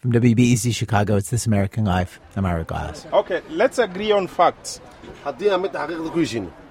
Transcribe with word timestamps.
From 0.00 0.12
WBEZ 0.12 0.74
Chicago, 0.74 1.16
it's 1.16 1.30
This 1.30 1.46
American 1.46 1.86
Life. 1.86 2.20
I'm 2.36 2.44
Ira 2.44 2.64
Glass. 2.64 3.06
Okay, 3.14 3.40
let's 3.48 3.78
agree 3.78 4.12
on 4.12 4.26
facts. 4.26 4.78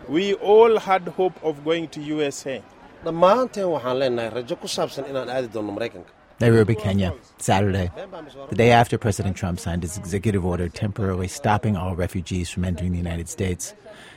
We 0.08 0.34
all 0.36 0.78
had 0.80 1.08
hope 1.08 1.44
of 1.44 1.64
going 1.66 1.88
to 1.90 2.02
USA. 2.02 2.62
dhammaanteen 3.06 3.68
waxaan 3.72 3.98
leenahay 4.02 4.32
rajo 4.36 4.56
ku 4.62 4.68
saabsan 4.76 5.10
inaan 5.12 5.30
aadi 5.38 5.48
doonno 5.56 5.74
maraykanka 5.78 6.12
Nairobi, 6.40 6.76
Kenya, 6.76 7.14
Saturday, 7.38 7.90
the 8.50 8.56
day 8.56 8.72
after 8.72 8.98
President 8.98 9.38
Trump 9.38 9.60
signed 9.60 9.84
his 9.84 9.98
executive 9.98 10.46
order 10.46 10.68
temporarily 10.70 11.28
stopping 11.28 11.78
all 11.78 11.96
refugees 11.96 12.50
from 12.50 12.66
entering 12.66 12.92
the 12.92 12.98
United 12.98 13.30
States. 13.30 13.74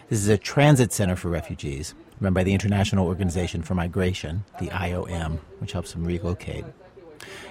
This 0.08 0.18
is 0.20 0.28
a 0.28 0.38
transit 0.38 0.92
center 0.92 1.16
for 1.16 1.28
refugees 1.28 1.94
run 2.20 2.32
by 2.32 2.42
the 2.42 2.54
International 2.54 3.06
Organization 3.06 3.62
for 3.62 3.74
Migration, 3.74 4.44
the 4.58 4.68
IOM, 4.68 5.38
which 5.60 5.72
helps 5.72 5.92
them 5.92 6.04
relocate. 6.04 6.64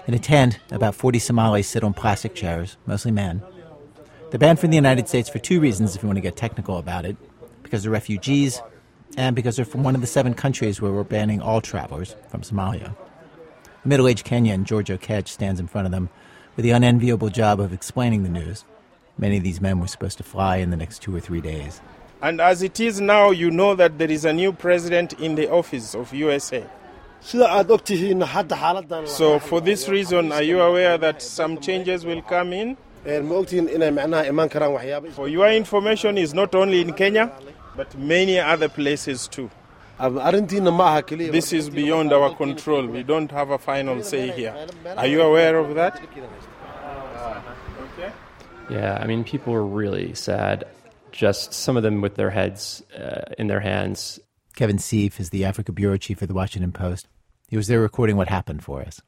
In 0.07 0.13
a 0.13 0.19
tent, 0.19 0.59
about 0.71 0.95
40 0.95 1.19
Somalis 1.19 1.67
sit 1.67 1.83
on 1.83 1.93
plastic 1.93 2.35
chairs, 2.35 2.77
mostly 2.85 3.11
men. 3.11 3.41
They're 4.29 4.39
banned 4.39 4.59
from 4.59 4.71
the 4.71 4.75
United 4.75 5.07
States 5.07 5.29
for 5.29 5.39
two 5.39 5.59
reasons, 5.59 5.95
if 5.95 6.03
you 6.03 6.07
want 6.07 6.17
to 6.17 6.21
get 6.21 6.35
technical 6.35 6.77
about 6.77 7.05
it 7.05 7.17
because 7.67 7.83
they're 7.83 7.91
refugees 7.91 8.61
and 9.17 9.35
because 9.35 9.57
they're 9.57 9.65
from 9.65 9.83
one 9.83 9.93
of 9.93 10.01
the 10.01 10.07
seven 10.07 10.33
countries 10.33 10.81
where 10.81 10.91
we're 10.91 11.03
banning 11.03 11.41
all 11.41 11.59
travelers 11.59 12.15
from 12.29 12.41
Somalia. 12.41 12.95
A 13.83 13.87
middle 13.87 14.07
aged 14.07 14.25
Kenyan, 14.25 14.63
George 14.63 14.89
Ketch, 15.01 15.29
stands 15.29 15.59
in 15.59 15.67
front 15.67 15.85
of 15.85 15.91
them 15.91 16.09
with 16.55 16.63
the 16.63 16.71
unenviable 16.71 17.29
job 17.29 17.59
of 17.59 17.73
explaining 17.73 18.23
the 18.23 18.29
news. 18.29 18.63
Many 19.17 19.37
of 19.37 19.43
these 19.43 19.59
men 19.59 19.79
were 19.79 19.87
supposed 19.87 20.17
to 20.19 20.23
fly 20.23 20.57
in 20.57 20.69
the 20.69 20.77
next 20.77 21.01
two 21.01 21.13
or 21.15 21.19
three 21.19 21.41
days. 21.41 21.81
And 22.21 22.39
as 22.39 22.61
it 22.61 22.79
is 22.79 23.01
now, 23.01 23.31
you 23.31 23.51
know 23.51 23.75
that 23.75 23.97
there 23.97 24.09
is 24.09 24.23
a 24.23 24.33
new 24.33 24.53
president 24.53 25.13
in 25.19 25.35
the 25.35 25.51
office 25.51 25.93
of 25.93 26.13
USA. 26.13 26.65
Sida 27.21 27.47
aad 27.49 27.71
og 27.71 27.83
tihiin 27.83 28.21
hadda 28.21 28.55
xaaladan 28.55 29.07
So, 29.07 29.39
for 29.39 29.59
this 29.61 29.89
reason, 29.89 30.31
are 30.31 30.43
you 30.43 30.61
aware 30.61 30.97
that 30.97 31.21
some 31.21 31.57
changes 31.59 32.05
will 32.05 32.21
come 32.21 32.53
in? 32.53 32.77
Een, 33.05 33.25
ma 33.27 33.35
ogtihiin 33.35 33.67
inay 33.75 33.91
macnaha 33.91 34.25
imaan 34.31 34.49
karaan 34.49 34.73
waxyaaba 34.73 35.11
For 35.11 35.27
your 35.27 35.47
information, 35.51 36.17
is 36.17 36.33
not 36.33 36.55
only 36.55 36.81
in 36.81 36.93
Kenya, 36.93 37.31
but 37.75 37.97
many 37.97 38.39
other 38.39 38.69
places 38.69 39.27
too. 39.27 39.49
Ama 39.99 40.21
arrintiina 40.21 40.71
ma 40.73 40.83
aha 40.83 41.01
keliya 41.01 41.31
This 41.31 41.53
is 41.53 41.69
beyond 41.69 42.13
our 42.13 42.33
control. 42.35 42.85
We 42.87 43.03
don't 43.03 43.31
have 43.31 43.49
a 43.49 43.57
final 43.57 44.03
say 44.03 44.29
here. 44.31 44.53
Are 44.95 45.07
you 45.07 45.21
aware 45.21 45.57
of 45.57 45.75
that? 45.75 46.01
Yeah, 48.69 48.97
I 49.01 49.07
mean, 49.07 49.23
people 49.23 49.53
were 49.53 49.65
really 49.65 50.13
sad. 50.13 50.65
Just 51.11 51.53
some 51.53 51.77
of 51.77 51.83
them 51.83 52.01
with 52.01 52.15
their 52.15 52.29
heads 52.29 52.83
uh, 52.97 53.21
in 53.37 53.47
their 53.47 53.61
hands. 53.61 54.19
Kevin 54.55 54.77
Sieff 54.77 55.19
is 55.19 55.29
the 55.29 55.45
Africa 55.45 55.71
bureau 55.71 55.97
chief 55.97 56.21
of 56.21 56.27
the 56.27 56.33
Washington 56.33 56.71
Post. 56.71 57.07
He 57.47 57.57
was 57.57 57.67
there 57.67 57.79
recording 57.79 58.17
what 58.17 58.27
happened 58.27 58.63
for 58.63 58.81
us. 58.81 59.01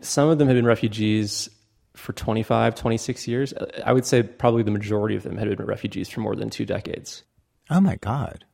Some 0.00 0.28
of 0.28 0.38
them 0.38 0.48
had 0.48 0.54
been 0.54 0.66
refugees 0.66 1.48
for 1.94 2.12
25, 2.12 2.74
26 2.74 3.28
years. 3.28 3.52
I 3.84 3.92
would 3.92 4.06
say 4.06 4.22
probably 4.22 4.62
the 4.62 4.70
majority 4.70 5.16
of 5.16 5.24
them 5.24 5.36
had 5.36 5.48
been 5.56 5.66
refugees 5.66 6.08
for 6.08 6.20
more 6.20 6.36
than 6.36 6.50
two 6.50 6.64
decades. 6.64 7.24
Oh 7.68 7.80
my 7.80 7.96
God. 7.96 8.44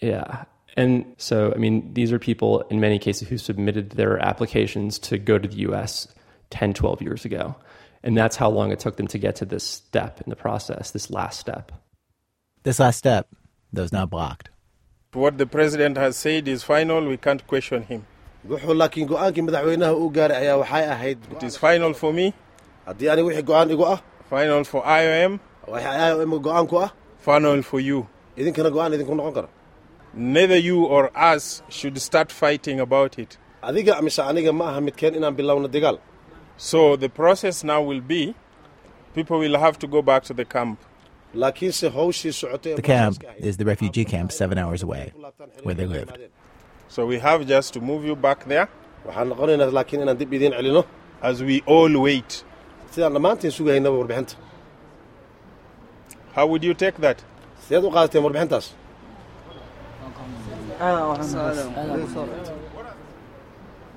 Yeah. 0.00 0.44
And 0.76 1.14
so, 1.18 1.52
I 1.54 1.58
mean, 1.58 1.94
these 1.94 2.12
are 2.12 2.18
people 2.18 2.60
in 2.62 2.80
many 2.80 2.98
cases 2.98 3.28
who 3.28 3.38
submitted 3.38 3.90
their 3.90 4.18
applications 4.18 4.98
to 5.00 5.18
go 5.18 5.38
to 5.38 5.48
the 5.48 5.56
US 5.70 6.08
10, 6.50 6.74
12 6.74 7.02
years 7.02 7.24
ago. 7.24 7.56
And 8.02 8.16
that's 8.16 8.36
how 8.36 8.50
long 8.50 8.70
it 8.70 8.80
took 8.80 8.96
them 8.96 9.06
to 9.08 9.18
get 9.18 9.36
to 9.36 9.46
this 9.46 9.64
step 9.64 10.20
in 10.20 10.28
the 10.28 10.36
process, 10.36 10.90
this 10.90 11.10
last 11.10 11.40
step. 11.40 11.72
This 12.62 12.78
last 12.78 12.98
step, 12.98 13.28
though, 13.72 13.84
is 13.84 13.92
now 13.92 14.04
blocked. 14.04 14.50
What 15.12 15.38
the 15.38 15.46
president 15.46 15.96
has 15.96 16.16
said 16.16 16.48
is 16.48 16.64
final. 16.64 17.06
We 17.06 17.16
can't 17.16 17.46
question 17.46 17.84
him. 17.84 18.04
wuxuu 18.50 18.74
laakiin 18.80 19.06
go'aankii 19.10 19.42
madaxweynaha 19.48 19.94
uu 20.02 20.10
gaaray 20.16 20.36
ayaa 20.42 20.56
waxay 20.62 20.84
ahayd 20.94 21.18
haddii 22.86 23.08
ani 23.12 23.22
wixii 23.22 23.42
go'aan 23.50 23.70
igu 23.70 23.84
ah. 23.94 23.98
M. 26.26 26.32
Go'aanku 26.46 26.74
ah. 26.84 26.90
Idinkana 28.36 28.70
go'aan 28.70 28.92
idinku 28.94 29.14
noqon 29.14 29.34
kara 29.34 29.48
adiga 33.62 34.02
mise 34.02 34.22
aniga 34.22 34.52
ma 34.52 34.64
aha 34.70 34.80
midkeen 34.80 35.14
inaan 35.18 35.34
bilowno 35.38 35.68
dagaal. 35.68 35.96
Laakiinse 41.34 41.86
howshii 41.96 42.32
socotay 42.32 42.74
So 46.94 47.04
we 47.10 47.18
have 47.18 47.44
just 47.46 47.72
to 47.74 47.80
move 47.90 48.02
you 48.08 48.14
back 48.26 48.40
there 48.52 48.66
waxaan 49.06 49.28
noqonaynaa 49.32 49.72
laakiin 49.78 50.02
inaan 50.04 50.18
dib 50.20 50.32
idiin 50.36 50.52
celino 50.58 50.82
as 51.28 51.36
we 51.48 51.56
all 51.74 51.94
wait. 52.06 52.30
sidaan 52.94 53.12
dhammaantiin 53.16 53.52
sugahaynaba 53.58 53.96
warbixinta 54.00 54.34
How 56.36 56.44
would 56.50 56.62
you 56.68 56.74
take 56.82 56.96
that? 57.06 57.18
sideed 57.66 57.84
u 57.88 57.90
qaadateen 57.96 58.22
warbixintaas 58.26 58.66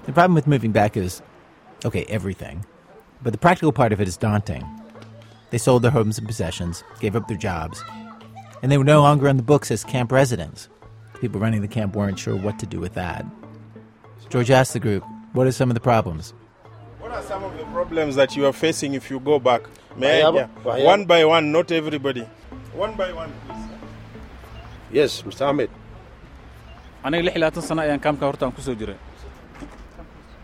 The 0.05 0.13
problem 0.17 0.35
with 0.39 0.47
moving 0.47 0.71
back 0.79 0.95
is 0.97 1.21
okay, 1.87 2.03
everything. 2.17 2.65
But 3.23 3.31
the 3.33 3.41
practical 3.45 3.73
part 3.79 3.91
of 3.93 3.99
it 4.01 4.07
is 4.07 4.17
daunting. 4.25 4.63
They 5.51 5.57
sold 5.57 5.81
their 5.83 5.91
homes 5.91 6.17
and 6.19 6.27
possessions, 6.27 6.83
gave 6.99 7.15
up 7.19 7.27
their 7.27 7.37
jobs, 7.37 7.83
and 8.61 8.71
they 8.71 8.77
were 8.77 8.89
no 8.95 9.01
longer 9.01 9.27
on 9.31 9.37
the 9.37 9.43
books 9.53 9.69
as 9.71 9.83
camp 9.83 10.11
residents. 10.11 10.69
People 11.21 11.39
running 11.39 11.61
the 11.61 11.67
camp 11.67 11.95
weren't 11.95 12.19
sure 12.19 12.35
what 12.35 12.59
to 12.59 12.65
do 12.65 12.79
with 12.79 12.93
that. 12.93 13.25
George 14.29 14.51
asked 14.51 14.73
the 14.73 14.79
group, 14.79 15.03
What 15.33 15.47
are 15.47 15.51
some 15.51 15.69
of 15.69 15.75
the 15.75 15.79
problems? 15.81 16.33
What 16.99 17.11
are 17.11 17.23
some 17.23 17.43
of 17.43 17.57
the 17.57 17.65
problems 17.65 18.15
that 18.15 18.35
you 18.35 18.45
are 18.45 18.53
facing 18.53 18.93
if 18.93 19.09
you 19.09 19.19
go 19.19 19.39
back? 19.39 19.61
May 19.95 20.21
I? 20.21 20.29
Yeah. 20.31 20.47
One 20.93 21.05
by 21.05 21.25
one, 21.25 21.51
not 21.51 21.71
everybody. 21.71 22.21
One 22.73 22.93
by 22.95 23.11
one, 23.13 23.31
please. 23.47 23.63
yes 24.97 25.13
mr 25.27 25.41
ahmed 25.49 25.69
aniga 27.07 27.23
lix 27.27 27.33
iyo 27.35 27.41
labaatan 27.43 27.63
sano 27.69 27.81
ayaan 27.85 27.99
kaamka 28.03 28.25
horta 28.27 28.43
aan 28.45 28.53
ku 28.57 28.61
soo 28.67 28.75
jiray 28.81 28.95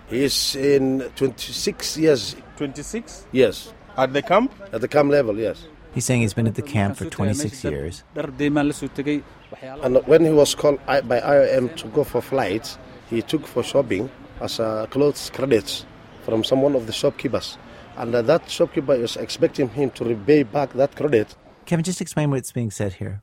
he 0.09 0.19
is 0.29 0.37
in 0.71 0.85
26 1.19 1.93
years 2.05 2.23
26 2.57 3.13
yes 3.41 3.57
at 4.03 4.11
the 4.17 4.23
camp. 4.31 4.49
at 4.75 4.81
the 4.85 4.89
camp 4.95 5.09
level 5.17 5.39
yes 5.45 5.59
He's 5.95 6.05
saying 6.09 6.21
he's 6.25 6.35
been 6.39 6.49
at 6.51 6.57
the 6.59 6.65
camp 6.73 6.97
for 6.99 7.05
26 7.05 7.63
years. 7.71 7.95
dhar 8.17 8.27
deymaan 8.41 8.67
la 8.71 8.75
soo 8.81 8.89
tegey 8.99 9.17
and 9.63 9.97
when 10.07 10.25
he 10.25 10.31
was 10.31 10.55
called 10.55 10.79
by 10.85 11.19
IOM 11.19 11.75
to 11.77 11.87
go 11.87 12.03
for 12.03 12.21
flights 12.21 12.77
he 13.09 13.21
took 13.21 13.45
for 13.47 13.63
shopping 13.63 14.09
as 14.41 14.59
a 14.59 14.87
clothes 14.89 15.29
credits 15.33 15.85
from 16.23 16.43
some 16.43 16.61
one 16.61 16.75
of 16.75 16.85
the 16.87 16.93
shopkeepers. 16.93 17.57
And 17.97 18.13
uh, 18.15 18.21
that 18.23 18.49
shopkeeper 18.49 18.93
is 18.93 19.15
expecting 19.17 19.69
him 19.69 19.91
to 19.91 20.03
repay 20.03 20.43
back 20.43 20.73
that 20.73 20.95
credit. 20.95 21.35
Kevin, 21.65 21.83
just 21.83 22.01
explain 22.01 22.31
what's 22.31 22.51
being 22.51 22.71
said 22.71 22.93
here. 22.93 23.21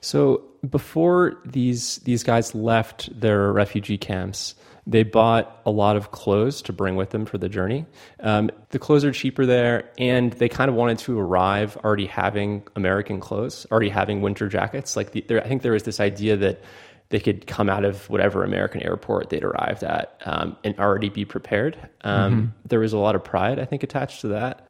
So 0.00 0.44
before 0.68 1.40
these 1.44 1.96
these 2.04 2.22
guys 2.22 2.54
left 2.54 3.08
their 3.20 3.52
refugee 3.52 3.98
camps, 3.98 4.54
they 4.86 5.04
bought 5.04 5.60
a 5.64 5.70
lot 5.70 5.96
of 5.96 6.10
clothes 6.10 6.62
to 6.62 6.72
bring 6.72 6.96
with 6.96 7.10
them 7.10 7.24
for 7.24 7.38
the 7.38 7.48
journey. 7.48 7.86
Um, 8.20 8.50
the 8.70 8.78
clothes 8.78 9.04
are 9.04 9.12
cheaper 9.12 9.46
there, 9.46 9.90
and 9.96 10.32
they 10.32 10.48
kind 10.48 10.68
of 10.68 10.74
wanted 10.74 10.98
to 11.00 11.18
arrive 11.18 11.76
already 11.84 12.06
having 12.06 12.66
American 12.74 13.20
clothes, 13.20 13.66
already 13.70 13.90
having 13.90 14.22
winter 14.22 14.48
jackets. 14.48 14.96
Like 14.96 15.12
the, 15.12 15.24
there, 15.28 15.42
I 15.42 15.46
think 15.46 15.62
there 15.62 15.72
was 15.72 15.84
this 15.84 16.00
idea 16.00 16.36
that 16.38 16.62
they 17.10 17.20
could 17.20 17.46
come 17.46 17.68
out 17.68 17.84
of 17.84 18.08
whatever 18.10 18.42
American 18.42 18.82
airport 18.82 19.28
they'd 19.28 19.44
arrived 19.44 19.84
at 19.84 20.18
um, 20.24 20.56
and 20.64 20.78
already 20.78 21.10
be 21.10 21.24
prepared. 21.24 21.78
Um, 22.00 22.54
There 22.66 22.80
was 22.80 22.92
a 22.92 22.98
lot 22.98 23.14
of 23.14 23.22
pride, 23.22 23.58
I 23.58 23.66
think, 23.66 23.82
attached 23.82 24.22
to 24.22 24.28
that. 24.28 24.66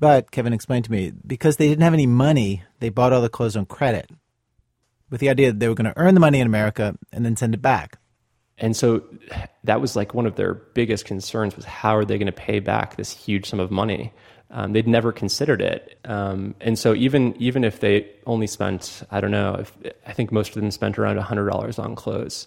But 0.00 0.30
Kevin 0.30 0.52
explained 0.52 0.86
to 0.86 0.90
me 0.90 1.12
because 1.26 1.58
they 1.58 1.68
didn't 1.68 1.82
have 1.82 1.94
any 1.94 2.06
money, 2.06 2.62
they 2.80 2.88
bought 2.88 3.12
all 3.12 3.22
the 3.22 3.28
clothes 3.28 3.56
on 3.56 3.66
credit 3.66 4.10
with 5.10 5.20
the 5.20 5.28
idea 5.28 5.52
that 5.52 5.60
they 5.60 5.68
were 5.68 5.74
going 5.74 5.92
to 5.92 5.96
earn 5.98 6.14
the 6.14 6.20
money 6.20 6.40
in 6.40 6.46
America 6.46 6.96
and 7.12 7.24
then 7.24 7.36
send 7.36 7.54
it 7.54 7.62
back. 7.62 7.98
And 8.58 8.76
so 8.76 9.02
that 9.64 9.80
was 9.80 9.96
like 9.96 10.14
one 10.14 10.26
of 10.26 10.36
their 10.36 10.54
biggest 10.54 11.04
concerns 11.04 11.56
was 11.56 11.64
how 11.64 11.96
are 11.96 12.04
they 12.04 12.18
going 12.18 12.26
to 12.26 12.32
pay 12.32 12.60
back 12.60 12.96
this 12.96 13.10
huge 13.12 13.48
sum 13.48 13.60
of 13.60 13.70
money? 13.70 14.12
Um, 14.50 14.72
they'd 14.72 14.86
never 14.86 15.10
considered 15.10 15.60
it, 15.60 15.98
um, 16.04 16.54
and 16.60 16.78
so 16.78 16.94
even 16.94 17.34
even 17.40 17.64
if 17.64 17.80
they 17.80 18.08
only 18.26 18.46
spent 18.46 19.02
I 19.10 19.20
don't 19.20 19.32
know 19.32 19.54
if 19.54 19.72
I 20.06 20.12
think 20.12 20.30
most 20.30 20.54
of 20.54 20.62
them 20.62 20.70
spent 20.70 20.96
around 20.98 21.18
hundred 21.18 21.50
dollars 21.50 21.78
on 21.78 21.96
clothes, 21.96 22.46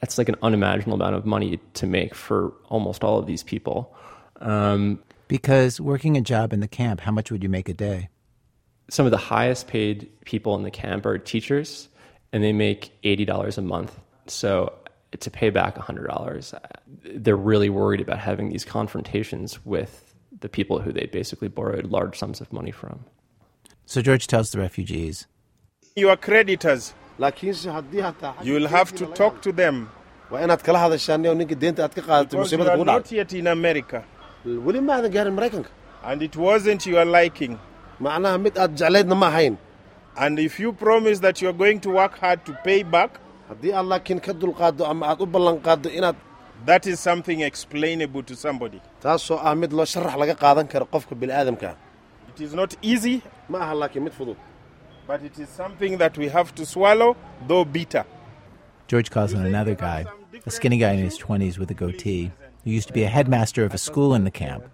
that's 0.00 0.18
like 0.18 0.28
an 0.28 0.34
unimaginable 0.42 0.94
amount 0.94 1.14
of 1.14 1.24
money 1.24 1.60
to 1.74 1.86
make 1.86 2.16
for 2.16 2.52
almost 2.68 3.04
all 3.04 3.18
of 3.18 3.26
these 3.26 3.44
people. 3.44 3.94
Um, 4.40 4.98
Because 5.28 5.80
working 5.80 6.16
a 6.16 6.20
job 6.20 6.52
in 6.52 6.58
the 6.60 6.68
camp, 6.68 7.00
how 7.00 7.12
much 7.12 7.30
would 7.30 7.44
you 7.44 7.48
make 7.48 7.68
a 7.68 7.74
day? 7.74 8.08
some 8.88 9.04
of 9.04 9.10
the 9.10 9.18
highest 9.18 9.66
paid 9.66 10.08
people 10.24 10.54
in 10.56 10.62
the 10.62 10.70
camp 10.70 11.06
are 11.06 11.18
teachers, 11.18 11.88
and 12.32 12.42
they 12.42 12.52
make 12.52 12.90
eighty 13.04 13.24
dollars 13.24 13.58
a 13.58 13.62
month. 13.62 13.96
So 14.26 14.72
to 15.20 15.30
pay 15.30 15.50
back 15.50 15.76
hundred 15.78 16.06
dollars, 16.08 16.54
they're 17.04 17.36
really 17.36 17.70
worried 17.70 18.00
about 18.00 18.18
having 18.18 18.50
these 18.50 18.64
confrontations 18.64 19.64
with 19.64 20.14
the 20.40 20.48
people 20.48 20.80
who 20.80 20.92
they 20.92 21.06
basically 21.06 21.48
borrowed 21.48 21.86
large 21.90 22.18
sums 22.18 22.40
of 22.40 22.52
money 22.52 22.70
from. 22.70 23.04
So 23.86 24.02
George 24.02 24.26
tells 24.26 24.50
the 24.50 24.58
refugees 24.58 25.26
Your 25.96 26.16
creditors, 26.16 26.92
laakiinse 27.18 27.70
haddii 27.72 28.00
hataa 28.08 28.34
you 28.44 28.54
will 28.54 28.68
have 28.68 28.94
to 28.94 29.06
talk 29.06 29.40
to 29.42 29.52
them 29.52 29.88
waa 30.30 30.40
inaad 30.46 30.62
kala 30.62 30.78
hadashaan 30.78 31.26
oo 31.26 31.34
ninka 31.34 31.54
deenta 31.62 31.84
aad 31.84 31.94
ka 31.94 32.02
qaadato 32.08 32.30
because 32.30 32.52
you 32.52 32.58
musiibada 32.58 32.72
are 32.74 32.84
not 32.84 33.04
dhacday 33.04 33.16
yet 33.20 33.32
in 33.32 33.46
America. 33.46 33.98
weli 34.66 34.80
ma 34.88 34.92
aadan 34.98 35.12
gaarin 35.16 35.34
maraykanka 35.38 35.70
and 36.10 36.22
it 36.28 36.36
wasn't 36.36 36.86
your 36.92 37.04
liking. 37.18 37.54
macnaha 38.06 38.40
mid 38.48 38.58
aad 38.64 38.74
jeclaydna 38.82 39.16
ma 39.22 39.30
ahayn 39.32 39.56
And 40.24 40.38
if 40.42 40.52
you 40.60 40.68
promise 40.82 41.18
that 41.24 41.40
you're 41.42 41.56
going 41.62 41.78
to 41.86 41.90
work 41.96 42.14
hard 42.20 42.40
to 42.46 42.52
pay 42.66 42.76
back, 42.92 43.18
haddii 43.48 43.72
aad 43.72 43.86
laakiin 43.92 44.20
ka 44.20 44.32
dulqaaddo 44.32 44.86
ama 44.86 45.06
aad 45.10 45.20
u 45.20 45.26
ballan 45.26 45.58
qaaddo 45.68 45.88
inaad 45.98 46.16
that 46.66 46.86
is 46.86 47.00
something 47.08 47.40
explainable 47.50 48.22
to 48.22 48.34
somebody. 48.34 48.80
taasoo 49.02 49.38
ah 49.42 49.54
mid 49.54 49.72
loo 49.72 49.84
sharax 49.94 50.16
laga 50.22 50.34
qaadan 50.44 50.66
karo 50.68 50.86
qofka 50.94 51.14
bini'aadamka 51.14 51.74
It 52.36 52.40
is 52.46 52.54
not 52.54 52.76
easy, 52.82 53.22
ma 53.48 53.58
aha 53.64 53.74
laakiin 53.82 54.04
mid 54.06 54.12
fudud 54.12 54.36
but 55.06 55.22
it 55.22 55.38
is 55.38 55.48
something 55.48 55.98
that 55.98 56.18
we 56.18 56.28
have 56.28 56.54
to 56.54 56.66
swallow, 56.66 57.16
though 57.46 57.64
bitter. 57.64 58.04
George 58.88 59.16
on 59.16 59.46
another 59.46 59.74
guy, 59.74 60.04
a 60.44 60.50
skinny 60.50 60.78
guy 60.78 60.92
in 60.92 60.98
his 60.98 61.18
20s 61.18 61.58
with 61.58 61.70
a 61.70 61.74
goatee, 61.74 62.32
who 62.64 62.70
used 62.70 62.88
to 62.88 62.92
be 62.94 63.04
a 63.04 63.08
headmaster 63.08 63.64
of 63.64 63.72
a 63.74 63.78
school 63.78 64.14
in 64.14 64.24
the 64.24 64.30
camp, 64.30 64.64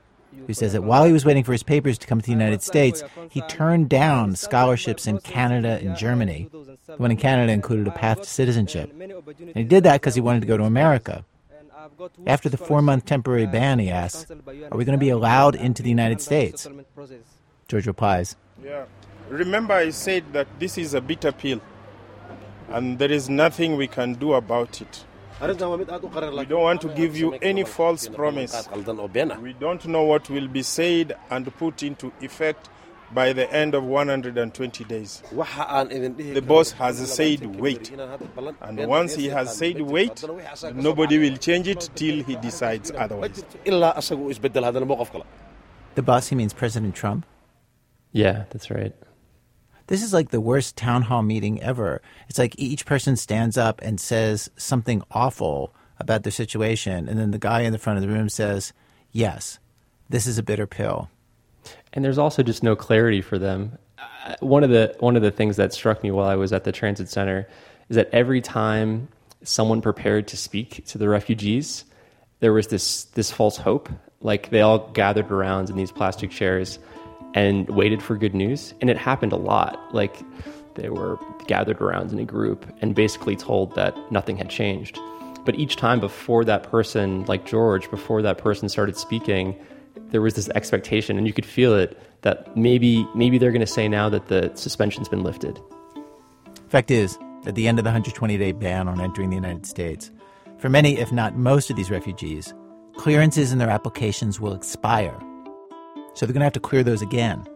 who 0.46 0.54
says 0.54 0.72
that 0.72 0.82
while 0.82 1.04
he 1.04 1.12
was 1.12 1.24
waiting 1.24 1.44
for 1.44 1.52
his 1.52 1.62
papers 1.62 1.98
to 1.98 2.06
come 2.06 2.20
to 2.20 2.26
the 2.26 2.32
United 2.32 2.62
States, 2.62 3.02
he 3.30 3.40
turned 3.42 3.88
down 3.88 4.36
scholarships 4.36 5.06
in 5.06 5.18
Canada 5.18 5.78
and 5.82 5.96
Germany. 5.96 6.48
The 6.52 6.96
one 6.96 7.10
in 7.10 7.16
Canada 7.16 7.52
included 7.52 7.86
a 7.88 7.92
path 7.92 8.22
to 8.22 8.28
citizenship. 8.28 8.92
And 9.00 9.56
he 9.56 9.64
did 9.64 9.84
that 9.84 10.00
because 10.00 10.14
he 10.14 10.20
wanted 10.20 10.40
to 10.40 10.46
go 10.46 10.56
to 10.56 10.64
America. 10.64 11.24
After 12.26 12.48
the 12.48 12.56
four 12.56 12.82
month 12.82 13.06
temporary 13.06 13.46
ban, 13.46 13.78
he 13.78 13.90
asks, 13.90 14.30
Are 14.30 14.78
we 14.78 14.84
going 14.84 14.98
to 14.98 15.04
be 15.04 15.10
allowed 15.10 15.54
into 15.54 15.82
the 15.82 15.88
United 15.88 16.20
States? 16.20 16.68
George 17.68 17.86
replies, 17.86 18.36
Yeah. 18.62 18.84
Remember, 19.28 19.74
I 19.74 19.90
said 19.90 20.24
that 20.32 20.46
this 20.58 20.76
is 20.76 20.94
a 20.94 21.00
bitter 21.00 21.32
pill, 21.32 21.60
and 22.68 22.98
there 22.98 23.10
is 23.10 23.28
nothing 23.28 23.76
we 23.76 23.86
can 23.86 24.14
do 24.14 24.34
about 24.34 24.80
it. 24.80 25.04
Arrintan 25.40 25.68
waa 25.70 25.76
mid 25.76 25.90
aad 25.90 26.04
u 26.04 26.08
qarar 26.08 26.30
We 26.38 26.44
don't 26.44 26.62
want 26.62 26.80
to 26.80 26.88
give 26.88 27.16
you 27.16 27.34
any 27.42 27.64
false 27.64 28.08
promise. 28.08 28.54
qaldan 28.72 28.98
oo 29.00 29.08
been 29.08 29.30
ah 29.32 29.38
We 29.40 29.52
don't 29.52 29.82
know 29.84 30.04
what 30.12 30.30
will 30.30 30.48
be 30.48 30.62
said 30.62 31.16
and 31.30 31.50
put 31.58 31.82
into 31.82 32.12
effect 32.20 32.68
by 33.14 33.32
the 33.34 33.46
end 33.52 33.74
of 33.74 33.84
120 33.84 34.84
days. 34.84 35.22
waxa 35.36 35.64
aan 35.68 35.90
idin 35.90 36.14
dhihi 36.16 36.34
The 36.34 36.40
boss 36.42 36.72
has 36.72 36.96
said 37.16 37.40
wait. 37.60 37.92
And 38.60 38.78
once 38.86 39.14
he 39.22 39.28
has 39.28 39.56
said 39.56 39.80
wait, 39.80 40.24
nobody 40.74 41.18
will 41.18 41.36
change 41.36 41.68
it 41.68 41.90
till 41.94 42.22
he 42.24 42.36
decides 42.36 42.90
otherwise. 43.04 43.44
The 45.94 46.02
boss, 46.02 46.28
he 46.28 46.36
means 46.36 46.54
President 46.54 46.94
Trump. 46.94 47.26
Yeah, 48.12 48.44
that's 48.50 48.70
right. 48.70 48.94
This 49.92 50.02
is 50.02 50.14
like 50.14 50.30
the 50.30 50.40
worst 50.40 50.74
town 50.78 51.02
hall 51.02 51.20
meeting 51.20 51.60
ever. 51.60 52.00
It's 52.26 52.38
like 52.38 52.54
each 52.58 52.86
person 52.86 53.14
stands 53.14 53.58
up 53.58 53.82
and 53.82 54.00
says 54.00 54.50
something 54.56 55.02
awful 55.10 55.74
about 55.98 56.22
their 56.22 56.32
situation, 56.32 57.10
and 57.10 57.18
then 57.18 57.30
the 57.30 57.38
guy 57.38 57.60
in 57.60 57.74
the 57.74 57.78
front 57.78 57.98
of 57.98 58.02
the 58.02 58.08
room 58.08 58.30
says, 58.30 58.72
Yes, 59.10 59.58
this 60.08 60.26
is 60.26 60.38
a 60.38 60.42
bitter 60.42 60.66
pill. 60.66 61.10
and 61.92 62.02
there's 62.02 62.16
also 62.16 62.42
just 62.42 62.62
no 62.62 62.74
clarity 62.74 63.20
for 63.20 63.38
them. 63.38 63.76
Uh, 63.98 64.34
One 64.40 64.64
of 64.64 64.70
the 64.70 64.96
one 65.00 65.14
of 65.14 65.20
the 65.20 65.30
things 65.30 65.56
that 65.56 65.74
struck 65.74 66.02
me 66.02 66.10
while 66.10 66.26
I 66.26 66.36
was 66.36 66.54
at 66.54 66.64
the 66.64 66.72
transit 66.72 67.10
center 67.10 67.46
is 67.90 67.96
that 67.96 68.08
every 68.14 68.40
time 68.40 69.08
someone 69.42 69.82
prepared 69.82 70.26
to 70.28 70.38
speak 70.38 70.86
to 70.86 70.96
the 70.96 71.10
refugees, 71.10 71.84
there 72.40 72.54
was 72.54 72.68
this 72.68 73.04
this 73.12 73.30
false 73.30 73.58
hope. 73.58 73.90
Like 74.22 74.48
they 74.48 74.62
all 74.62 74.88
gathered 74.92 75.30
around 75.30 75.68
in 75.68 75.76
these 75.76 75.92
plastic 75.92 76.30
chairs 76.30 76.78
and 77.34 77.68
waited 77.70 78.02
for 78.02 78.16
good 78.16 78.34
news, 78.34 78.74
and 78.80 78.90
it 78.90 78.96
happened 78.98 79.32
a 79.32 79.36
lot. 79.36 79.78
Like 79.94 80.16
they 80.74 80.88
were 80.88 81.18
gathered 81.46 81.80
around 81.80 82.12
in 82.12 82.18
a 82.18 82.24
group 82.24 82.66
and 82.80 82.94
basically 82.94 83.36
told 83.36 83.74
that 83.74 83.96
nothing 84.10 84.36
had 84.36 84.50
changed. 84.50 84.98
But 85.44 85.56
each 85.56 85.76
time 85.76 85.98
before 86.00 86.44
that 86.44 86.62
person, 86.64 87.24
like 87.24 87.46
George, 87.46 87.90
before 87.90 88.22
that 88.22 88.38
person 88.38 88.68
started 88.68 88.96
speaking, 88.96 89.58
there 90.10 90.20
was 90.20 90.34
this 90.34 90.48
expectation, 90.50 91.18
and 91.18 91.26
you 91.26 91.32
could 91.32 91.46
feel 91.46 91.74
it 91.74 91.98
that 92.22 92.56
maybe 92.56 93.06
maybe 93.14 93.38
they're 93.38 93.50
going 93.50 93.60
to 93.60 93.66
say 93.66 93.88
now 93.88 94.08
that 94.08 94.28
the 94.28 94.52
suspension's 94.54 95.08
been 95.08 95.22
lifted. 95.22 95.60
Fact 96.68 96.90
is, 96.90 97.18
at 97.44 97.54
the 97.54 97.66
end 97.66 97.78
of 97.78 97.84
the 97.84 97.88
120 97.88 98.38
day 98.38 98.52
ban 98.52 98.88
on 98.88 99.00
entering 99.00 99.30
the 99.30 99.36
United 99.36 99.66
States, 99.66 100.10
for 100.58 100.68
many, 100.68 100.98
if 100.98 101.10
not 101.10 101.36
most 101.36 101.70
of 101.70 101.76
these 101.76 101.90
refugees, 101.90 102.54
clearances 102.96 103.52
in 103.52 103.58
their 103.58 103.70
applications 103.70 104.38
will 104.38 104.54
expire. 104.54 105.18
So 106.14 106.26
they're 106.26 106.32
going 106.32 106.40
to 106.40 106.46
have 106.46 106.52
to 106.52 106.60
clear 106.60 106.82
those 106.82 107.02
again, 107.02 107.46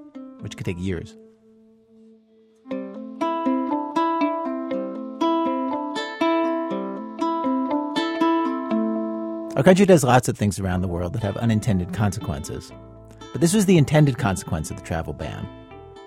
which 0.41 0.56
could 0.56 0.67
take 0.67 0.79
years. 0.79 1.17
Our 9.56 9.62
country 9.62 9.87
does 9.87 10.05
lots 10.05 10.29
of 10.29 10.37
things 10.37 10.61
around 10.61 10.82
the 10.82 10.88
world 10.88 11.14
that 11.14 11.23
have 11.23 11.37
unintended 11.38 11.94
consequences. 11.94 12.70
But 13.32 13.41
this 13.41 13.55
was 13.55 13.64
the 13.64 13.79
intended 13.79 14.19
consequence 14.19 14.70
of 14.70 14.76
the 14.76 14.82
travel 14.82 15.14
ban. 15.14 15.49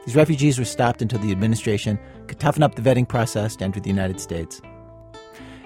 These 0.05 0.15
refugees 0.15 0.59
were 0.59 0.65
stopped 0.65 1.01
until 1.01 1.19
the 1.19 1.31
administration 1.31 1.99
could 2.27 2.39
toughen 2.39 2.63
up 2.63 2.75
the 2.75 2.81
vetting 2.81 3.07
process 3.07 3.55
to 3.55 3.65
enter 3.65 3.79
the 3.79 3.89
United 3.89 4.19
States. 4.19 4.61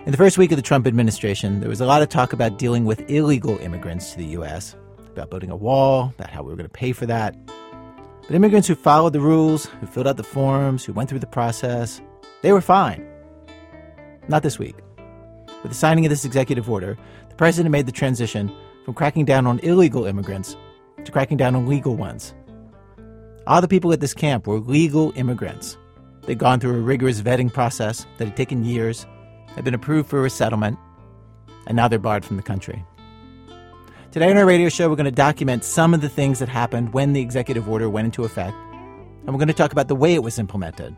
In 0.06 0.12
the 0.12 0.18
first 0.18 0.38
week 0.38 0.52
of 0.52 0.58
the 0.58 0.62
Trump 0.62 0.88
administration, 0.88 1.60
there 1.60 1.70
was 1.70 1.82
a 1.82 1.86
lot 1.86 2.02
of 2.02 2.10
talk 2.10 2.34
about 2.34 2.58
dealing 2.58 2.84
with 2.86 3.10
illegal 3.10 3.58
immigrants 3.60 4.12
to 4.12 4.18
the 4.18 4.26
U.S., 4.28 4.76
about 5.14 5.30
building 5.30 5.50
a 5.50 5.56
wall, 5.56 6.14
about 6.18 6.30
how 6.30 6.44
we 6.44 6.50
were 6.50 6.56
going 6.56 6.70
to 6.70 6.70
pay 6.70 6.92
for 6.92 7.06
that. 7.06 7.36
But 8.28 8.36
immigrants 8.36 8.68
who 8.68 8.76
followed 8.76 9.14
the 9.14 9.20
rules, 9.20 9.66
who 9.66 9.88
filled 9.88 10.08
out 10.08 10.18
the 10.18 10.24
forms, 10.24 10.84
who 10.86 10.94
went 10.94 11.10
through 11.10 11.20
the 11.20 11.28
process, 11.28 12.02
they 12.42 12.52
were 12.52 12.62
fine. 12.62 13.06
Not 14.28 14.44
this 14.44 14.60
week. 14.60 14.76
With 15.62 15.72
the 15.72 15.78
signing 15.78 16.06
of 16.06 16.10
this 16.10 16.26
executive 16.26 16.70
order, 16.70 16.98
the 17.30 17.36
president 17.36 17.72
made 17.72 17.86
the 17.86 17.92
transition 17.92 18.52
from 18.86 18.94
cracking 18.94 19.26
down 19.26 19.48
on 19.48 19.60
illegal 19.60 20.06
immigrants 20.06 20.56
to 21.04 21.12
cracking 21.12 21.38
down 21.38 21.56
on 21.56 21.68
legal 21.68 21.96
ones. 21.96 22.34
All 23.48 23.62
the 23.62 23.68
people 23.68 23.92
at 23.92 24.00
this 24.00 24.14
camp 24.14 24.48
were 24.48 24.60
legal 24.60 25.12
immigrants. 25.16 25.78
They'd 26.22 26.38
gone 26.38 26.60
through 26.60 26.76
a 26.76 26.82
rigorous 26.82 27.22
vetting 27.22 27.52
process 27.52 28.06
that 28.18 28.26
had 28.26 28.38
taken 28.38 28.64
years, 28.64 29.06
had 29.56 29.66
been 29.66 29.74
approved 29.74 30.10
for 30.10 30.22
resettlement, 30.22 30.78
and 31.68 31.76
now 31.76 31.90
they're 31.90 32.00
barred 32.00 32.24
from 32.24 32.38
the 32.38 32.44
country. 32.44 32.86
Today 34.14 34.30
on 34.30 34.38
our 34.38 34.46
radio 34.46 34.70
show, 34.70 34.90
we're 34.90 34.96
going 34.96 35.06
to 35.06 35.12
document 35.12 35.64
some 35.64 35.92
of 35.92 36.02
the 36.02 36.08
things 36.08 36.38
that 36.38 36.48
happened 36.48 36.94
when 36.94 37.14
the 37.14 37.22
executive 37.22 37.68
order 37.68 37.90
went 37.90 38.06
into 38.06 38.24
effect, 38.24 38.56
and 38.56 39.30
we're 39.30 39.40
going 39.40 39.48
to 39.48 39.56
talk 39.56 39.72
about 39.72 39.88
the 39.88 39.96
way 39.96 40.14
it 40.14 40.22
was 40.22 40.38
implemented. 40.38 40.96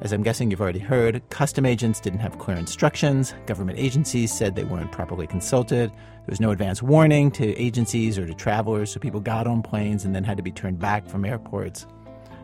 As 0.00 0.12
I'm 0.12 0.22
guessing 0.22 0.52
you've 0.52 0.60
already 0.60 0.78
heard, 0.78 1.28
custom 1.30 1.66
agents 1.66 1.98
didn't 1.98 2.20
have 2.20 2.38
clear 2.38 2.56
instructions, 2.56 3.34
government 3.46 3.80
agencies 3.80 4.32
said 4.32 4.54
they 4.54 4.62
weren't 4.62 4.92
properly 4.92 5.26
consulted, 5.26 5.90
there 5.90 6.28
was 6.28 6.40
no 6.40 6.52
advance 6.52 6.80
warning 6.80 7.32
to 7.32 7.52
agencies 7.56 8.16
or 8.16 8.28
to 8.28 8.34
travelers, 8.34 8.92
so 8.92 9.00
people 9.00 9.18
got 9.18 9.48
on 9.48 9.60
planes 9.60 10.04
and 10.04 10.14
then 10.14 10.22
had 10.22 10.36
to 10.36 10.42
be 10.44 10.52
turned 10.52 10.78
back 10.78 11.08
from 11.08 11.24
airports. 11.24 11.84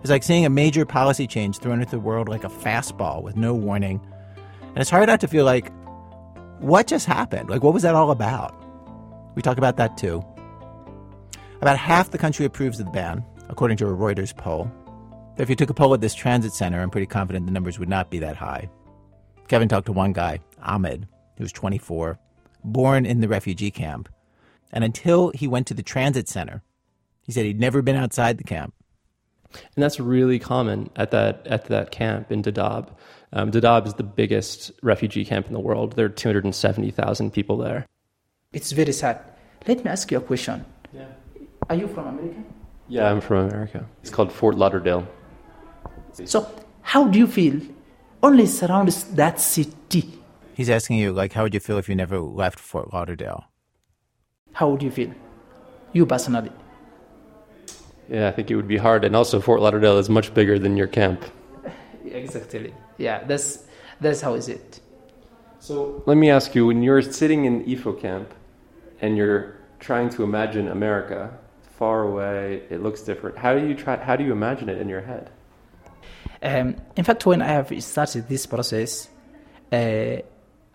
It's 0.00 0.10
like 0.10 0.24
seeing 0.24 0.44
a 0.44 0.50
major 0.50 0.84
policy 0.84 1.28
change 1.28 1.58
thrown 1.58 1.78
into 1.78 1.92
the 1.92 2.00
world 2.00 2.28
like 2.28 2.42
a 2.42 2.48
fastball 2.48 3.22
with 3.22 3.36
no 3.36 3.54
warning. 3.54 4.00
And 4.62 4.78
it's 4.78 4.90
hard 4.90 5.06
not 5.06 5.20
to 5.20 5.28
feel 5.28 5.44
like, 5.44 5.70
what 6.58 6.88
just 6.88 7.06
happened? 7.06 7.50
Like, 7.50 7.62
what 7.62 7.72
was 7.72 7.84
that 7.84 7.94
all 7.94 8.10
about? 8.10 8.61
We 9.34 9.42
talk 9.42 9.58
about 9.58 9.76
that 9.76 9.96
too. 9.96 10.24
About 11.60 11.78
half 11.78 12.10
the 12.10 12.18
country 12.18 12.44
approves 12.44 12.80
of 12.80 12.86
the 12.86 12.92
ban, 12.92 13.24
according 13.48 13.76
to 13.78 13.86
a 13.86 13.92
Reuters 13.92 14.36
poll. 14.36 14.70
If 15.38 15.48
you 15.48 15.56
took 15.56 15.70
a 15.70 15.74
poll 15.74 15.94
at 15.94 16.00
this 16.00 16.14
transit 16.14 16.52
center, 16.52 16.80
I'm 16.80 16.90
pretty 16.90 17.06
confident 17.06 17.46
the 17.46 17.52
numbers 17.52 17.78
would 17.78 17.88
not 17.88 18.10
be 18.10 18.18
that 18.18 18.36
high. 18.36 18.68
Kevin 19.48 19.68
talked 19.68 19.86
to 19.86 19.92
one 19.92 20.12
guy, 20.12 20.40
Ahmed, 20.62 21.06
who 21.36 21.44
was 21.44 21.52
24, 21.52 22.18
born 22.64 23.06
in 23.06 23.20
the 23.20 23.28
refugee 23.28 23.70
camp. 23.70 24.08
And 24.72 24.84
until 24.84 25.30
he 25.30 25.46
went 25.46 25.66
to 25.68 25.74
the 25.74 25.82
transit 25.82 26.28
center, 26.28 26.62
he 27.22 27.32
said 27.32 27.44
he'd 27.44 27.60
never 27.60 27.82
been 27.82 27.96
outside 27.96 28.38
the 28.38 28.44
camp. 28.44 28.74
And 29.54 29.82
that's 29.82 30.00
really 30.00 30.38
common 30.38 30.90
at 30.96 31.10
that 31.10 31.46
at 31.46 31.66
that 31.66 31.90
camp 31.90 32.32
in 32.32 32.42
Dadaab. 32.42 32.88
Um, 33.32 33.50
Dadaab 33.50 33.86
is 33.86 33.94
the 33.94 34.02
biggest 34.02 34.72
refugee 34.82 35.24
camp 35.24 35.46
in 35.46 35.52
the 35.52 35.60
world. 35.60 35.94
There 35.94 36.06
are 36.06 36.10
270,000 36.10 37.32
people 37.32 37.58
there. 37.58 37.86
It's 38.52 38.72
very 38.72 38.92
sad. 38.92 39.20
Let 39.66 39.84
me 39.84 39.90
ask 39.90 40.10
you 40.10 40.18
a 40.18 40.20
question. 40.20 40.64
Yeah. 40.92 41.06
Are 41.70 41.76
you 41.76 41.88
from 41.88 42.06
America? 42.06 42.42
Yeah, 42.88 43.10
I'm 43.10 43.20
from 43.20 43.48
America. 43.48 43.86
It's 44.02 44.10
called 44.10 44.32
Fort 44.32 44.56
Lauderdale. 44.56 45.06
So, 46.24 46.46
how 46.82 47.08
do 47.08 47.18
you 47.18 47.26
feel? 47.26 47.60
Only 48.22 48.46
surrounds 48.46 49.04
that 49.14 49.40
city. 49.40 50.12
He's 50.54 50.68
asking 50.68 50.98
you, 50.98 51.12
like, 51.12 51.32
how 51.32 51.44
would 51.44 51.54
you 51.54 51.60
feel 51.60 51.78
if 51.78 51.88
you 51.88 51.94
never 51.94 52.20
left 52.20 52.58
Fort 52.58 52.92
Lauderdale? 52.92 53.44
How 54.52 54.68
would 54.68 54.82
you 54.82 54.90
feel? 54.90 55.12
You 55.92 56.04
personally. 56.04 56.52
Yeah, 58.08 58.28
I 58.28 58.32
think 58.32 58.50
it 58.50 58.56
would 58.56 58.68
be 58.68 58.76
hard. 58.76 59.04
And 59.04 59.16
also, 59.16 59.40
Fort 59.40 59.60
Lauderdale 59.62 59.96
is 59.98 60.10
much 60.10 60.34
bigger 60.34 60.58
than 60.58 60.76
your 60.76 60.88
camp. 60.88 61.24
Exactly. 62.04 62.74
Yeah, 62.98 63.24
that's 63.24 63.64
that's 64.00 64.20
how 64.20 64.34
is 64.34 64.48
it. 64.48 64.80
So 65.60 66.02
let 66.04 66.16
me 66.16 66.28
ask 66.28 66.54
you: 66.54 66.66
when 66.66 66.82
you're 66.82 67.00
sitting 67.00 67.46
in 67.46 67.64
Ifo 67.64 67.98
camp 67.98 68.34
and 69.02 69.16
you're 69.16 69.56
trying 69.80 70.08
to 70.10 70.22
imagine 70.22 70.68
America 70.68 71.36
far 71.76 72.02
away, 72.02 72.62
it 72.70 72.82
looks 72.82 73.02
different. 73.02 73.36
How 73.36 73.58
do 73.58 73.66
you 73.66 73.74
try? 73.74 73.96
How 73.96 74.16
do 74.16 74.24
you 74.24 74.32
imagine 74.32 74.68
it 74.68 74.78
in 74.78 74.88
your 74.88 75.02
head? 75.02 75.30
Um, 76.42 76.76
in 76.96 77.04
fact, 77.04 77.26
when 77.26 77.42
I 77.42 77.48
have 77.48 77.82
started 77.82 78.28
this 78.28 78.46
process, 78.46 79.08
uh, 79.70 80.16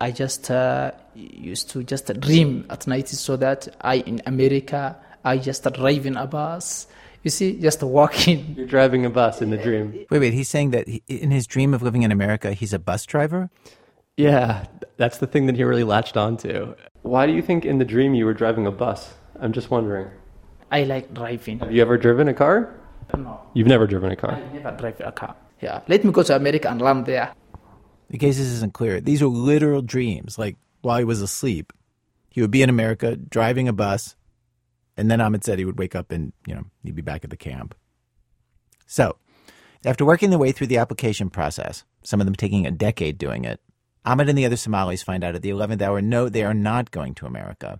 I 0.00 0.10
just 0.12 0.50
uh, 0.50 0.92
used 1.14 1.70
to 1.70 1.82
just 1.82 2.06
dream 2.20 2.66
at 2.70 2.86
night 2.86 3.08
so 3.08 3.36
that 3.36 3.68
I 3.80 3.96
in 3.96 4.22
America 4.26 4.96
I 5.24 5.38
just 5.38 5.64
driving 5.72 6.16
a 6.16 6.26
bus. 6.26 6.86
You 7.22 7.30
see, 7.30 7.60
just 7.60 7.82
walking. 7.82 8.54
You're 8.56 8.66
driving 8.66 9.04
a 9.04 9.10
bus 9.10 9.42
in 9.42 9.50
the 9.50 9.56
dream. 9.56 10.06
Wait, 10.10 10.20
wait. 10.20 10.32
He's 10.32 10.48
saying 10.48 10.70
that 10.70 10.86
he, 10.86 11.02
in 11.08 11.30
his 11.30 11.46
dream 11.46 11.74
of 11.74 11.82
living 11.82 12.02
in 12.02 12.12
America, 12.12 12.52
he's 12.52 12.72
a 12.72 12.78
bus 12.78 13.04
driver? 13.04 13.50
Yeah, 14.16 14.66
that's 14.96 15.18
the 15.18 15.26
thing 15.26 15.46
that 15.46 15.56
he 15.56 15.64
really 15.64 15.84
latched 15.84 16.16
onto. 16.16 16.74
Why 17.08 17.26
do 17.26 17.32
you 17.32 17.40
think 17.40 17.64
in 17.64 17.78
the 17.78 17.86
dream 17.86 18.14
you 18.14 18.26
were 18.26 18.34
driving 18.34 18.66
a 18.66 18.70
bus? 18.70 19.14
I'm 19.40 19.54
just 19.54 19.70
wondering. 19.70 20.10
I 20.70 20.84
like 20.84 21.14
driving. 21.14 21.58
Have 21.60 21.72
you 21.72 21.80
ever 21.80 21.96
driven 21.96 22.28
a 22.28 22.34
car? 22.34 22.74
No, 23.16 23.40
You've 23.54 23.66
never 23.66 23.86
driven 23.86 24.12
a 24.12 24.16
car. 24.16 24.32
I 24.32 24.40
never 24.52 24.76
drive 24.76 25.00
a 25.00 25.10
car. 25.10 25.34
Yeah, 25.62 25.80
let 25.88 26.04
me 26.04 26.12
go 26.12 26.22
to 26.22 26.36
America 26.36 26.68
and 26.68 26.82
land 26.82 27.06
there. 27.06 27.32
In 28.10 28.18
case 28.18 28.36
this 28.36 28.48
isn't 28.48 28.74
clear, 28.74 29.00
these 29.00 29.22
are 29.22 29.26
literal 29.26 29.80
dreams. 29.80 30.38
Like 30.38 30.56
while 30.82 30.98
he 30.98 31.04
was 31.04 31.22
asleep, 31.22 31.72
he 32.28 32.42
would 32.42 32.50
be 32.50 32.60
in 32.60 32.68
America 32.68 33.16
driving 33.16 33.68
a 33.68 33.72
bus, 33.72 34.14
and 34.98 35.10
then 35.10 35.22
Ahmed 35.22 35.44
said 35.44 35.58
he 35.58 35.64
would 35.64 35.78
wake 35.78 35.96
up 35.96 36.12
and 36.12 36.34
you 36.46 36.54
know 36.54 36.64
he'd 36.82 36.94
be 36.94 37.00
back 37.00 37.24
at 37.24 37.30
the 37.30 37.38
camp. 37.38 37.74
So, 38.86 39.16
after 39.82 40.04
working 40.04 40.28
their 40.28 40.38
way 40.38 40.52
through 40.52 40.66
the 40.66 40.76
application 40.76 41.30
process, 41.30 41.84
some 42.02 42.20
of 42.20 42.26
them 42.26 42.34
taking 42.34 42.66
a 42.66 42.70
decade 42.70 43.16
doing 43.16 43.46
it, 43.46 43.60
Ahmed 44.08 44.30
and 44.30 44.38
the 44.38 44.46
other 44.46 44.56
Somalis 44.56 45.02
find 45.02 45.22
out 45.22 45.34
at 45.34 45.42
the 45.42 45.50
11th 45.50 45.82
hour 45.82 46.00
no, 46.00 46.30
they 46.30 46.42
are 46.42 46.54
not 46.54 46.90
going 46.90 47.14
to 47.16 47.26
America. 47.26 47.78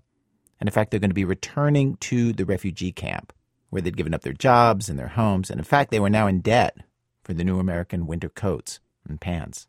And 0.61 0.69
in 0.69 0.73
fact, 0.73 0.91
they're 0.91 1.01
going 1.01 1.09
to 1.09 1.15
be 1.15 1.25
returning 1.25 1.97
to 2.01 2.35
the 2.35 2.45
refugee 2.45 2.93
camp 2.93 3.33
where 3.71 3.81
they'd 3.81 3.97
given 3.97 4.13
up 4.13 4.21
their 4.21 4.35
jobs 4.35 4.91
and 4.91 4.99
their 4.99 5.09
homes. 5.09 5.49
And 5.49 5.59
in 5.59 5.65
fact, 5.65 5.91
they 5.91 6.01
were 6.01 6.11
now 6.11 6.27
in 6.27 6.41
debt 6.41 6.77
for 7.23 7.33
the 7.33 7.45
new 7.45 7.59
American 7.59 8.07
winter 8.07 8.29
coats 8.29 8.79
and 9.09 9.19
pants. 9.19 9.69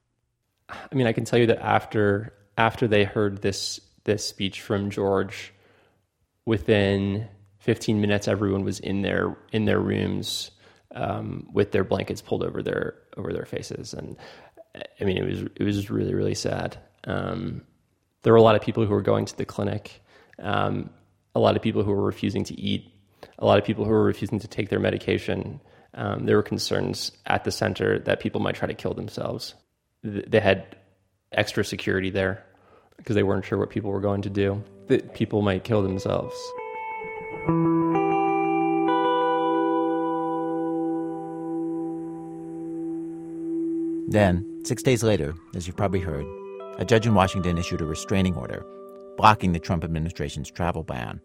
I 0.70 0.94
mean, 0.94 1.08
I 1.08 1.14
can 1.14 1.24
tell 1.24 1.40
you 1.40 1.48
that 1.48 1.64
after 1.64 2.34
after 2.58 2.90
they 2.90 3.06
heard 3.06 3.42
this 3.42 3.80
this 4.04 4.26
speech 4.26 4.62
from 4.62 4.90
George, 4.90 5.54
within 6.46 7.30
15 7.60 8.02
minutes, 8.02 8.28
everyone 8.28 8.66
was 8.66 8.82
in 8.82 9.02
their 9.02 9.38
in 9.54 9.64
their 9.64 9.80
rooms 9.80 10.52
um, 10.94 11.48
with 11.54 11.72
their 11.72 11.84
blankets 11.84 12.22
pulled 12.22 12.44
over 12.44 12.62
their 12.62 12.96
over 13.18 13.32
their 13.32 13.46
faces, 13.46 13.94
and 13.94 14.18
I 15.00 15.04
mean, 15.04 15.18
it 15.18 15.26
was 15.26 15.42
it 15.56 15.64
was 15.64 15.90
really 15.90 16.14
really 16.14 16.36
sad. 16.36 16.78
Um, 17.06 17.64
there 18.24 18.34
were 18.34 18.38
a 18.38 18.42
lot 18.42 18.56
of 18.56 18.62
people 18.62 18.86
who 18.86 18.94
were 18.94 19.02
going 19.02 19.26
to 19.26 19.38
the 19.38 19.46
clinic, 19.46 20.02
um, 20.42 20.90
a 21.36 21.40
lot 21.40 21.56
of 21.56 21.62
people 21.62 21.84
who 21.84 21.92
were 21.92 22.04
refusing 22.04 22.44
to 22.46 22.60
eat, 22.60 22.92
a 23.38 23.46
lot 23.46 23.58
of 23.58 23.64
people 23.66 23.86
who 23.86 23.92
were 23.92 24.04
refusing 24.04 24.40
to 24.40 24.48
take 24.48 24.70
their 24.70 24.80
medication. 24.80 25.62
Um, 25.94 26.26
there 26.26 26.36
were 26.36 26.44
concerns 26.44 27.12
at 27.26 27.44
the 27.46 27.52
center 27.52 28.00
that 28.00 28.20
people 28.20 28.42
might 28.42 28.56
try 28.56 28.68
to 28.68 28.74
kill 28.76 28.94
themselves. 28.94 29.56
Th- 30.04 30.26
They 30.28 30.40
had 30.40 30.76
extra 31.32 31.64
security 31.64 32.10
there 32.12 32.46
because 32.98 33.16
they 33.16 33.24
weren't 33.24 33.46
sure 33.46 33.58
what 33.58 33.70
people 33.70 33.90
were 33.92 34.02
going 34.02 34.22
to 34.24 34.30
do. 34.30 34.64
That 34.88 35.14
people 35.16 35.42
might 35.42 35.64
kill 35.64 35.82
themselves. 35.82 36.36
Then, 44.12 44.49
six 44.64 44.84
days 44.84 45.04
later, 45.04 45.34
as 45.56 45.68
you've 45.68 45.78
probably 45.78 46.00
heard, 46.00 46.26
a 46.78 46.86
judge 46.86 47.06
in 47.06 47.14
Washington 47.14 47.58
issued 47.58 47.82
a 47.82 47.86
restraining 47.86 48.36
order 48.36 48.66
blocking 49.18 49.52
the 49.52 49.60
Trump 49.60 49.84
administration's 49.84 50.50
travel 50.50 50.82
ban. 50.82 51.20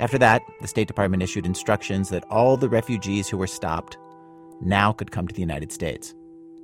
After 0.00 0.16
that, 0.16 0.40
the 0.62 0.68
State 0.68 0.88
Department 0.88 1.22
issued 1.22 1.44
instructions 1.44 2.08
that 2.08 2.24
all 2.30 2.56
the 2.56 2.70
refugees 2.70 3.28
who 3.28 3.36
were 3.36 3.46
stopped 3.46 3.98
now 4.62 4.92
could 4.92 5.10
come 5.10 5.28
to 5.28 5.34
the 5.34 5.42
United 5.42 5.72
States, 5.72 6.14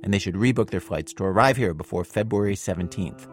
and 0.03 0.11
they 0.11 0.17
should 0.17 0.33
rebook 0.33 0.71
their 0.71 0.79
flights 0.79 1.13
to 1.13 1.23
arrive 1.23 1.55
here 1.55 1.75
before 1.75 2.03
February 2.03 2.55
17th. 2.55 3.27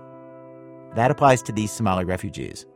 That 0.94 1.10
applies 1.10 1.42
to 1.44 1.52
these 1.52 1.72
Somali 1.72 2.04
refugees, 2.04 2.66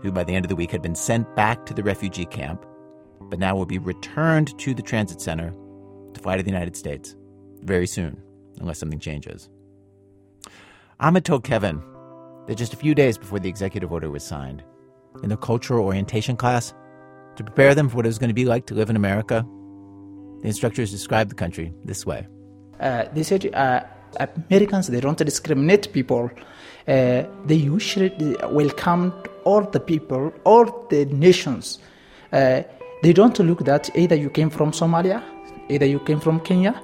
who 0.00 0.10
by 0.10 0.24
the 0.24 0.34
end 0.34 0.46
of 0.46 0.48
the 0.48 0.56
week 0.56 0.70
had 0.70 0.80
been 0.80 0.94
sent 0.94 1.36
back 1.36 1.66
to 1.66 1.74
the 1.74 1.82
refugee 1.82 2.24
camp, 2.24 2.64
but 3.20 3.38
now 3.38 3.54
will 3.54 3.66
be 3.66 3.78
returned 3.78 4.58
to 4.58 4.72
the 4.72 4.82
transit 4.82 5.20
center 5.20 5.52
to 6.14 6.20
fly 6.20 6.38
to 6.38 6.42
the 6.42 6.50
United 6.50 6.76
States 6.76 7.14
very 7.62 7.86
soon, 7.86 8.20
unless 8.60 8.78
something 8.78 9.00
changes. 9.00 9.48
Ahmed 11.00 11.24
told 11.24 11.44
Kevin 11.44 11.82
that 12.46 12.56
just 12.56 12.74
a 12.74 12.76
few 12.76 12.94
days 12.94 13.18
before 13.18 13.38
the 13.38 13.48
executive 13.48 13.90
order 13.90 14.10
was 14.10 14.22
signed, 14.22 14.62
in 15.22 15.28
the 15.28 15.36
cultural 15.36 15.84
orientation 15.84 16.36
class, 16.36 16.72
to 17.36 17.44
prepare 17.44 17.74
them 17.74 17.88
for 17.88 17.96
what 17.96 18.06
it 18.06 18.08
was 18.08 18.18
going 18.18 18.28
to 18.28 18.34
be 18.34 18.44
like 18.44 18.66
to 18.66 18.74
live 18.74 18.90
in 18.90 18.96
America, 18.96 19.46
the 20.40 20.46
instructors 20.46 20.90
described 20.90 21.30
the 21.30 21.34
country 21.34 21.72
this 21.84 22.06
way. 22.06 22.26
Uh, 22.78 23.04
they 23.12 23.22
said 23.22 23.52
uh, 23.54 23.82
Americans 24.48 24.88
they 24.88 25.00
don't 25.00 25.18
discriminate 25.18 25.92
people. 25.92 26.30
Uh, 26.88 27.24
they 27.44 27.54
usually 27.54 28.36
welcome 28.50 29.12
all 29.44 29.62
the 29.62 29.80
people, 29.80 30.32
all 30.44 30.86
the 30.90 31.04
nations. 31.06 31.78
Uh, 32.32 32.62
they 33.02 33.12
don't 33.12 33.38
look 33.38 33.60
that 33.60 33.90
either 33.96 34.16
you 34.16 34.30
came 34.30 34.50
from 34.50 34.72
Somalia, 34.72 35.22
either 35.68 35.86
you 35.86 36.00
came 36.00 36.20
from 36.20 36.40
Kenya, 36.40 36.80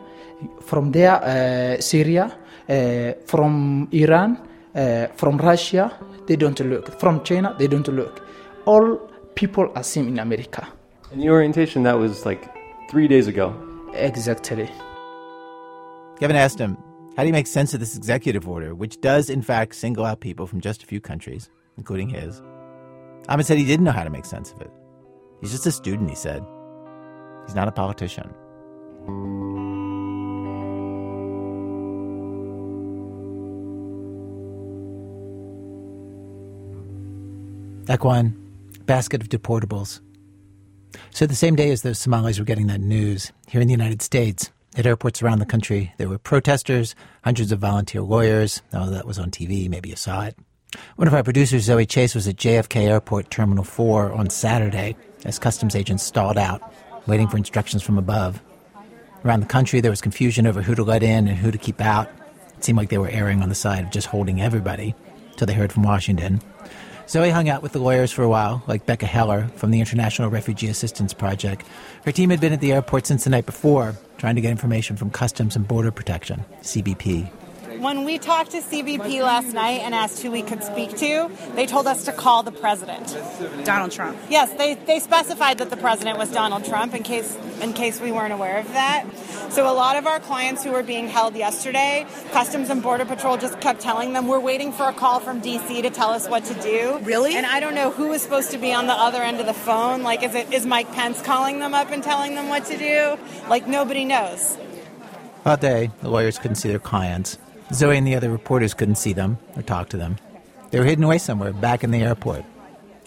from 0.61 0.93
there 0.93 1.23
uh, 1.23 1.81
Syria, 1.81 2.37
uh, 2.69 3.12
from 3.26 3.88
Iran, 3.93 4.38
uh, 4.75 5.07
from 5.16 5.37
Russia. 5.38 5.93
They 6.26 6.37
don't 6.37 6.59
look 6.61 6.99
from 6.99 7.23
China. 7.23 7.55
They 7.59 7.69
don't 7.69 7.87
look. 7.88 8.21
All 8.64 8.99
people 9.35 9.71
are 9.75 9.83
same 9.83 10.09
in 10.09 10.19
America. 10.19 10.66
And 11.12 11.23
the 11.23 11.31
orientation 11.31 11.85
that 11.85 11.99
was 11.99 12.26
like 12.26 12.43
three 12.90 13.09
days 13.09 13.28
ago. 13.28 13.55
Exactly. 13.95 14.69
Kevin 16.19 16.37
asked 16.37 16.59
him, 16.59 16.76
How 17.16 17.23
do 17.23 17.28
you 17.28 17.33
make 17.33 17.47
sense 17.47 17.75
of 17.75 17.81
this 17.81 17.97
executive 17.97 18.49
order, 18.49 18.75
which 18.75 19.00
does, 19.00 19.31
in 19.31 19.43
fact, 19.43 19.75
single 19.75 20.05
out 20.05 20.21
people 20.21 20.47
from 20.47 20.61
just 20.61 20.83
a 20.83 20.87
few 20.87 21.00
countries, 21.00 21.49
including 21.76 22.09
his? 22.09 22.43
Ahmed 23.28 23.47
said 23.47 23.59
he 23.59 23.64
didn't 23.64 23.85
know 23.85 23.93
how 23.93 24.05
to 24.05 24.11
make 24.11 24.25
sense 24.25 24.52
of 24.52 24.61
it. 24.61 24.71
He's 25.40 25.52
just 25.52 25.66
a 25.66 25.73
student, 25.73 26.11
he 26.11 26.16
said. 26.16 26.45
He's 27.47 27.55
not 27.55 27.69
a 27.69 27.73
politician. 27.73 28.33
Act 37.88 38.02
one, 38.02 38.35
basket 38.85 39.23
of 39.23 39.28
deportables. 39.28 40.00
So, 41.11 41.26
the 41.26 41.37
same 41.37 41.55
day 41.55 41.71
as 41.71 41.83
those 41.83 41.99
Somalis 41.99 42.38
were 42.38 42.45
getting 42.45 42.66
that 42.66 42.81
news, 42.81 43.33
here 43.47 43.61
in 43.61 43.69
the 43.69 43.73
United 43.73 44.02
States, 44.02 44.50
at 44.76 44.87
airports 44.87 45.23
around 45.23 45.38
the 45.38 45.47
country, 45.47 45.93
there 45.97 46.09
were 46.09 46.19
protesters, 46.19 46.97
hundreds 47.25 47.52
of 47.52 47.61
volunteer 47.61 48.02
lawyers. 48.02 48.61
Oh, 48.73 48.90
that 48.90 49.07
was 49.07 49.19
on 49.19 49.31
TV. 49.31 49.69
Maybe 49.69 49.90
you 49.90 49.97
saw 49.97 50.25
it. 50.25 50.37
One 50.97 51.07
of 51.07 51.14
our 51.14 51.23
producers, 51.23 51.64
Zoe 51.64 51.87
Chase, 51.87 52.14
was 52.14 52.26
at 52.26 52.37
JFK 52.37 52.88
Airport 52.88 53.31
Terminal 53.31 53.64
4 53.64 54.12
on 54.12 54.31
Saturday 54.31 54.97
as 55.25 55.38
customs 55.38 55.76
agents 55.76 56.02
stalled 56.02 56.38
out, 56.38 56.61
waiting 57.07 57.28
for 57.28 57.37
instructions 57.37 57.83
from 57.83 57.99
above. 57.99 58.43
Around 59.25 59.40
the 59.40 59.47
country, 59.47 59.81
there 59.81 59.93
was 59.93 60.00
confusion 60.00 60.47
over 60.47 60.61
who 60.61 60.75
to 60.75 60.83
let 60.83 61.02
in 61.02 61.28
and 61.28 61.38
who 61.38 61.52
to 61.52 61.59
keep 61.59 61.81
out. 61.81 62.11
It 62.57 62.64
seemed 62.64 62.78
like 62.78 62.88
they 62.88 62.99
were 62.99 63.09
erring 63.11 63.43
on 63.43 63.49
the 63.49 63.55
side 63.55 63.85
of 63.85 63.90
just 63.90 64.09
holding 64.09 64.40
everybody, 64.40 64.95
till 65.37 65.47
they 65.47 65.55
heard 65.55 65.73
from 65.73 65.85
Washington. 65.85 66.40
Zoe 67.09 67.31
hung 67.31 67.49
out 67.49 67.63
with 67.63 67.71
the 67.73 67.79
lawyers 67.79 68.11
for 68.11 68.23
a 68.23 68.29
while, 68.29 68.65
like 68.67 68.85
Becca 68.85 69.07
Heller 69.07 69.47
from 69.55 69.71
the 69.71 69.79
International 69.79 70.29
Refugee 70.29 70.69
Assistance 70.69 71.15
Project. 71.15 71.65
Her 72.05 72.11
team 72.11 72.31
had 72.31 72.41
been 72.41 72.53
at 72.53 72.61
the 72.61 72.73
airport 72.73 73.07
since 73.07 73.23
the 73.23 73.31
night 73.31 73.47
before, 73.47 73.95
trying 74.19 74.35
to 74.35 74.41
get 74.41 74.51
information 74.51 74.97
from 74.97 75.11
Customs 75.11 75.55
and 75.55 75.69
Border 75.69 75.93
Protection, 75.93 76.45
CBP. 76.63 77.31
When 77.78 78.04
we 78.04 78.18
talked 78.18 78.52
to 78.52 78.61
CBP 78.62 79.23
last 79.23 79.52
night 79.52 79.80
and 79.80 79.95
asked 79.95 80.23
who 80.23 80.30
we 80.30 80.42
could 80.42 80.62
speak 80.62 80.97
to, 80.99 81.30
they 81.54 81.66
told 81.66 81.87
us 81.87 82.04
to 82.04 82.12
call 82.12 82.42
the 82.42 82.52
president. 82.52 83.16
Donald 83.64 83.92
Trump. 83.92 84.16
Yes, 84.30 84.52
they, 84.54 84.75
they 84.75 84.99
specified 84.99 85.59
that 85.59 85.71
the 85.71 85.76
president 85.76 86.16
was 86.16 86.30
Donald 86.30 86.64
Trump 86.64 86.95
in 86.95 87.02
case 87.02 87.37
in 87.61 87.73
case 87.73 88.00
we 88.00 88.12
weren't 88.12 88.33
aware 88.33 88.59
of 88.59 88.68
that. 88.73 89.04
So 89.50 89.71
a 89.71 89.73
lot 89.73 89.97
of 89.97 90.06
our 90.06 90.21
clients 90.21 90.64
who 90.64 90.73
were 90.73 90.83
being 90.83 91.09
held 91.09 91.35
yesterday, 91.35 92.06
Customs 92.33 92.71
and 92.71 92.83
Border 92.83 93.04
Patrol 93.04 93.37
just 93.37 93.61
kept 93.61 93.80
telling 93.80 94.12
them 94.12 94.26
we're 94.26 94.40
waiting 94.40 94.73
for 94.73 94.88
a 94.88 94.92
call 94.92 95.21
from 95.21 95.40
DC 95.40 95.83
to 95.83 95.90
tell 95.90 96.11
us 96.11 96.28
what 96.28 96.45
to 96.45 96.54
do. 96.54 96.99
Really? 97.02 97.35
And 97.35 97.47
I 97.47 97.61
don't 97.61 97.75
know 97.75 97.90
who 97.90 98.12
is 98.12 98.23
supposed 98.23 98.50
to 98.52 98.59
be 98.59 98.73
on 98.73 98.87
the 98.87 98.95
other 98.95 99.23
end 99.23 99.40
of 99.40 99.47
the 99.47 99.54
phone. 99.54 100.02
Like 100.02 100.23
is 100.23 100.35
it 100.35 100.52
is 100.52 100.66
Mike 100.66 100.90
Pence 100.92 101.21
calling 101.23 101.61
them 101.61 101.75
up 101.75 101.90
and 101.90 102.02
telling 102.02 102.35
them 102.35 102.49
what 102.49 102.64
to 102.66 102.76
do? 102.76 103.18
Like 103.49 103.66
nobody 103.66 104.04
knows. 104.04 104.56
All 105.45 105.56
day, 105.56 105.90
the 106.00 106.09
lawyers 106.09 106.38
couldn't 106.38 106.56
see 106.56 106.68
their 106.68 106.78
clients. 106.80 107.38
Zoe 107.73 107.96
and 107.96 108.06
the 108.06 108.14
other 108.14 108.30
reporters 108.30 108.75
couldn't 108.75 108.96
see 108.96 109.12
them 109.12 109.38
or 109.56 109.62
talk 109.62 109.88
to 109.90 109.96
them. 109.96 110.16
They 110.70 110.78
were 110.78 110.85
hidden 110.85 111.04
away 111.04 111.18
somewhere 111.18 111.52
back 111.52 111.85
in 111.85 111.90
the 111.90 112.02
airport. 112.02 112.44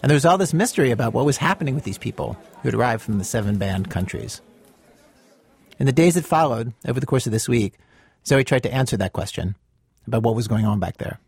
And 0.01 0.09
there 0.09 0.15
was 0.15 0.25
all 0.25 0.37
this 0.37 0.53
mystery 0.53 0.91
about 0.91 1.13
what 1.13 1.25
was 1.25 1.37
happening 1.37 1.75
with 1.75 1.83
these 1.83 1.97
people 1.97 2.37
who 2.61 2.67
had 2.67 2.73
arrived 2.73 3.03
from 3.03 3.17
the 3.17 3.23
seven 3.23 3.57
banned 3.57 3.89
countries. 3.89 4.41
In 5.77 5.85
the 5.85 5.91
days 5.91 6.15
that 6.15 6.25
followed, 6.25 6.73
over 6.87 6.99
the 6.99 7.05
course 7.05 7.25
of 7.25 7.31
this 7.31 7.49
week, 7.49 7.75
Zoe 8.25 8.43
tried 8.43 8.63
to 8.63 8.73
answer 8.73 8.97
that 8.97 9.13
question 9.13 9.55
about 10.07 10.23
what 10.23 10.35
was 10.35 10.47
going 10.47 10.65
on 10.65 10.79
back 10.79 10.97
there. 10.97 11.19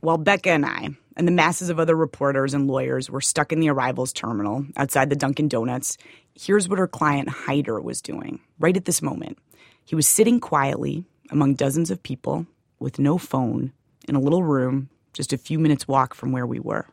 While 0.00 0.18
Becca 0.18 0.50
and 0.50 0.66
I, 0.66 0.88
and 1.16 1.26
the 1.26 1.32
masses 1.32 1.70
of 1.70 1.78
other 1.78 1.94
reporters 1.94 2.54
and 2.54 2.66
lawyers 2.66 3.08
were 3.08 3.20
stuck 3.20 3.52
in 3.52 3.60
the 3.60 3.70
arrivals 3.70 4.12
terminal 4.12 4.66
outside 4.76 5.10
the 5.10 5.16
Dunkin' 5.16 5.48
Donuts. 5.48 5.96
Here's 6.34 6.68
what 6.68 6.78
her 6.78 6.88
client 6.88 7.28
Hyder 7.28 7.80
was 7.80 8.02
doing 8.02 8.40
right 8.58 8.76
at 8.76 8.84
this 8.84 9.00
moment. 9.00 9.38
He 9.84 9.94
was 9.94 10.08
sitting 10.08 10.40
quietly 10.40 11.04
among 11.30 11.54
dozens 11.54 11.90
of 11.90 12.02
people 12.02 12.46
with 12.78 12.98
no 12.98 13.18
phone 13.18 13.72
in 14.08 14.14
a 14.14 14.20
little 14.20 14.42
room 14.42 14.88
just 15.12 15.32
a 15.32 15.38
few 15.38 15.58
minutes 15.58 15.88
walk 15.88 16.14
from 16.14 16.32
where 16.32 16.46
we 16.46 16.60
were. 16.60 16.86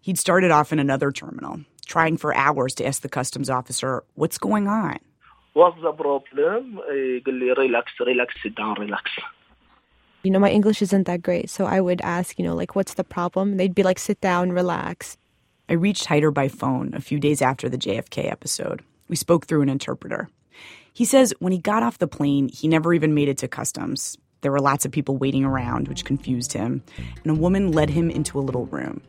He'd 0.00 0.18
started 0.18 0.50
off 0.50 0.72
in 0.72 0.78
another 0.78 1.12
terminal, 1.12 1.60
trying 1.84 2.16
for 2.16 2.34
hours 2.34 2.74
to 2.76 2.86
ask 2.86 3.02
the 3.02 3.08
customs 3.08 3.50
officer 3.50 4.04
what's 4.14 4.38
going 4.38 4.66
on. 4.66 4.98
What's 5.52 5.80
the 5.82 5.92
problem? 5.92 6.80
Eh, 6.88 7.20
relax, 7.26 7.92
relax, 8.00 8.34
sit 8.42 8.54
down, 8.54 8.76
relax. 8.78 9.10
You 10.22 10.30
know, 10.30 10.38
my 10.38 10.50
English 10.50 10.80
isn't 10.82 11.06
that 11.06 11.22
great, 11.22 11.50
so 11.50 11.64
I 11.64 11.80
would 11.80 12.00
ask, 12.02 12.38
you 12.38 12.44
know, 12.44 12.54
like, 12.54 12.76
what's 12.76 12.94
the 12.94 13.04
problem? 13.04 13.56
They'd 13.56 13.74
be 13.74 13.82
like, 13.82 13.98
sit 13.98 14.20
down, 14.20 14.52
relax. 14.52 15.16
I 15.68 15.74
reached 15.74 16.06
Haider 16.06 16.32
by 16.32 16.48
phone 16.48 16.94
a 16.94 17.00
few 17.00 17.18
days 17.18 17.42
after 17.42 17.68
the 17.68 17.78
JFK 17.78 18.30
episode. 18.30 18.82
We 19.08 19.16
spoke 19.16 19.46
through 19.46 19.62
an 19.62 19.68
interpreter. 19.68 20.28
He 20.92 21.04
says 21.04 21.32
when 21.38 21.52
he 21.52 21.58
got 21.58 21.82
off 21.82 21.98
the 21.98 22.08
plane, 22.08 22.48
he 22.48 22.68
never 22.68 22.92
even 22.92 23.14
made 23.14 23.28
it 23.28 23.38
to 23.38 23.48
customs. 23.48 24.18
There 24.42 24.50
were 24.50 24.60
lots 24.60 24.84
of 24.84 24.92
people 24.92 25.16
waiting 25.16 25.44
around, 25.44 25.88
which 25.88 26.04
confused 26.04 26.52
him, 26.52 26.82
and 27.22 27.30
a 27.30 27.34
woman 27.34 27.72
led 27.72 27.90
him 27.90 28.10
into 28.10 28.38
a 28.38 28.42
little 28.42 28.66
room. 28.66 29.02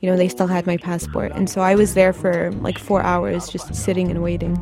You 0.00 0.10
know, 0.10 0.16
they 0.16 0.28
still 0.28 0.46
had 0.46 0.66
my 0.66 0.76
passport, 0.76 1.32
and 1.32 1.48
so 1.48 1.60
I 1.60 1.74
was 1.74 1.94
there 1.94 2.12
for 2.12 2.50
like 2.52 2.78
four 2.78 3.02
hours 3.02 3.48
just 3.48 3.74
sitting 3.74 4.10
and 4.10 4.22
waiting. 4.22 4.56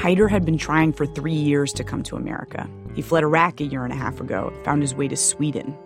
Haider 0.00 0.30
had 0.30 0.44
been 0.46 0.58
trying 0.58 0.92
for 0.92 1.04
three 1.04 1.34
years 1.34 1.72
to 1.74 1.84
come 1.84 2.02
to 2.04 2.16
America. 2.16 2.68
He 2.94 3.02
fled 3.02 3.22
Iraq 3.22 3.60
a 3.60 3.64
year 3.64 3.84
and 3.84 3.92
a 3.92 3.96
half 3.96 4.20
ago, 4.20 4.52
found 4.64 4.82
his 4.82 4.94
way 4.94 5.08
to 5.08 5.16
Sweden. 5.16 5.76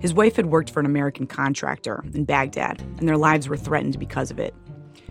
His 0.00 0.14
wife 0.14 0.36
had 0.36 0.46
worked 0.46 0.70
for 0.70 0.80
an 0.80 0.86
American 0.86 1.26
contractor 1.26 2.04
in 2.14 2.24
Baghdad, 2.24 2.80
and 2.98 3.08
their 3.08 3.16
lives 3.16 3.48
were 3.48 3.56
threatened 3.56 3.98
because 3.98 4.30
of 4.30 4.38
it. 4.38 4.54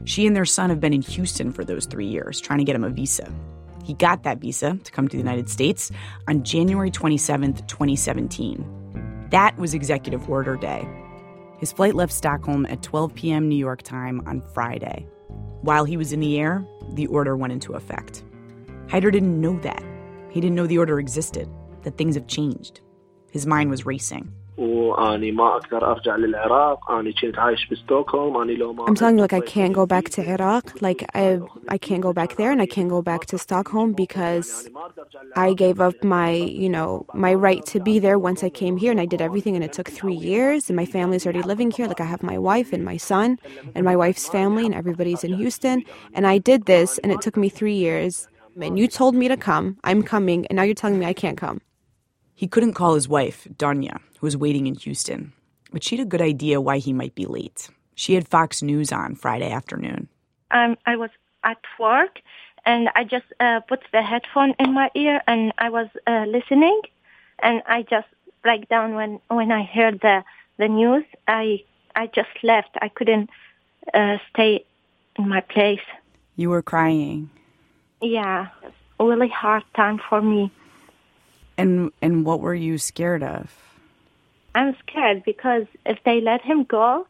She 0.04 0.28
and 0.28 0.36
their 0.36 0.46
son 0.46 0.70
have 0.70 0.80
been 0.80 0.94
in 0.94 1.02
Houston 1.02 1.52
for 1.52 1.64
those 1.64 1.86
three 1.86 2.06
years, 2.06 2.40
trying 2.40 2.60
to 2.60 2.66
get 2.66 2.76
him 2.76 2.84
a 2.84 2.90
visa. 2.90 3.34
He 3.84 3.94
got 3.94 4.24
that 4.24 4.40
visa 4.40 4.78
to 4.84 4.92
come 4.92 5.08
to 5.08 5.16
the 5.16 5.22
United 5.22 5.50
States 5.50 5.92
on 6.28 6.44
January 6.44 6.92
27, 6.92 7.54
2017. 7.54 9.28
That 9.30 9.58
was 9.58 9.74
Executive 9.74 10.30
Order 10.30 10.56
Day. 10.56 10.88
His 11.60 11.72
flight 11.72 11.96
left 11.96 12.14
Stockholm 12.14 12.66
at 12.66 12.84
12 12.84 13.16
p.m. 13.16 13.48
New 13.48 13.56
York 13.56 13.82
time 13.82 14.22
on 14.26 14.42
Friday. 14.54 15.08
While 15.62 15.86
he 15.86 15.98
was 15.98 16.14
in 16.14 16.20
the 16.20 16.40
air, 16.40 16.66
the 16.94 17.08
order 17.08 17.36
went 17.36 17.54
into 17.54 17.74
effect. 17.74 18.24
Haider 18.88 19.12
didn't 19.12 19.40
know 19.40 19.60
that. 19.60 19.84
He 20.30 20.42
didn't 20.42 20.56
know 20.56 20.68
the 20.68 20.78
order 20.78 21.00
existed, 21.00 21.50
that 21.84 21.98
things 21.98 22.16
have 22.16 22.28
changed. 22.28 22.82
His 23.36 23.46
mind 23.46 23.70
was 23.70 23.86
racing. 23.86 24.26
I'm 24.58 25.36
telling 28.96 29.18
you, 29.18 29.24
like 29.28 29.34
I 29.34 29.42
can't 29.42 29.74
go 29.74 29.86
back 29.86 30.06
to 30.16 30.20
Iraq. 30.36 30.82
Like 30.82 31.02
I, 31.14 31.42
I 31.68 31.78
can't 31.78 32.04
go 32.08 32.14
back 32.14 32.38
there, 32.38 32.52
and 32.54 32.62
I 32.62 32.66
can't 32.66 32.88
go 32.88 33.02
back 33.02 33.26
to 33.32 33.38
Stockholm 33.38 33.92
because 33.92 34.70
I 35.36 35.54
gave 35.54 35.82
up 35.82 36.02
my, 36.02 36.32
you 36.32 36.70
know, 36.70 37.06
my 37.14 37.34
right 37.34 37.66
to 37.66 37.82
be 37.82 38.00
there 38.00 38.18
once 38.18 38.42
I 38.42 38.50
came 38.50 38.78
here, 38.78 38.92
and 38.92 39.02
I 39.02 39.06
did 39.06 39.22
everything, 39.22 39.56
and 39.56 39.66
it 39.66 39.74
took 39.74 39.90
three 39.90 40.16
years, 40.16 40.70
and 40.70 40.78
my 40.78 40.86
family's 40.86 41.26
already 41.26 41.42
living 41.42 41.72
here. 41.72 41.88
Like 41.88 42.00
I 42.00 42.06
have 42.06 42.24
my 42.24 42.38
wife 42.38 42.72
and 42.72 42.86
my 42.86 42.96
son, 42.96 43.38
and 43.76 43.84
my 43.84 43.98
wife's 43.98 44.30
family, 44.30 44.66
and 44.66 44.74
everybody's 44.74 45.26
in 45.26 45.34
Houston, 45.34 45.84
and 46.14 46.26
I 46.26 46.38
did 46.38 46.68
this, 46.68 47.00
and 47.00 47.12
it 47.12 47.20
took 47.20 47.36
me 47.36 47.50
three 47.50 47.76
years. 47.76 48.30
And 48.62 48.80
you 48.80 48.88
told 48.88 49.14
me 49.16 49.28
to 49.28 49.36
come. 49.36 49.78
I'm 49.84 50.02
coming, 50.02 50.48
and 50.48 50.56
now 50.56 50.64
you're 50.64 50.82
telling 50.84 50.98
me 50.98 51.06
I 51.06 51.12
can't 51.12 51.38
come 51.38 51.60
he 52.36 52.48
couldn't 52.48 52.74
call 52.74 52.96
his 52.96 53.08
wife, 53.08 53.48
Danya, 53.56 54.00
who 54.20 54.28
was 54.28 54.38
waiting 54.38 54.68
in 54.68 54.76
Houston, 54.76 55.34
but 55.72 55.84
she 55.84 55.98
had 55.98 56.06
a 56.06 56.10
good 56.10 56.22
idea 56.22 56.62
why 56.62 56.78
he 56.78 56.94
might 56.94 57.16
be 57.16 57.26
late. 57.26 57.70
She 57.96 58.14
had 58.14 58.28
Fox 58.28 58.62
News 58.62 58.92
on 58.92 59.16
Friday 59.16 59.52
afternoon. 59.52 60.10
Um, 60.52 60.78
I 60.86 60.98
was 60.98 61.10
at 61.44 61.58
work 61.80 62.20
and 62.66 62.90
I 62.94 63.06
just 63.06 63.26
uh, 63.40 63.62
put 63.62 63.82
the 63.94 64.02
headphone 64.02 64.54
in 64.60 64.74
my 64.74 64.92
ear 64.96 65.22
and 65.28 65.54
I 65.58 65.70
was 65.70 65.88
uh, 66.06 66.26
listening 66.28 66.82
and 67.40 67.64
I 67.68 67.84
just 67.84 68.08
break 68.44 68.68
down 68.68 68.96
when 68.96 69.20
when 69.30 69.52
I 69.52 69.64
heard 69.64 70.02
the 70.02 70.24
the 70.58 70.68
news. 70.68 71.06
I 71.28 71.64
I 71.96 72.08
just 72.08 72.44
left. 72.44 72.78
I 72.82 72.90
couldn't 72.90 73.30
uh, 73.94 74.18
stay 74.32 74.66
in 75.18 75.30
my 75.30 75.42
place. 75.42 75.88
You 76.36 76.50
were 76.50 76.62
crying. 76.62 77.30
Yeah, 78.02 78.48
really 79.00 79.30
hard 79.30 79.64
time 79.76 80.02
for 80.10 80.22
me. 80.22 80.52
And 81.58 81.92
and 82.02 82.26
what 82.26 82.42
were 82.42 82.56
you 82.56 82.78
scared 82.78 83.24
of? 83.24 83.52
I'm 84.54 84.76
scared 84.88 85.24
because 85.26 85.66
if 85.86 86.00
they 86.06 86.22
let 86.22 86.42
him 86.42 86.64
go, 86.64 87.08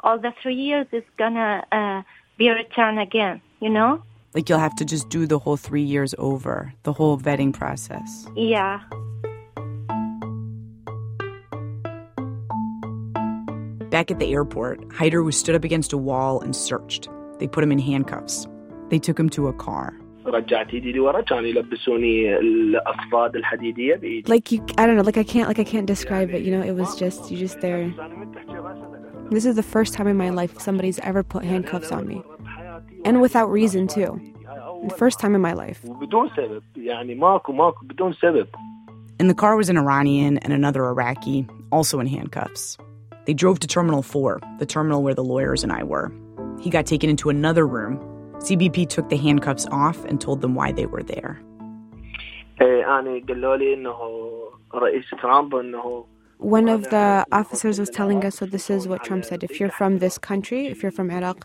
all 0.00 0.18
the 0.18 0.32
three 0.42 0.54
years 0.54 0.86
is 0.92 1.04
gonna 1.16 1.64
uh, 1.72 2.02
be 2.36 2.50
returned 2.50 3.00
again. 3.00 3.40
You 3.60 3.70
know. 3.70 4.02
Like 4.34 4.48
you'll 4.50 4.58
have 4.58 4.76
to 4.76 4.84
just 4.84 5.08
do 5.08 5.26
the 5.26 5.38
whole 5.38 5.56
three 5.56 5.82
years 5.82 6.14
over, 6.18 6.74
the 6.82 6.92
whole 6.92 7.18
vetting 7.18 7.54
process. 7.54 8.26
Yeah. 8.36 8.80
Back 13.90 14.10
at 14.10 14.18
the 14.18 14.30
airport, 14.30 14.80
Haider 14.88 15.24
was 15.24 15.38
stood 15.38 15.54
up 15.54 15.64
against 15.64 15.94
a 15.94 15.96
wall 15.96 16.40
and 16.42 16.54
searched. 16.54 17.08
They 17.38 17.46
put 17.46 17.64
him 17.64 17.72
in 17.72 17.78
handcuffs. 17.78 18.46
They 18.90 18.98
took 18.98 19.18
him 19.18 19.30
to 19.30 19.48
a 19.48 19.54
car. 19.54 19.98
رجعت 20.25 20.73
ايدي 20.73 20.91
لورا 20.91 21.21
كانوا 21.21 21.47
يلبسوني 21.47 22.37
الاصفاد 22.39 23.35
الحديديه 23.35 23.95
بايدي 23.95 24.33
like 24.33 24.51
you 24.51 24.59
I 24.77 24.85
don't 24.85 24.95
know 24.95 25.03
like 25.03 25.17
I 25.17 25.23
can't 25.23 25.47
like 25.47 25.59
I 25.59 25.69
can't 25.73 25.87
describe 25.87 26.29
it 26.29 26.41
you 26.45 26.51
know 26.55 26.63
it 26.71 26.75
was 26.81 26.95
just 27.03 27.31
you 27.31 27.37
just 27.37 27.59
there 27.61 27.87
this 29.35 29.45
is 29.45 29.55
the 29.55 29.67
first 29.75 29.93
time 29.97 30.07
in 30.07 30.17
my 30.17 30.29
life 30.29 30.51
somebody's 30.59 30.99
ever 31.09 31.23
put 31.23 31.43
handcuffs 31.43 31.91
on 31.91 32.03
me 32.11 32.19
and 33.07 33.21
without 33.25 33.47
reason 33.59 33.87
too 33.87 34.11
the 34.89 34.97
first 35.03 35.17
time 35.19 35.33
in 35.37 35.41
my 35.49 35.53
life 35.53 35.79
بدون 36.01 36.29
سبب 36.37 36.63
يعني 36.77 37.15
ماكو 37.15 37.53
ماكو 37.53 37.85
بدون 37.85 38.13
سبب 38.13 38.47
in 39.21 39.27
the 39.27 39.35
car 39.43 39.55
was 39.55 39.69
an 39.69 39.77
Iranian 39.77 40.37
and 40.43 40.51
another 40.53 40.83
Iraqi 40.85 41.47
also 41.71 41.99
in 41.99 42.07
handcuffs 42.07 42.77
they 43.25 43.33
drove 43.33 43.59
to 43.59 43.67
Terminal 43.67 44.03
4 44.03 44.41
the 44.59 44.65
terminal 44.65 45.03
where 45.03 45.15
the 45.15 45.23
lawyers 45.23 45.63
and 45.63 45.71
I 45.71 45.83
were 45.83 46.11
he 46.59 46.69
got 46.69 46.85
taken 46.85 47.09
into 47.09 47.29
another 47.29 47.65
room 47.65 47.93
CBP 48.38 48.88
took 48.88 49.08
the 49.08 49.16
handcuffs 49.16 49.66
off 49.70 50.04
and 50.04 50.20
told 50.20 50.40
them 50.40 50.54
why 50.54 50.72
they 50.72 50.86
were 50.86 51.02
there. 51.02 51.40
One 56.38 56.68
of 56.68 56.90
the 56.90 57.24
officers 57.32 57.78
was 57.80 57.88
telling 57.88 58.22
us, 58.22 58.36
so 58.36 58.44
this 58.46 58.68
is 58.68 58.86
what 58.86 59.02
Trump 59.04 59.24
said: 59.24 59.42
if 59.42 59.58
you're 59.58 59.70
from 59.70 59.98
this 60.00 60.18
country, 60.18 60.66
if 60.66 60.82
you're 60.82 60.92
from 60.92 61.10
Iraq, 61.10 61.38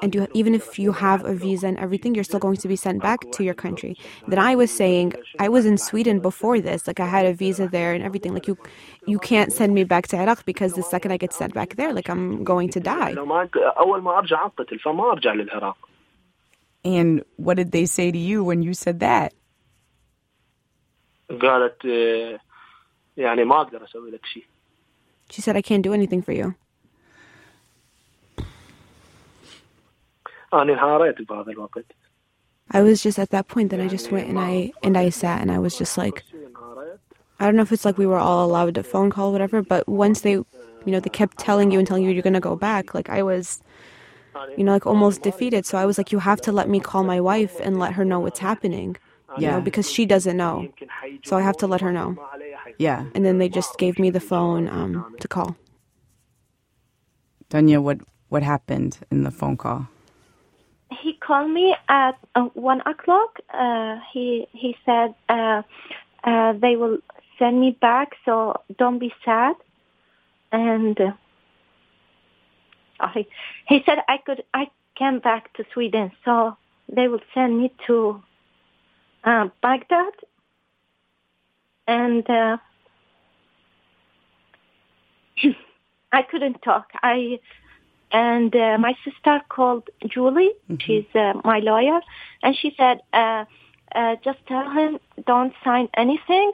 and 0.00 0.14
you, 0.14 0.26
even 0.32 0.54
if 0.54 0.78
you 0.78 0.92
have 0.92 1.22
a 1.26 1.34
visa 1.34 1.66
and 1.66 1.78
everything, 1.78 2.14
you're 2.14 2.24
still 2.24 2.40
going 2.40 2.56
to 2.56 2.68
be 2.68 2.76
sent 2.76 3.02
back 3.02 3.20
to 3.32 3.44
your 3.44 3.52
country. 3.52 3.94
Then 4.26 4.38
I 4.38 4.54
was 4.54 4.70
saying, 4.70 5.12
I 5.38 5.50
was 5.50 5.66
in 5.66 5.76
Sweden 5.76 6.20
before 6.20 6.60
this, 6.60 6.86
like 6.86 6.98
I 6.98 7.06
had 7.06 7.26
a 7.26 7.34
visa 7.34 7.68
there 7.68 7.92
and 7.92 8.02
everything. 8.02 8.32
Like 8.32 8.48
you, 8.48 8.56
you 9.06 9.18
can't 9.18 9.52
send 9.52 9.74
me 9.74 9.84
back 9.84 10.08
to 10.08 10.16
Iraq 10.16 10.46
because 10.46 10.72
the 10.72 10.82
second 10.82 11.12
I 11.12 11.18
get 11.18 11.34
sent 11.34 11.52
back 11.52 11.76
there, 11.76 11.92
like 11.92 12.08
I'm 12.08 12.42
going 12.42 12.70
to 12.70 12.80
die. 12.80 13.12
And 16.87 17.23
what 17.37 17.55
did 17.57 17.71
they 17.71 17.85
say 17.85 18.11
to 18.11 18.17
you 18.17 18.43
when 18.43 18.61
you 18.61 18.73
said 18.73 18.99
that? 18.99 19.33
قالت 21.29 21.83
يعني 23.17 23.43
ما 23.43 23.61
اقدر 23.61 23.83
اسوي 23.83 24.11
لك 24.11 24.25
شيء. 24.25 24.43
She 25.29 25.41
said 25.41 25.55
I 25.55 25.61
can't 25.61 25.83
do 25.83 25.93
anything 25.93 26.21
for 26.21 26.31
you. 26.31 26.53
أنا 30.53 30.73
انهاريت 30.73 31.21
بهذا 31.21 31.51
الوقت. 31.51 31.85
I 32.71 32.81
was 32.81 33.01
just 33.03 33.19
at 33.19 33.29
that 33.29 33.47
point 33.47 33.69
that 33.71 33.79
I 33.79 33.87
just 33.87 34.11
went 34.11 34.27
and 34.27 34.39
I 34.39 34.71
and 34.83 34.97
I 34.97 35.09
sat 35.09 35.41
and 35.41 35.51
I 35.51 35.59
was 35.59 35.77
just 35.77 35.97
like 35.97 36.23
I 37.39 37.45
don't 37.45 37.55
know 37.55 37.61
if 37.61 37.71
it's 37.71 37.85
like 37.85 37.97
we 37.97 38.05
were 38.05 38.19
all 38.19 38.45
allowed 38.45 38.77
a 38.77 38.83
phone 38.83 39.09
call 39.09 39.29
or 39.29 39.31
whatever, 39.31 39.61
but 39.61 39.87
once 39.87 40.21
they 40.21 40.31
you 40.85 40.91
know, 40.91 40.99
they 40.99 41.09
kept 41.09 41.37
telling 41.37 41.71
you 41.71 41.79
and 41.79 41.87
telling 41.87 42.03
you 42.03 42.11
you're 42.11 42.21
gonna 42.21 42.39
go 42.39 42.55
back, 42.55 42.93
like 42.93 43.09
I 43.09 43.23
was 43.23 43.61
you 44.56 44.64
know, 44.64 44.72
like 44.72 44.86
almost 44.86 45.22
defeated. 45.22 45.66
So 45.66 45.78
I 45.78 45.86
was 45.86 45.98
like, 45.98 46.12
you 46.12 46.18
have 46.18 46.40
to 46.42 46.52
let 46.52 46.68
me 46.68 46.80
call 46.80 47.04
my 47.04 47.20
wife 47.20 47.58
and 47.60 47.78
let 47.78 47.92
her 47.94 48.04
know 48.04 48.20
what's 48.20 48.38
happening. 48.38 48.96
You 49.36 49.42
yeah. 49.42 49.50
know, 49.52 49.60
because 49.60 49.90
she 49.90 50.06
doesn't 50.06 50.36
know. 50.36 50.68
So 51.24 51.36
I 51.36 51.42
have 51.42 51.56
to 51.58 51.66
let 51.66 51.80
her 51.80 51.92
know. 51.92 52.16
Yeah. 52.78 53.04
And 53.14 53.24
then 53.24 53.38
they 53.38 53.48
just 53.48 53.78
gave 53.78 53.98
me 53.98 54.10
the 54.10 54.20
phone 54.20 54.68
um, 54.68 55.14
to 55.20 55.28
call. 55.28 55.56
Danya, 57.50 57.82
what 57.82 57.98
what 58.28 58.42
happened 58.42 58.98
in 59.10 59.24
the 59.24 59.30
phone 59.30 59.56
call? 59.56 59.88
He 60.90 61.14
called 61.14 61.50
me 61.50 61.74
at 61.88 62.18
uh, 62.34 62.44
one 62.54 62.80
o'clock. 62.82 63.38
Uh, 63.52 63.96
he 64.12 64.46
he 64.52 64.76
said 64.84 65.14
uh, 65.28 65.62
uh 66.24 66.52
they 66.54 66.76
will 66.76 66.98
send 67.38 67.60
me 67.60 67.76
back, 67.80 68.16
so 68.24 68.60
don't 68.78 68.98
be 68.98 69.12
sad. 69.24 69.56
And 70.52 70.98
I, 73.00 73.26
he 73.66 73.82
said 73.84 73.98
I 74.08 74.18
could, 74.18 74.42
I 74.54 74.70
came 74.96 75.20
back 75.20 75.52
to 75.54 75.64
Sweden, 75.72 76.12
so 76.24 76.56
they 76.88 77.08
would 77.08 77.22
send 77.34 77.58
me 77.60 77.72
to 77.86 78.22
uh, 79.24 79.48
Baghdad, 79.62 80.12
and 81.86 82.28
uh, 82.28 82.56
I 86.12 86.22
couldn't 86.22 86.62
talk. 86.62 86.90
I 87.02 87.40
and 88.10 88.54
uh, 88.56 88.78
my 88.78 88.94
sister 89.04 89.40
called 89.48 89.88
Julie. 90.06 90.52
Mm-hmm. 90.70 90.76
She's 90.84 91.04
uh, 91.14 91.34
my 91.44 91.58
lawyer, 91.58 92.00
and 92.42 92.56
she 92.56 92.74
said, 92.76 93.00
uh, 93.12 93.44
uh, 93.94 94.16
"Just 94.24 94.38
tell 94.46 94.70
him 94.70 94.98
don't 95.26 95.52
sign 95.64 95.88
anything." 95.94 96.52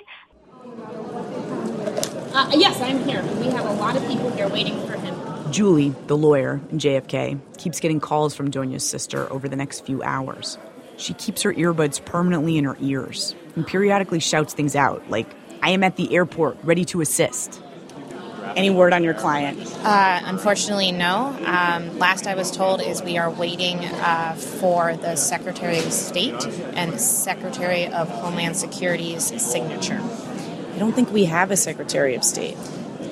Uh, 2.35 2.51
yes, 2.53 2.81
I'm 2.81 3.05
here. 3.05 3.23
We 3.39 3.47
have 3.53 3.67
a 3.67 3.73
lot 3.75 3.97
of 3.97 4.07
people 4.09 4.31
here 4.33 4.49
waiting 4.49 4.85
for 4.87 4.95
him. 4.95 5.24
Julie, 5.55 5.95
the 6.09 6.17
lawyer 6.17 6.61
in 6.73 6.81
JFK, 6.81 7.39
keeps 7.59 7.79
getting 7.79 8.01
calls 8.01 8.35
from 8.35 8.51
Donya's 8.51 8.83
sister 8.83 9.33
over 9.33 9.49
the 9.49 9.55
next 9.55 9.87
few 9.87 10.03
hours. 10.03 10.59
She 10.97 11.15
keeps 11.15 11.43
her 11.43 11.55
earbuds 11.55 12.05
permanently 12.05 12.59
in 12.59 12.65
her 12.65 12.77
ears 12.81 13.37
and 13.55 13.65
periodically 13.65 14.19
shouts 14.19 14.53
things 14.53 14.75
out 14.75 15.09
like, 15.09 15.29
I 15.63 15.71
am 15.71 15.85
at 15.85 15.95
the 15.95 16.13
airport, 16.13 16.59
ready 16.65 16.85
to 16.87 17.01
assist. 17.03 17.63
Any 18.57 18.71
word 18.71 18.93
on 18.93 19.05
your 19.05 19.15
client? 19.15 19.61
Uh, 19.85 20.23
unfortunately, 20.25 20.91
no. 20.91 21.27
Um, 21.47 22.01
last 22.01 22.27
I 22.27 22.35
was 22.35 22.51
told 22.51 22.83
is 22.83 23.01
we 23.01 23.17
are 23.17 23.31
waiting 23.31 23.79
uh, 23.79 24.35
for 24.35 24.97
the 24.97 25.15
Secretary 25.15 25.79
of 25.79 25.93
State 25.93 26.45
and 26.75 27.01
Secretary 27.01 27.87
of 27.87 28.09
Homeland 28.09 28.57
Security's 28.57 29.41
signature. 29.41 30.01
I 30.75 30.79
don't 30.81 30.95
think 30.95 31.13
we 31.13 31.27
have 31.27 31.53
a 31.53 31.57
Secretary 31.57 32.17
of 32.17 32.25
State. 32.25 32.57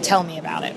Tell 0.02 0.24
me 0.24 0.40
about 0.40 0.64
it. 0.64 0.74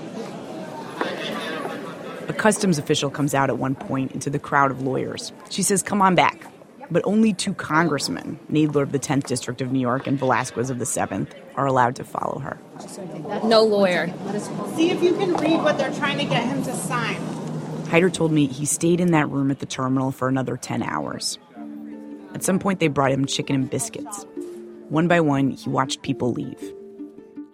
A 2.28 2.32
customs 2.32 2.78
official 2.78 3.08
comes 3.08 3.34
out 3.34 3.50
at 3.50 3.58
one 3.58 3.76
point 3.76 4.12
into 4.12 4.30
the 4.30 4.38
crowd 4.38 4.72
of 4.72 4.82
lawyers. 4.82 5.32
She 5.48 5.62
says, 5.62 5.82
Come 5.82 6.02
on 6.02 6.14
back. 6.14 6.46
But 6.90 7.02
only 7.04 7.32
two 7.32 7.54
congressmen, 7.54 8.38
Nadler 8.50 8.82
of 8.82 8.92
the 8.92 8.98
10th 8.98 9.26
District 9.26 9.60
of 9.60 9.72
New 9.72 9.80
York 9.80 10.06
and 10.06 10.18
Velázquez 10.18 10.70
of 10.70 10.78
the 10.78 10.84
7th, 10.84 11.28
are 11.56 11.66
allowed 11.66 11.96
to 11.96 12.04
follow 12.04 12.38
her. 12.38 12.58
No 13.44 13.62
lawyer. 13.62 14.12
See 14.74 14.90
if 14.90 15.02
you 15.02 15.14
can 15.14 15.34
read 15.34 15.62
what 15.62 15.78
they're 15.78 15.94
trying 15.94 16.18
to 16.18 16.24
get 16.24 16.44
him 16.44 16.62
to 16.64 16.74
sign. 16.74 17.16
Hyder 17.86 18.10
told 18.10 18.32
me 18.32 18.46
he 18.46 18.66
stayed 18.66 19.00
in 19.00 19.12
that 19.12 19.28
room 19.30 19.50
at 19.50 19.60
the 19.60 19.66
terminal 19.66 20.10
for 20.10 20.28
another 20.28 20.56
10 20.56 20.82
hours. 20.82 21.38
At 22.34 22.42
some 22.42 22.58
point, 22.58 22.80
they 22.80 22.88
brought 22.88 23.12
him 23.12 23.26
chicken 23.26 23.56
and 23.56 23.70
biscuits. 23.70 24.26
One 24.88 25.08
by 25.08 25.20
one, 25.20 25.50
he 25.50 25.70
watched 25.70 26.02
people 26.02 26.32
leave. 26.32 26.60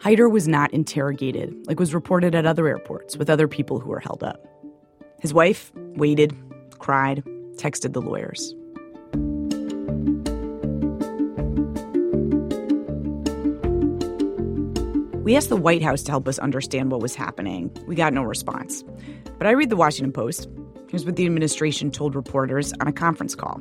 Hyder 0.01 0.29
was 0.29 0.49
not 0.49 0.73
interrogated 0.75 1.55
like 1.67 1.79
was 1.79 1.95
reported 1.95 2.35
at 2.35 2.45
other 2.45 2.67
airports 2.67 3.17
with 3.17 3.31
other 3.31 3.47
people 3.47 3.79
who 3.79 3.91
were 3.91 4.01
held 4.01 4.25
up. 4.25 4.52
His 5.23 5.33
wife 5.33 5.71
waited, 5.77 6.37
cried, 6.81 7.23
texted 7.55 7.93
the 7.93 8.01
lawyers. 8.03 8.57
We 15.23 15.37
asked 15.37 15.49
the 15.49 15.57
White 15.57 15.81
House 15.81 16.03
to 16.03 16.11
help 16.11 16.27
us 16.27 16.41
understand 16.41 16.91
what 16.91 17.01
was 17.01 17.15
happening. 17.15 17.71
We 17.87 17.95
got 17.95 18.13
no 18.13 18.25
response. 18.25 18.83
But 19.39 19.47
I 19.47 19.53
read 19.53 19.71
the 19.71 19.77
Washington 19.77 20.13
Post. 20.13 20.49
Here's 20.91 21.07
what 21.07 21.15
the 21.15 21.25
administration 21.25 21.93
told 21.93 22.17
reporters 22.17 22.73
on 22.81 22.89
a 22.89 22.93
conference 22.93 23.37
call. 23.37 23.61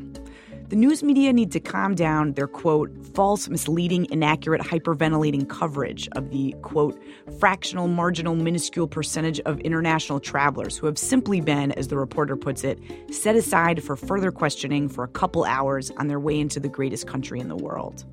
The 0.72 0.78
news 0.78 1.04
media 1.04 1.34
need 1.34 1.52
to 1.52 1.60
calm 1.60 1.96
down 1.96 2.32
their 2.32 2.48
quote, 2.48 2.92
false, 3.14 3.50
misleading, 3.50 4.08
inaccurate, 4.10 4.62
hyperventilating 4.62 5.50
coverage 5.50 6.08
of 6.14 6.30
the 6.30 6.56
quote, 6.62 6.98
fractional, 7.42 7.90
marginal, 7.90 8.38
minuscule 8.38 8.88
percentage 8.88 9.42
of 9.42 9.60
international 9.60 10.22
travelers 10.22 10.78
who 10.78 10.86
have 10.86 10.98
simply 10.98 11.42
been, 11.42 11.74
as 11.74 11.90
the 11.90 11.98
reporter 11.98 12.38
puts 12.38 12.64
it, 12.64 12.80
set 13.12 13.36
aside 13.36 13.84
for 13.84 13.98
further 13.98 14.32
questioning 14.32 14.88
for 14.88 15.04
a 15.04 15.10
couple 15.10 15.44
hours 15.44 15.92
on 15.98 16.08
their 16.08 16.22
way 16.22 16.40
into 16.40 16.58
the 16.58 16.70
greatest 16.70 17.06
country 17.06 17.42
in 17.42 17.50
the 17.50 17.58
world. 17.58 18.06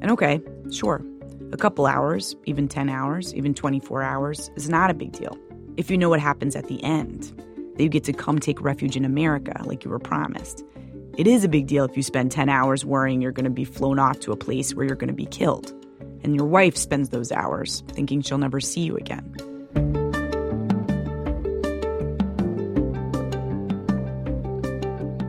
And 0.00 0.12
okay, 0.12 0.40
sure, 0.70 1.04
a 1.50 1.56
couple 1.56 1.86
hours, 1.86 2.36
even 2.44 2.68
10 2.68 2.88
hours, 2.88 3.34
even 3.34 3.52
24 3.52 4.04
hours, 4.04 4.48
is 4.54 4.68
not 4.68 4.90
a 4.90 4.94
big 4.94 5.10
deal. 5.10 5.36
If 5.76 5.90
you 5.90 5.98
know 5.98 6.08
what 6.08 6.20
happens 6.20 6.54
at 6.54 6.68
the 6.68 6.80
end, 6.84 7.32
that 7.74 7.82
you 7.82 7.88
get 7.88 8.04
to 8.04 8.12
come 8.12 8.38
take 8.38 8.60
refuge 8.60 8.96
in 8.96 9.04
America 9.04 9.60
like 9.64 9.84
you 9.84 9.90
were 9.90 9.98
promised. 9.98 10.64
It 11.16 11.26
is 11.26 11.44
a 11.44 11.48
big 11.48 11.66
deal 11.66 11.84
if 11.84 11.96
you 11.96 12.02
spend 12.02 12.30
10 12.30 12.48
hours 12.48 12.84
worrying 12.84 13.20
you're 13.20 13.32
going 13.32 13.44
to 13.44 13.50
be 13.50 13.64
flown 13.64 13.98
off 13.98 14.20
to 14.20 14.32
a 14.32 14.36
place 14.36 14.74
where 14.74 14.86
you're 14.86 14.96
going 14.96 15.08
to 15.08 15.14
be 15.14 15.26
killed. 15.26 15.72
And 16.22 16.36
your 16.36 16.46
wife 16.46 16.76
spends 16.76 17.08
those 17.08 17.32
hours 17.32 17.82
thinking 17.88 18.22
she'll 18.22 18.38
never 18.38 18.60
see 18.60 18.82
you 18.82 18.96
again. 18.96 19.34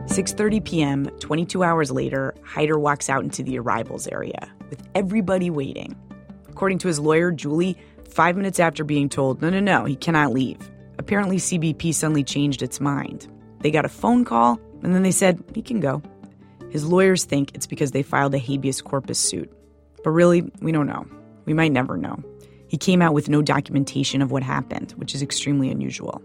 Six 0.06 0.34
thirty 0.34 0.60
p.m. 0.60 1.06
Twenty-two 1.20 1.62
hours 1.64 1.90
later, 1.90 2.34
Hyder 2.42 2.78
walks 2.78 3.08
out 3.08 3.24
into 3.24 3.42
the 3.42 3.58
arrivals 3.58 4.06
area 4.06 4.52
with 4.68 4.86
everybody 4.94 5.48
waiting. 5.48 5.96
According 6.50 6.78
to 6.80 6.88
his 6.88 7.00
lawyer, 7.00 7.32
Julie, 7.32 7.78
five 8.10 8.36
minutes 8.36 8.60
after 8.60 8.84
being 8.84 9.08
told, 9.08 9.40
no, 9.40 9.48
no, 9.48 9.60
no, 9.60 9.86
he 9.86 9.96
cannot 9.96 10.32
leave. 10.32 10.58
Apparently, 10.98 11.38
CBP 11.38 11.94
suddenly 11.94 12.22
changed 12.22 12.62
its 12.62 12.78
mind. 12.78 13.26
They 13.60 13.70
got 13.70 13.86
a 13.86 13.88
phone 13.88 14.26
call, 14.26 14.60
and 14.82 14.94
then 14.94 15.02
they 15.02 15.10
said, 15.10 15.42
he 15.54 15.62
can 15.62 15.80
go. 15.80 16.02
His 16.70 16.84
lawyers 16.84 17.24
think 17.24 17.54
it's 17.54 17.66
because 17.66 17.90
they 17.92 18.02
filed 18.02 18.34
a 18.34 18.38
habeas 18.38 18.80
corpus 18.80 19.18
suit. 19.18 19.52
But 20.02 20.10
really, 20.10 20.50
we 20.60 20.72
don't 20.72 20.86
know. 20.86 21.06
We 21.44 21.54
might 21.54 21.72
never 21.72 21.96
know. 21.96 22.22
He 22.68 22.78
came 22.78 23.02
out 23.02 23.12
with 23.12 23.28
no 23.28 23.42
documentation 23.42 24.22
of 24.22 24.30
what 24.30 24.42
happened, 24.42 24.92
which 24.92 25.14
is 25.14 25.22
extremely 25.22 25.70
unusual. 25.70 26.22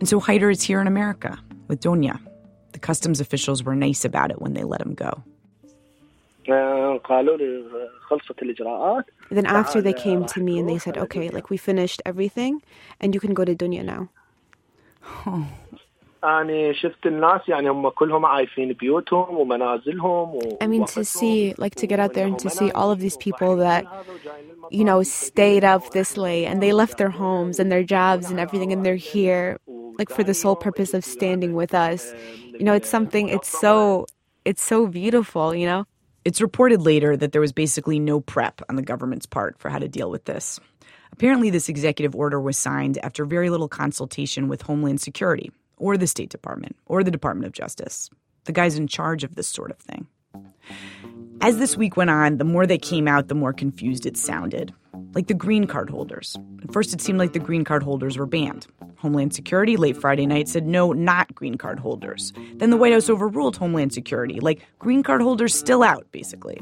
And 0.00 0.08
so 0.08 0.18
Hyder 0.18 0.50
is 0.50 0.62
here 0.62 0.80
in 0.80 0.88
America 0.88 1.38
with 1.68 1.80
Donya. 1.80 2.18
The 2.72 2.80
customs 2.80 3.20
officials 3.20 3.62
were 3.62 3.76
nice 3.76 4.04
about 4.04 4.32
it 4.32 4.42
when 4.42 4.54
they 4.54 4.64
let 4.64 4.80
him 4.80 4.94
go. 4.94 5.22
Then 9.30 9.46
after 9.46 9.80
they 9.80 9.92
came 9.92 10.26
to 10.26 10.40
me 10.40 10.58
and 10.58 10.68
they 10.68 10.78
said, 10.78 10.98
okay, 10.98 11.28
like 11.28 11.50
we 11.50 11.56
finished 11.56 12.02
everything 12.04 12.60
and 12.98 13.14
you 13.14 13.20
can 13.20 13.32
go 13.32 13.44
to 13.44 13.54
Dunya 13.54 13.84
now. 13.84 14.08
Oh. 15.24 15.46
I 20.60 20.66
mean 20.66 20.86
to 20.86 21.04
see 21.04 21.54
like 21.58 21.74
to 21.76 21.86
get 21.86 21.98
out 21.98 22.14
there 22.14 22.26
and 22.26 22.38
to 22.40 22.50
see 22.50 22.70
all 22.72 22.90
of 22.90 23.00
these 23.00 23.16
people 23.16 23.56
that 23.56 23.86
you 24.70 24.84
know 24.84 25.02
stayed 25.02 25.64
up 25.64 25.90
this 25.90 26.16
late 26.16 26.46
and 26.46 26.62
they 26.62 26.72
left 26.72 26.98
their 26.98 27.10
homes 27.10 27.58
and 27.58 27.72
their 27.72 27.82
jobs 27.82 28.30
and 28.30 28.38
everything 28.38 28.72
and 28.72 28.86
they're 28.86 28.94
here 28.94 29.58
like 29.98 30.10
for 30.10 30.24
the 30.24 30.34
sole 30.34 30.56
purpose 30.56 30.94
of 30.94 31.04
standing 31.04 31.54
with 31.54 31.74
us. 31.74 32.12
You 32.46 32.64
know, 32.64 32.74
it's 32.74 32.88
something 32.88 33.28
it's 33.28 33.48
so 33.48 34.06
it's 34.44 34.62
so 34.62 34.86
beautiful, 34.86 35.54
you 35.54 35.66
know? 35.66 35.86
It's 36.24 36.40
reported 36.40 36.82
later 36.82 37.16
that 37.16 37.32
there 37.32 37.40
was 37.40 37.52
basically 37.52 37.98
no 37.98 38.20
prep 38.20 38.62
on 38.68 38.76
the 38.76 38.82
government's 38.82 39.26
part 39.26 39.58
for 39.58 39.70
how 39.70 39.78
to 39.78 39.88
deal 39.88 40.10
with 40.10 40.24
this. 40.24 40.60
Apparently, 41.12 41.50
this 41.50 41.68
executive 41.68 42.14
order 42.14 42.40
was 42.40 42.56
signed 42.56 42.98
after 43.02 43.24
very 43.24 43.50
little 43.50 43.68
consultation 43.68 44.48
with 44.48 44.62
Homeland 44.62 45.00
Security, 45.00 45.50
or 45.76 45.96
the 45.96 46.06
State 46.06 46.30
Department, 46.30 46.76
or 46.86 47.02
the 47.02 47.10
Department 47.10 47.46
of 47.46 47.52
Justice, 47.52 48.10
the 48.44 48.52
guys 48.52 48.76
in 48.76 48.86
charge 48.86 49.24
of 49.24 49.34
this 49.34 49.48
sort 49.48 49.70
of 49.70 49.78
thing. 49.78 50.06
As 51.40 51.58
this 51.58 51.76
week 51.76 51.96
went 51.96 52.10
on, 52.10 52.38
the 52.38 52.44
more 52.44 52.66
they 52.66 52.78
came 52.78 53.08
out, 53.08 53.28
the 53.28 53.34
more 53.34 53.52
confused 53.52 54.06
it 54.06 54.16
sounded. 54.16 54.72
Like 55.14 55.26
the 55.26 55.34
green 55.34 55.66
card 55.66 55.90
holders. 55.90 56.36
At 56.62 56.72
first, 56.72 56.92
it 56.92 57.00
seemed 57.00 57.18
like 57.18 57.32
the 57.32 57.38
green 57.38 57.64
card 57.64 57.82
holders 57.82 58.16
were 58.16 58.26
banned. 58.26 58.66
Homeland 58.96 59.34
Security 59.34 59.76
late 59.76 59.96
Friday 59.96 60.26
night 60.26 60.48
said 60.48 60.66
no, 60.66 60.92
not 60.92 61.34
green 61.34 61.56
card 61.56 61.80
holders. 61.80 62.32
Then 62.54 62.70
the 62.70 62.76
White 62.76 62.92
House 62.92 63.10
overruled 63.10 63.56
Homeland 63.56 63.92
Security, 63.92 64.38
like 64.40 64.64
green 64.78 65.02
card 65.02 65.20
holders 65.20 65.54
still 65.54 65.82
out, 65.82 66.06
basically. 66.12 66.60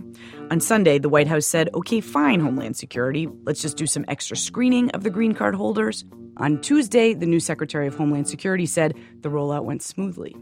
On 0.50 0.58
Sunday, 0.58 0.98
the 0.98 1.08
White 1.08 1.28
House 1.28 1.46
said, 1.46 1.68
okay, 1.74 2.00
fine, 2.00 2.40
Homeland 2.40 2.76
Security, 2.76 3.28
let's 3.44 3.60
just 3.60 3.76
do 3.76 3.86
some 3.86 4.04
extra 4.08 4.36
screening 4.36 4.90
of 4.92 5.02
the 5.02 5.10
green 5.10 5.34
card 5.34 5.54
holders. 5.54 6.04
On 6.38 6.60
Tuesday, 6.60 7.12
the 7.12 7.26
new 7.26 7.40
Secretary 7.40 7.86
of 7.86 7.94
Homeland 7.94 8.28
Security 8.28 8.64
said 8.64 8.94
the 9.20 9.28
rollout 9.28 9.64
went 9.64 9.82
smoothly. 9.82 10.34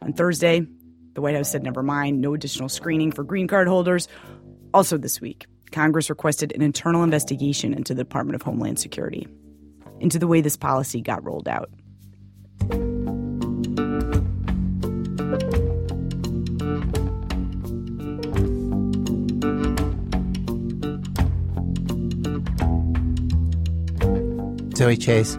On 0.00 0.12
Thursday, 0.14 0.66
the 1.12 1.20
White 1.20 1.34
House 1.34 1.50
said, 1.50 1.62
never 1.62 1.82
mind, 1.82 2.20
no 2.20 2.32
additional 2.32 2.68
screening 2.68 3.12
for 3.12 3.24
green 3.24 3.46
card 3.46 3.68
holders. 3.68 4.08
Also, 4.72 4.96
this 4.96 5.20
week, 5.20 5.46
Congress 5.76 6.08
requested 6.08 6.54
an 6.54 6.62
internal 6.62 7.02
investigation 7.02 7.74
into 7.74 7.92
the 7.92 8.02
Department 8.02 8.34
of 8.34 8.40
Homeland 8.40 8.78
Security, 8.78 9.28
into 10.00 10.18
the 10.18 10.26
way 10.26 10.40
this 10.40 10.56
policy 10.56 11.02
got 11.02 11.22
rolled 11.22 11.46
out. 11.46 11.68
Zoe 24.78 24.96
Chase. 24.96 25.36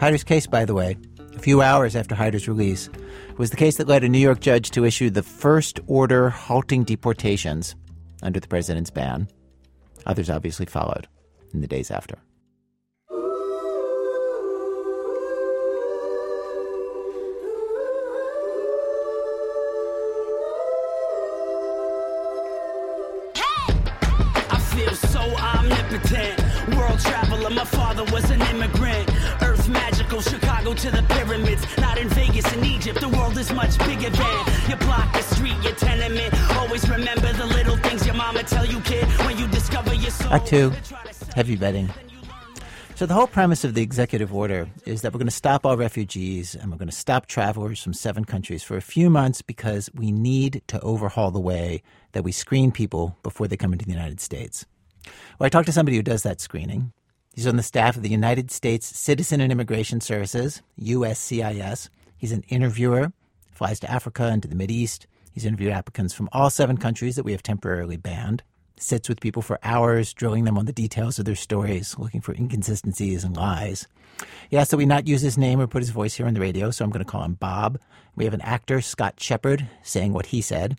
Hyder's 0.00 0.24
case, 0.24 0.46
by 0.46 0.64
the 0.64 0.72
way, 0.72 0.96
a 1.36 1.38
few 1.40 1.60
hours 1.60 1.94
after 1.94 2.14
Hyder's 2.14 2.48
release, 2.48 2.88
was 3.36 3.50
the 3.50 3.58
case 3.58 3.76
that 3.76 3.86
led 3.86 4.02
a 4.02 4.08
New 4.08 4.18
York 4.18 4.40
judge 4.40 4.70
to 4.70 4.86
issue 4.86 5.10
the 5.10 5.22
first 5.22 5.78
order 5.86 6.30
halting 6.30 6.84
deportations 6.84 7.76
under 8.24 8.40
the 8.40 8.48
president's 8.48 8.90
ban. 8.90 9.28
Others 10.06 10.30
obviously 10.30 10.66
followed 10.66 11.06
in 11.52 11.60
the 11.60 11.66
days 11.66 11.90
after. 11.90 12.18
Hey! 23.34 23.74
I 24.50 24.58
feel 24.74 24.94
so 24.94 25.20
omnipotent. 25.20 26.40
World 26.76 26.98
traveler, 27.00 27.50
my 27.50 27.64
father 27.64 28.04
was 28.12 28.30
an 28.30 28.40
immigrant. 28.42 29.10
Earth 29.42 29.68
magical, 29.68 30.20
Chicago 30.22 30.74
to 30.74 30.90
the 30.90 31.02
pyramids. 31.08 31.64
Not 31.78 31.98
in 31.98 32.08
Vegas 32.08 32.50
and 32.52 32.64
Egypt, 32.64 33.00
the 33.00 33.08
world 33.08 33.36
is 33.38 33.52
much 33.52 33.78
bigger 33.78 34.10
than 34.10 34.54
your 34.68 34.78
block, 34.78 35.12
your 35.14 35.22
street, 35.22 35.56
your 35.62 35.74
tenement. 35.74 36.32
Always 36.56 36.88
remember 36.88 37.32
the 37.32 37.46
little 37.46 37.73
mama 38.24 38.42
tell 38.42 38.64
you, 38.64 38.80
kid, 38.80 39.06
when 39.26 39.36
you 39.38 39.46
discover 39.48 39.92
your 39.92 40.10
soul. 40.10 40.32
Act 40.32 40.46
two. 40.46 40.72
Heavy 41.34 41.58
vetting. 41.58 41.90
So, 42.94 43.04
the 43.04 43.12
whole 43.12 43.26
premise 43.26 43.64
of 43.64 43.74
the 43.74 43.82
executive 43.82 44.32
order 44.32 44.66
is 44.86 45.02
that 45.02 45.12
we're 45.12 45.18
going 45.18 45.26
to 45.26 45.42
stop 45.42 45.66
all 45.66 45.76
refugees 45.76 46.54
and 46.54 46.70
we're 46.70 46.78
going 46.78 46.88
to 46.88 46.96
stop 46.96 47.26
travelers 47.26 47.82
from 47.82 47.92
seven 47.92 48.24
countries 48.24 48.62
for 48.62 48.76
a 48.76 48.80
few 48.80 49.10
months 49.10 49.42
because 49.42 49.90
we 49.92 50.10
need 50.10 50.62
to 50.68 50.80
overhaul 50.80 51.30
the 51.30 51.40
way 51.40 51.82
that 52.12 52.22
we 52.22 52.32
screen 52.32 52.70
people 52.70 53.14
before 53.22 53.46
they 53.46 53.58
come 53.58 53.72
into 53.72 53.84
the 53.84 53.90
United 53.90 54.20
States. 54.20 54.64
Well, 55.38 55.46
I 55.46 55.50
talked 55.50 55.66
to 55.66 55.72
somebody 55.72 55.96
who 55.96 56.02
does 56.02 56.22
that 56.22 56.40
screening. 56.40 56.92
He's 57.34 57.48
on 57.48 57.56
the 57.56 57.62
staff 57.62 57.96
of 57.96 58.02
the 58.02 58.08
United 58.08 58.50
States 58.50 58.86
Citizen 58.86 59.40
and 59.40 59.52
Immigration 59.52 60.00
Services, 60.00 60.62
USCIS. 60.80 61.90
He's 62.16 62.32
an 62.32 62.44
interviewer, 62.48 63.12
flies 63.50 63.80
to 63.80 63.90
Africa 63.90 64.24
and 64.24 64.40
to 64.40 64.48
the 64.48 64.72
East. 64.72 65.08
He's 65.34 65.44
interviewed 65.44 65.72
applicants 65.72 66.14
from 66.14 66.30
all 66.32 66.48
seven 66.48 66.78
countries 66.78 67.16
that 67.16 67.24
we 67.24 67.32
have 67.32 67.42
temporarily 67.42 67.98
banned 67.98 68.42
sits 68.78 69.08
with 69.08 69.20
people 69.20 69.42
for 69.42 69.58
hours, 69.62 70.12
drilling 70.12 70.44
them 70.44 70.58
on 70.58 70.66
the 70.66 70.72
details 70.72 71.18
of 71.18 71.24
their 71.24 71.34
stories, 71.34 71.96
looking 71.98 72.20
for 72.20 72.34
inconsistencies 72.34 73.24
and 73.24 73.36
lies. 73.36 73.86
He 74.50 74.56
asked 74.56 74.70
that 74.70 74.76
we 74.76 74.86
not 74.86 75.06
use 75.06 75.22
his 75.22 75.38
name 75.38 75.60
or 75.60 75.66
put 75.66 75.82
his 75.82 75.90
voice 75.90 76.14
here 76.14 76.26
on 76.26 76.34
the 76.34 76.40
radio, 76.40 76.70
so 76.70 76.84
I'm 76.84 76.90
going 76.90 77.04
to 77.04 77.10
call 77.10 77.24
him 77.24 77.34
Bob. 77.34 77.78
We 78.16 78.24
have 78.24 78.34
an 78.34 78.40
actor, 78.42 78.80
Scott 78.80 79.20
Shepard, 79.20 79.68
saying 79.82 80.12
what 80.12 80.26
he 80.26 80.40
said 80.40 80.78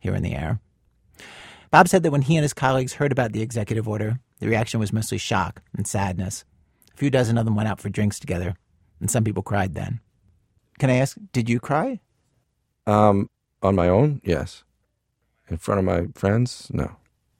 here 0.00 0.14
in 0.14 0.22
the 0.22 0.34
air. 0.34 0.60
Bob 1.70 1.88
said 1.88 2.02
that 2.02 2.10
when 2.10 2.22
he 2.22 2.36
and 2.36 2.44
his 2.44 2.52
colleagues 2.52 2.94
heard 2.94 3.12
about 3.12 3.32
the 3.32 3.42
executive 3.42 3.88
order, 3.88 4.18
the 4.40 4.48
reaction 4.48 4.80
was 4.80 4.92
mostly 4.92 5.18
shock 5.18 5.62
and 5.76 5.86
sadness. 5.86 6.44
A 6.94 6.96
few 6.96 7.10
dozen 7.10 7.38
of 7.38 7.44
them 7.44 7.56
went 7.56 7.68
out 7.68 7.80
for 7.80 7.88
drinks 7.88 8.18
together, 8.18 8.54
and 9.00 9.10
some 9.10 9.24
people 9.24 9.42
cried 9.42 9.74
then. 9.74 10.00
Can 10.78 10.90
I 10.90 10.96
ask, 10.96 11.16
did 11.32 11.48
you 11.48 11.60
cry? 11.60 12.00
Um, 12.86 13.30
on 13.66 13.74
my 13.74 13.88
own, 13.88 14.20
yes. 14.24 14.64
In 15.48 15.58
front 15.58 15.78
of 15.78 15.84
my 15.84 16.06
friends, 16.14 16.68
no 16.72 16.96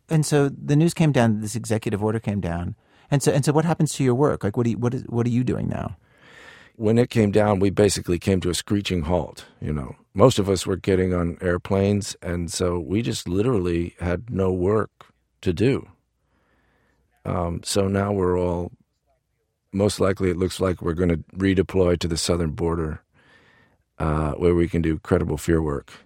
and 0.09 0.25
so 0.25 0.49
the 0.49 0.77
news 0.77 0.95
came 0.95 1.13
down. 1.13 1.41
This 1.41 1.57
executive 1.57 2.03
order 2.03 2.21
came 2.21 2.41
down, 2.41 2.77
and 3.11 3.23
so 3.23 3.33
and 3.33 3.45
so 3.45 3.53
what 3.53 3.65
happens 3.65 3.93
to 3.95 4.05
your 4.05 4.15
work? 4.15 4.45
Like, 4.45 4.57
what 4.57 4.67
are 4.67 4.71
you, 4.71 4.79
what 4.79 4.95
is 4.95 5.03
what 5.05 5.27
are 5.27 5.31
you 5.31 5.45
doing 5.45 5.69
now? 5.69 5.97
When 6.77 6.99
it 6.99 7.09
came 7.09 7.31
down, 7.31 7.59
we 7.59 7.71
basically 7.71 8.19
came 8.19 8.41
to 8.43 8.51
a 8.51 8.55
screeching 8.55 9.03
halt. 9.03 9.47
You 9.61 9.73
know, 9.73 9.97
most 10.15 10.39
of 10.39 10.49
us 10.49 10.67
were 10.67 10.77
getting 10.77 11.15
on 11.15 11.39
airplanes, 11.41 12.17
and 12.23 12.53
so 12.53 12.79
we 12.79 13.03
just 13.03 13.29
literally 13.29 13.95
had 14.01 14.31
no 14.31 14.53
work 14.53 14.91
to 15.41 15.53
do. 15.53 15.89
Um, 17.25 17.61
so 17.65 17.89
now 17.89 18.13
we're 18.13 18.39
all 18.39 18.73
most 19.73 20.01
likely. 20.01 20.31
It 20.31 20.37
looks 20.37 20.61
like 20.61 20.81
we're 20.83 20.95
going 20.95 21.09
to 21.09 21.25
redeploy 21.37 21.99
to 21.99 22.09
the 22.09 22.17
southern 22.17 22.51
border, 22.53 23.03
uh, 23.99 24.33
where 24.33 24.55
we 24.55 24.69
can 24.69 24.83
do 24.83 24.99
credible 24.99 25.39
fear 25.39 25.63
work 25.63 26.06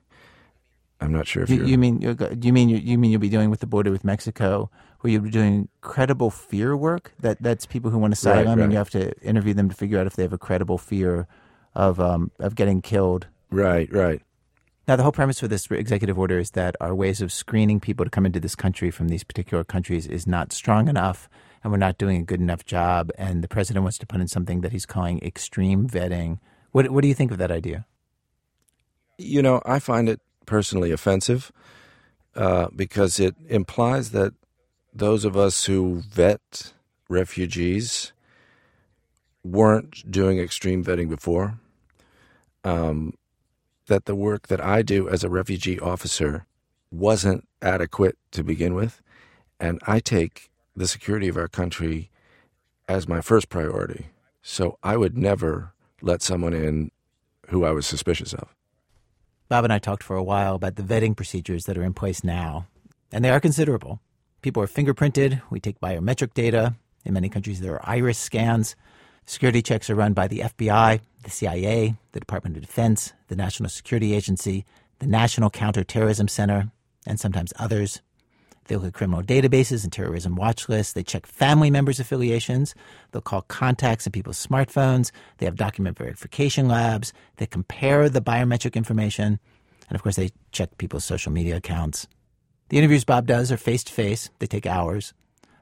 I'm 1.01 1.13
not 1.13 1.27
sure 1.27 1.43
if 1.43 1.51
you, 1.51 1.65
you 1.65 1.79
mean 1.79 2.03
you 2.03 2.53
mean 2.53 2.69
you 2.69 2.99
mean 2.99 3.11
you'll 3.11 3.21
be 3.21 3.31
doing 3.31 3.49
with 3.51 3.61
the 3.61 3.67
border 3.67 3.91
with 3.91 4.05
Mexico, 4.05 4.71
where 5.01 5.11
you'll 5.13 5.23
be 5.23 5.31
doing 5.31 5.69
credible 5.81 6.31
fear 6.31 6.77
work. 6.77 7.13
That 7.21 7.43
that's 7.43 7.65
people 7.65 7.91
who 7.91 7.99
want 7.99 8.13
asylum, 8.13 8.47
right, 8.47 8.57
right. 8.57 8.63
and 8.65 8.73
you 8.73 8.79
have 8.79 8.91
to 8.91 9.19
interview 9.23 9.55
them 9.55 9.69
to 9.71 9.75
figure 9.75 9.99
out 9.99 10.07
if 10.07 10.17
they 10.17 10.23
have 10.23 10.33
a 10.33 10.39
credible 10.39 10.77
fear 10.77 11.27
of 11.75 11.99
um, 11.99 12.31
of 12.39 12.55
getting 12.55 12.83
killed. 12.83 13.29
Right, 13.51 13.93
right. 13.93 14.23
Now, 14.87 14.97
the 14.97 15.03
whole 15.03 15.13
premise 15.13 15.41
for 15.41 15.49
this 15.49 15.71
executive 15.71 16.19
order 16.19 16.39
is 16.39 16.51
that 16.53 16.75
our 16.81 16.95
ways 16.95 17.21
of 17.21 17.33
screening 17.33 17.81
people 17.81 18.05
to 18.05 18.11
come 18.11 18.27
into 18.27 18.41
this 18.41 18.57
country 18.57 18.91
from 18.91 19.09
these 19.09 19.25
particular 19.25 19.63
countries 19.63 20.07
is 20.07 20.27
not 20.27 20.53
strong 20.53 20.89
enough, 20.89 21.29
and 21.63 21.73
we're 21.73 21.79
not 21.79 21.97
doing 21.97 22.21
a 22.21 22.25
good 22.25 22.41
enough 22.41 22.65
job. 22.65 23.11
And 23.17 23.43
the 23.43 23.49
president 23.49 23.85
wants 23.85 23.99
to 23.99 24.07
put 24.07 24.21
in 24.21 24.29
something 24.29 24.63
that 24.63 24.73
he's 24.73 24.87
calling 24.87 25.21
extreme 25.23 25.89
vetting. 25.89 26.41
What 26.73 26.91
What 26.91 27.03
do 27.03 27.09
you 27.09 27.15
think 27.15 27.31
of 27.31 27.39
that 27.39 27.51
idea? 27.51 27.87
You 29.17 29.43
know, 29.43 29.63
I 29.65 29.79
find 29.79 30.09
it 30.09 30.21
personally 30.51 30.91
offensive 30.91 31.53
uh, 32.35 32.67
because 32.75 33.21
it 33.21 33.37
implies 33.49 34.11
that 34.11 34.33
those 34.93 35.25
of 35.25 35.37
us 35.37 35.67
who 35.67 36.03
vet 36.11 36.73
refugees 37.09 38.13
weren't 39.45 40.11
doing 40.11 40.41
extreme 40.41 40.85
vetting 40.85 41.09
before. 41.09 41.61
Um, 42.65 43.15
that 43.87 44.05
the 44.05 44.15
work 44.15 44.49
that 44.49 44.61
I 44.61 44.83
do 44.83 45.09
as 45.09 45.25
a 45.25 45.31
refugee 45.31 45.81
officer 45.81 46.47
wasn't 46.91 47.47
adequate 47.63 48.19
to 48.33 48.45
begin 48.45 48.75
with. 48.75 49.03
And 49.59 49.81
I 49.87 50.01
take 50.01 50.51
the 50.77 50.87
security 50.87 51.29
of 51.29 51.37
our 51.37 51.49
country 51.49 52.11
as 52.89 53.09
my 53.09 53.21
first 53.21 53.49
priority. 53.49 54.09
So 54.43 54.79
I 54.83 54.97
would 54.97 55.17
never 55.17 55.73
let 56.03 56.23
someone 56.23 56.55
in 56.55 56.91
who 57.49 57.65
I 57.65 57.71
was 57.71 57.87
suspicious 57.87 58.33
of. 58.33 58.55
Bob 59.51 59.65
and 59.65 59.73
I 59.73 59.81
talked 59.81 60.05
for 60.05 60.15
a 60.15 60.23
while 60.23 60.55
about 60.55 60.77
the 60.77 60.83
vetting 60.85 61.17
procedures 61.17 61.65
that 61.65 61.77
are 61.77 61.83
in 61.83 61.93
place 61.93 62.23
now, 62.23 62.69
and 63.11 63.25
they 63.25 63.31
are 63.31 63.41
considerable. 63.41 64.01
People 64.43 64.63
are 64.63 64.69
fingerprinted, 64.69 65.43
we 65.51 65.59
take 65.59 65.81
biometric 65.81 66.35
data. 66.35 66.77
In 67.05 67.15
many 67.15 67.29
countries, 67.29 67.59
there 67.59 67.75
are 67.75 67.83
iris 67.83 68.17
scans. 68.17 68.77
Security 69.27 69.61
checks 69.61 69.91
are 69.91 69.97
run 69.97 70.13
by 70.13 70.29
the 70.29 70.39
FBI, 70.39 71.01
the 71.25 71.31
CIA, 71.31 71.97
the 72.13 72.21
Department 72.21 72.57
of 72.59 72.63
Defense, 72.63 73.13
the 73.27 73.35
National 73.35 73.69
Security 73.69 74.15
Agency, 74.15 74.65
the 75.01 75.09
National 75.09 75.51
Counterterrorism 75.51 76.29
Center, 76.29 76.71
and 77.05 77.19
sometimes 77.19 77.53
others. 77.59 78.03
They 78.71 78.77
look 78.77 78.87
at 78.87 78.95
criminal 78.95 79.25
databases 79.25 79.83
and 79.83 79.93
terrorism 79.93 80.37
watch 80.37 80.69
lists. 80.69 80.93
They 80.93 81.03
check 81.03 81.27
family 81.27 81.73
members' 81.73 81.99
affiliations. 81.99 82.73
They'll 83.11 83.21
call 83.21 83.43
contacts 83.43 84.07
in 84.07 84.13
people's 84.13 84.47
smartphones. 84.47 85.11
They 85.39 85.47
have 85.47 85.57
document 85.57 85.99
verification 85.99 86.69
labs. 86.69 87.13
They 87.39 87.47
compare 87.47 88.09
the 88.09 88.21
biometric 88.21 88.77
information. 88.77 89.41
And 89.89 89.97
of 89.97 90.05
course, 90.05 90.15
they 90.15 90.31
check 90.53 90.79
people's 90.79 91.03
social 91.03 91.33
media 91.33 91.57
accounts. 91.57 92.07
The 92.69 92.79
interviews 92.79 93.05
Bob 93.05 93.27
does 93.27 93.51
are 93.51 93.57
face 93.57 93.83
to 93.83 93.93
face, 93.93 94.31
they 94.39 94.47
take 94.47 94.67
hours. 94.67 95.15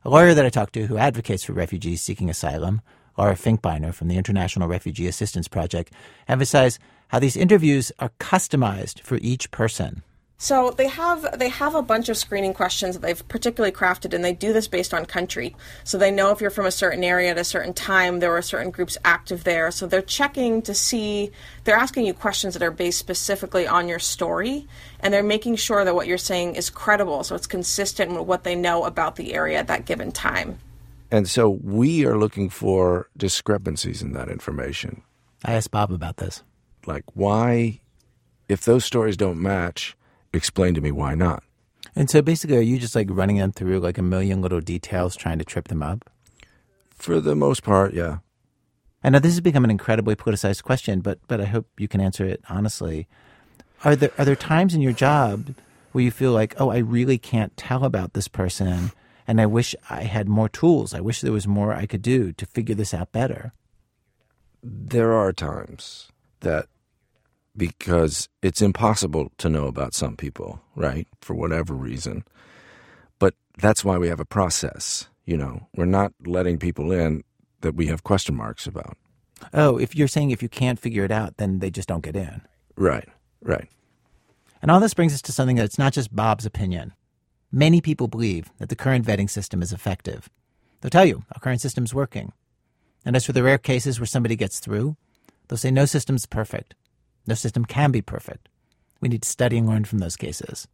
A 0.05 0.11
lawyer 0.11 0.35
that 0.35 0.45
I 0.45 0.51
talked 0.51 0.75
to 0.75 0.87
who 0.87 0.99
advocates 0.99 1.45
for 1.45 1.55
refugees 1.55 2.03
seeking 2.03 2.29
asylum, 2.29 2.83
Laura 3.17 3.37
Finkbeiner 3.37 3.95
from 3.95 4.09
the 4.09 4.19
International 4.19 4.69
Refugee 4.69 5.07
Assistance 5.07 5.49
Project, 5.49 5.95
emphasized 6.29 6.79
how 7.09 7.19
these 7.19 7.39
interviews 7.39 7.91
are 8.01 8.13
customized 8.21 9.01
for 9.01 9.17
each 9.23 9.51
person. 9.51 10.03
So 10.41 10.71
they 10.71 10.87
have 10.87 11.37
they 11.37 11.49
have 11.49 11.75
a 11.75 11.83
bunch 11.83 12.09
of 12.09 12.17
screening 12.17 12.55
questions 12.55 12.95
that 12.95 13.03
they've 13.03 13.27
particularly 13.27 13.73
crafted, 13.73 14.15
and 14.15 14.25
they 14.25 14.33
do 14.33 14.53
this 14.53 14.69
based 14.69 14.95
on 14.95 15.05
country. 15.05 15.57
So 15.83 15.99
they 15.99 16.13
know 16.13 16.31
if 16.31 16.41
you're 16.41 16.51
from 16.51 16.67
a 16.67 16.71
certain 16.71 17.03
area 17.03 17.33
at 17.33 17.39
a 17.39 17.45
certain 17.45 17.75
time, 17.75 18.21
there 18.21 18.31
were 18.31 18.41
certain 18.41 18.71
groups 18.71 18.97
active 19.05 19.43
there. 19.43 19.73
So 19.73 19.89
they're 19.89 20.01
checking 20.01 20.63
to 20.63 20.75
see 20.75 21.33
they're 21.65 21.77
asking 21.77 22.07
you 22.07 22.15
questions 22.15 22.55
that 22.55 22.63
are 22.63 22.71
based 22.71 23.01
specifically 23.01 23.67
on 23.67 23.89
your 23.89 23.99
story, 23.99 24.69
and 25.01 25.13
they're 25.13 25.25
making 25.25 25.57
sure 25.57 25.85
that 25.85 25.97
what 25.97 26.07
you're 26.07 26.17
saying 26.17 26.55
is 26.55 26.71
credible, 26.71 27.25
so 27.25 27.35
it's 27.35 27.49
consistent 27.49 28.13
with 28.13 28.29
what 28.29 28.45
they 28.45 28.55
know 28.55 28.85
about 28.85 29.17
the 29.17 29.35
area 29.35 29.59
at 29.59 29.67
that 29.67 29.87
given 29.87 30.13
time. 30.13 30.61
And 31.11 31.29
so 31.29 31.49
we 31.49 32.07
are 32.07 32.17
looking 32.17 32.49
for 32.49 33.09
discrepancies 33.17 34.03
in 34.03 34.13
that 34.13 34.29
information. 34.29 35.03
I 35.45 35.55
asked 35.55 35.73
Bob 35.73 35.91
about 35.91 36.19
this. 36.19 36.45
Like 36.87 37.05
why, 37.15 37.81
if 38.49 38.65
those 38.65 38.85
stories 38.85 39.17
don't 39.17 39.43
match 39.43 39.97
explain 40.33 40.75
to 40.75 40.81
me 40.81 40.93
why 40.93 41.15
not. 41.15 41.43
And 41.95 42.09
so 42.09 42.23
basically, 42.23 42.57
are 42.57 42.63
you 42.63 42.79
just 42.79 42.95
like 42.95 43.09
running 43.11 43.39
them 43.39 43.53
through 43.53 43.81
like 43.81 43.99
a 43.99 44.03
million 44.03 44.41
little 44.41 44.61
details 44.61 45.17
trying 45.17 45.39
to 45.39 45.45
trip 45.45 45.69
them 45.69 45.83
up? 45.83 46.11
For 46.91 47.21
the 47.21 47.35
most 47.35 47.63
part, 47.63 47.95
yeah. 47.95 48.19
I 49.03 49.11
know 49.11 49.21
this 49.21 49.33
has 49.33 49.41
become 49.41 49.65
an 49.65 49.71
incredibly 49.71 50.17
politicized 50.17 50.65
question, 50.65 51.01
but 51.01 51.19
but 51.29 51.41
I 51.41 51.45
hope 51.45 51.67
you 51.79 51.89
can 51.89 52.01
answer 52.01 52.25
it 52.25 52.43
honestly. 52.49 53.07
Are 53.85 53.95
there 53.95 54.11
are 54.19 54.25
there 54.25 54.37
times 54.37 54.75
in 54.75 54.81
your 54.81 54.93
job 54.93 55.55
where 55.93 56.05
you 56.05 56.11
feel 56.11 56.33
like, 56.33 56.55
oh, 56.61 56.71
I 56.71 56.79
really 56.79 57.19
can't 57.19 57.57
tell 57.57 57.85
about 57.85 58.13
this 58.13 58.29
person, 58.29 58.93
and 59.27 59.41
I 59.41 59.47
wish 59.47 59.75
I 59.89 60.03
had 60.03 60.29
more 60.29 60.49
tools. 60.49 60.93
I 60.93 61.01
wish 61.01 61.21
there 61.21 61.33
was 61.33 61.47
more 61.47 61.73
I 61.73 61.87
could 61.87 62.03
do 62.03 62.33
to 62.33 62.47
figure 62.47 62.75
this 62.75 62.93
out 62.93 63.13
better. 63.13 63.53
There 64.63 65.13
are 65.13 65.33
times 65.33 66.11
that 66.41 66.67
because 67.59 68.29
it's 68.41 68.63
impossible 68.63 69.33
to 69.39 69.49
know 69.49 69.67
about 69.67 69.93
some 69.93 70.17
people, 70.17 70.63
right? 70.77 71.07
For 71.21 71.35
whatever 71.35 71.75
reason. 71.75 72.25
But 73.19 73.35
that's 73.59 73.85
why 73.85 73.99
we 73.99 74.09
have 74.09 74.21
a 74.21 74.25
process. 74.25 75.09
You 75.27 75.37
know, 75.37 75.67
we're 75.75 75.85
not 75.85 76.13
letting 76.25 76.59
people 76.59 76.93
in 76.93 77.25
that 77.61 77.75
we 77.75 77.89
have 77.89 78.05
question 78.05 78.37
marks 78.37 78.67
about. 78.67 78.97
Oh, 79.53 79.77
if 79.77 79.95
you're 79.95 80.09
saying 80.09 80.31
if 80.31 80.43
you 80.43 80.49
can't 80.49 80.79
figure 80.79 81.05
it 81.05 81.11
out, 81.11 81.37
then 81.37 81.59
they 81.59 81.71
just 81.71 81.89
don't 81.89 82.05
get 82.05 82.17
in. 82.17 82.43
Right, 82.77 83.09
right. 83.43 83.69
And 84.63 84.71
all 84.71 84.81
this 84.81 84.95
brings 84.95 85.13
us 85.13 85.23
to 85.23 85.33
something 85.33 85.57
that's 85.57 85.79
not 85.79 85.93
just 85.93 86.15
Bob's 86.15 86.47
opinion. 86.47 86.93
Many 87.51 87.81
people 87.81 88.09
believe 88.09 88.51
that 88.59 88.69
the 88.69 88.77
current 88.77 89.07
vetting 89.07 89.31
system 89.31 89.63
is 89.63 89.73
effective. 89.73 90.29
They'll 90.81 90.91
tell 90.91 91.05
you 91.05 91.25
our 91.33 91.41
current 91.41 91.61
system's 91.61 91.95
working. 91.95 92.33
And 93.05 93.17
as 93.17 93.25
for 93.25 93.33
the 93.33 93.43
rare 93.43 93.59
cases 93.59 93.99
where 93.99 94.07
somebody 94.07 94.37
gets 94.37 94.61
through, 94.61 94.97
they'll 95.47 95.57
say 95.57 95.71
no 95.71 95.87
system's 95.87 96.27
perfect. 96.27 96.75
No 97.29 97.35
system 97.35 97.67
can 97.67 97.91
be 97.91 98.01
perfect. 98.01 98.49
We 99.03 99.11
need 99.11 99.21
to 99.21 99.29
study 99.29 99.59
and 99.59 99.69
learn 99.69 99.85
from 99.85 99.99
those 99.99 100.17
cases. 100.17 100.67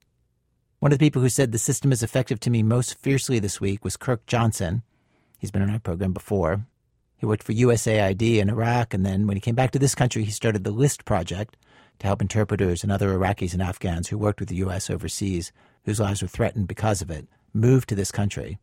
One 0.78 0.92
of 0.92 0.98
the 0.98 1.04
people 1.04 1.20
who 1.20 1.28
said 1.28 1.50
the 1.50 1.58
system 1.58 1.90
is 1.90 2.00
effective 2.00 2.38
to 2.40 2.50
me 2.50 2.62
most 2.62 2.96
fiercely 2.96 3.40
this 3.40 3.60
week 3.60 3.84
was 3.84 3.96
Kirk 3.96 4.24
Johnson. 4.26 4.82
He's 5.36 5.50
been 5.50 5.62
on 5.62 5.70
our 5.70 5.80
program 5.80 6.12
before. 6.12 6.64
He 7.16 7.26
worked 7.26 7.42
for 7.42 7.52
USAID 7.52 8.38
in 8.38 8.48
Iraq, 8.48 8.94
and 8.94 9.04
then 9.04 9.26
when 9.26 9.36
he 9.36 9.40
came 9.40 9.56
back 9.56 9.72
to 9.72 9.80
this 9.80 9.96
country, 9.96 10.22
he 10.22 10.30
started 10.30 10.62
the 10.62 10.70
LIST 10.70 11.04
project 11.04 11.56
to 11.98 12.06
help 12.06 12.22
interpreters 12.22 12.84
and 12.84 12.92
other 12.92 13.12
Iraqis 13.12 13.52
and 13.52 13.62
Afghans 13.62 14.08
who 14.08 14.18
worked 14.18 14.38
with 14.38 14.48
the 14.48 14.56
U.S. 14.56 14.88
overseas, 14.88 15.50
whose 15.84 15.98
lives 15.98 16.22
were 16.22 16.28
threatened 16.28 16.68
because 16.68 17.02
of 17.02 17.10
it, 17.10 17.26
move 17.52 17.84
to 17.86 17.96
this 17.96 18.12
country. 18.12 18.58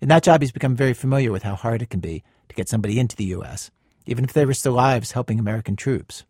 In 0.00 0.08
that 0.08 0.24
job, 0.24 0.42
he's 0.42 0.50
become 0.50 0.74
very 0.74 0.94
familiar 0.94 1.30
with 1.30 1.44
how 1.44 1.54
hard 1.54 1.82
it 1.82 1.90
can 1.90 2.00
be 2.00 2.24
to 2.48 2.56
get 2.56 2.68
somebody 2.68 2.98
into 2.98 3.14
the 3.14 3.26
U.S., 3.26 3.70
even 4.06 4.24
if 4.24 4.32
they 4.32 4.44
risk 4.44 4.64
their 4.64 4.72
lives 4.72 5.12
helping 5.12 5.38
American 5.38 5.76
troops. 5.76 6.24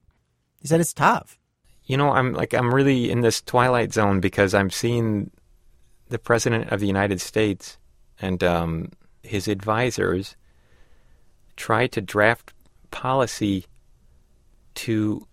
He 0.62 0.68
said 0.68 0.80
it's 0.80 0.94
tough. 0.94 1.38
You 1.84 1.96
know, 1.96 2.12
I'm 2.12 2.32
like 2.32 2.54
I'm 2.54 2.72
really 2.72 3.10
in 3.10 3.20
this 3.20 3.42
twilight 3.42 3.92
zone 3.92 4.20
because 4.20 4.54
I'm 4.54 4.70
seeing 4.70 5.32
the 6.08 6.18
president 6.18 6.70
of 6.70 6.78
the 6.78 6.86
United 6.86 7.20
States 7.20 7.78
and 8.20 8.42
um, 8.44 8.92
his 9.22 9.48
advisors 9.48 10.36
try 11.56 11.88
to 11.88 12.00
draft 12.00 12.54
policy 12.92 13.66
to 14.74 15.26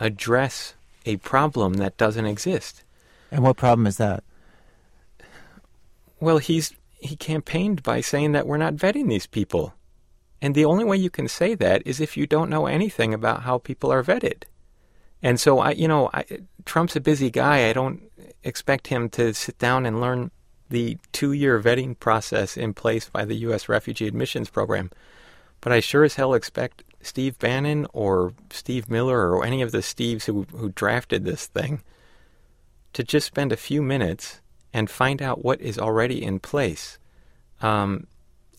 address 0.00 0.74
a 1.06 1.16
problem 1.18 1.74
that 1.74 1.96
doesn't 1.96 2.26
exist. 2.26 2.82
And 3.30 3.44
what 3.44 3.56
problem 3.56 3.86
is 3.86 3.96
that? 3.98 4.24
Well, 6.18 6.38
he's 6.38 6.74
he 6.98 7.14
campaigned 7.14 7.84
by 7.84 8.00
saying 8.00 8.32
that 8.32 8.46
we're 8.46 8.56
not 8.56 8.74
vetting 8.74 9.08
these 9.08 9.26
people. 9.28 9.74
And 10.42 10.54
the 10.54 10.64
only 10.64 10.84
way 10.84 10.96
you 10.96 11.10
can 11.10 11.28
say 11.28 11.54
that 11.54 11.82
is 11.86 12.00
if 12.00 12.16
you 12.16 12.26
don't 12.26 12.50
know 12.50 12.66
anything 12.66 13.14
about 13.14 13.42
how 13.42 13.58
people 13.58 13.92
are 13.92 14.02
vetted. 14.02 14.44
And 15.24 15.40
so 15.40 15.58
I, 15.58 15.70
you 15.70 15.88
know, 15.88 16.10
I, 16.12 16.26
Trump's 16.66 16.96
a 16.96 17.00
busy 17.00 17.30
guy. 17.30 17.68
I 17.68 17.72
don't 17.72 18.02
expect 18.44 18.88
him 18.88 19.08
to 19.10 19.32
sit 19.32 19.58
down 19.58 19.86
and 19.86 19.98
learn 19.98 20.30
the 20.68 20.98
two-year 21.12 21.58
vetting 21.60 21.98
process 21.98 22.58
in 22.58 22.74
place 22.74 23.08
by 23.08 23.24
the 23.24 23.36
U.S. 23.36 23.66
Refugee 23.66 24.06
Admissions 24.06 24.50
Program. 24.50 24.90
But 25.62 25.72
I 25.72 25.80
sure 25.80 26.04
as 26.04 26.16
hell 26.16 26.34
expect 26.34 26.84
Steve 27.00 27.38
Bannon 27.38 27.86
or 27.94 28.34
Steve 28.50 28.90
Miller 28.90 29.34
or 29.34 29.46
any 29.46 29.62
of 29.62 29.72
the 29.72 29.78
Steves 29.78 30.24
who 30.24 30.46
who 30.54 30.68
drafted 30.68 31.24
this 31.24 31.46
thing 31.46 31.82
to 32.92 33.02
just 33.02 33.26
spend 33.26 33.50
a 33.50 33.56
few 33.56 33.80
minutes 33.80 34.42
and 34.74 34.90
find 34.90 35.22
out 35.22 35.42
what 35.42 35.60
is 35.62 35.78
already 35.78 36.22
in 36.22 36.38
place. 36.38 36.98
Um, 37.62 38.08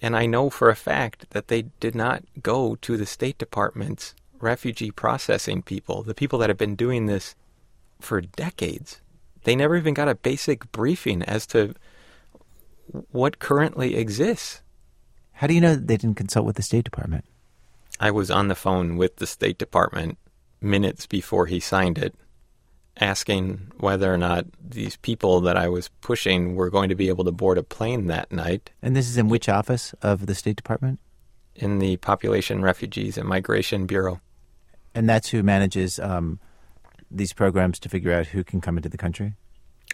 and 0.01 0.15
I 0.15 0.25
know 0.25 0.49
for 0.49 0.69
a 0.69 0.75
fact 0.75 1.30
that 1.30 1.47
they 1.47 1.63
did 1.80 1.93
not 1.93 2.23
go 2.41 2.75
to 2.78 2.97
the 2.97 3.06
State 3.06 3.38
Department's 3.38 4.15
refugee 4.39 4.91
processing 4.91 5.61
people, 5.61 6.03
the 6.03 6.13
people 6.13 6.39
that 6.39 6.49
have 6.49 6.57
been 6.57 6.75
doing 6.75 7.05
this 7.05 7.35
for 7.99 8.21
decades. 8.21 9.01
They 9.43 9.55
never 9.55 9.75
even 9.75 9.93
got 9.93 10.09
a 10.09 10.15
basic 10.15 10.71
briefing 10.71 11.21
as 11.23 11.45
to 11.47 11.75
what 13.11 13.39
currently 13.39 13.95
exists. 13.95 14.61
How 15.33 15.47
do 15.47 15.53
you 15.53 15.61
know 15.61 15.75
that 15.75 15.87
they 15.87 15.97
didn't 15.97 16.17
consult 16.17 16.45
with 16.45 16.55
the 16.55 16.61
State 16.61 16.83
Department? 16.83 17.25
I 17.99 18.11
was 18.11 18.29
on 18.31 18.47
the 18.47 18.55
phone 18.55 18.97
with 18.97 19.17
the 19.17 19.27
State 19.27 19.57
Department 19.57 20.17
minutes 20.61 21.05
before 21.05 21.45
he 21.45 21.59
signed 21.59 21.97
it, 21.97 22.15
asking 22.99 23.71
whether 23.79 24.13
or 24.13 24.17
not 24.17 24.45
these 24.61 24.97
people 24.97 25.41
that 25.41 25.57
I 25.57 25.67
was 25.67 25.89
pushing 26.01 26.55
were 26.55 26.69
going 26.69 26.89
to 26.89 26.95
be 26.95 27.09
able 27.09 27.25
to 27.25 27.31
board 27.31 27.57
a 27.57 27.63
plane 27.63 28.07
that 28.07 28.31
night. 28.31 28.71
And 28.81 28.95
this 28.95 29.07
is 29.07 29.17
in 29.17 29.29
which 29.29 29.49
office 29.49 29.93
of 30.01 30.25
the 30.25 30.35
State 30.35 30.55
Department? 30.55 30.99
In 31.55 31.79
the 31.79 31.97
Population, 31.97 32.61
Refugees, 32.61 33.17
and 33.17 33.27
Migration 33.27 33.85
Bureau. 33.85 34.19
And 34.93 35.09
that's 35.09 35.29
who 35.29 35.41
manages 35.43 35.99
um, 35.99 36.39
these 37.09 37.33
programs 37.33 37.79
to 37.79 37.89
figure 37.89 38.11
out 38.11 38.27
who 38.27 38.43
can 38.43 38.61
come 38.61 38.77
into 38.77 38.89
the 38.89 38.97
country? 38.97 39.33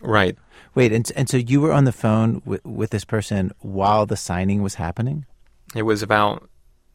Right. 0.01 0.37
Wait, 0.73 0.91
and, 0.91 1.11
and 1.15 1.29
so 1.29 1.37
you 1.37 1.61
were 1.61 1.71
on 1.71 1.85
the 1.85 1.91
phone 1.91 2.41
with, 2.45 2.65
with 2.65 2.89
this 2.89 3.05
person 3.05 3.51
while 3.59 4.05
the 4.05 4.17
signing 4.17 4.61
was 4.61 4.75
happening? 4.75 5.25
It 5.75 5.83
was 5.83 6.01
about 6.01 6.49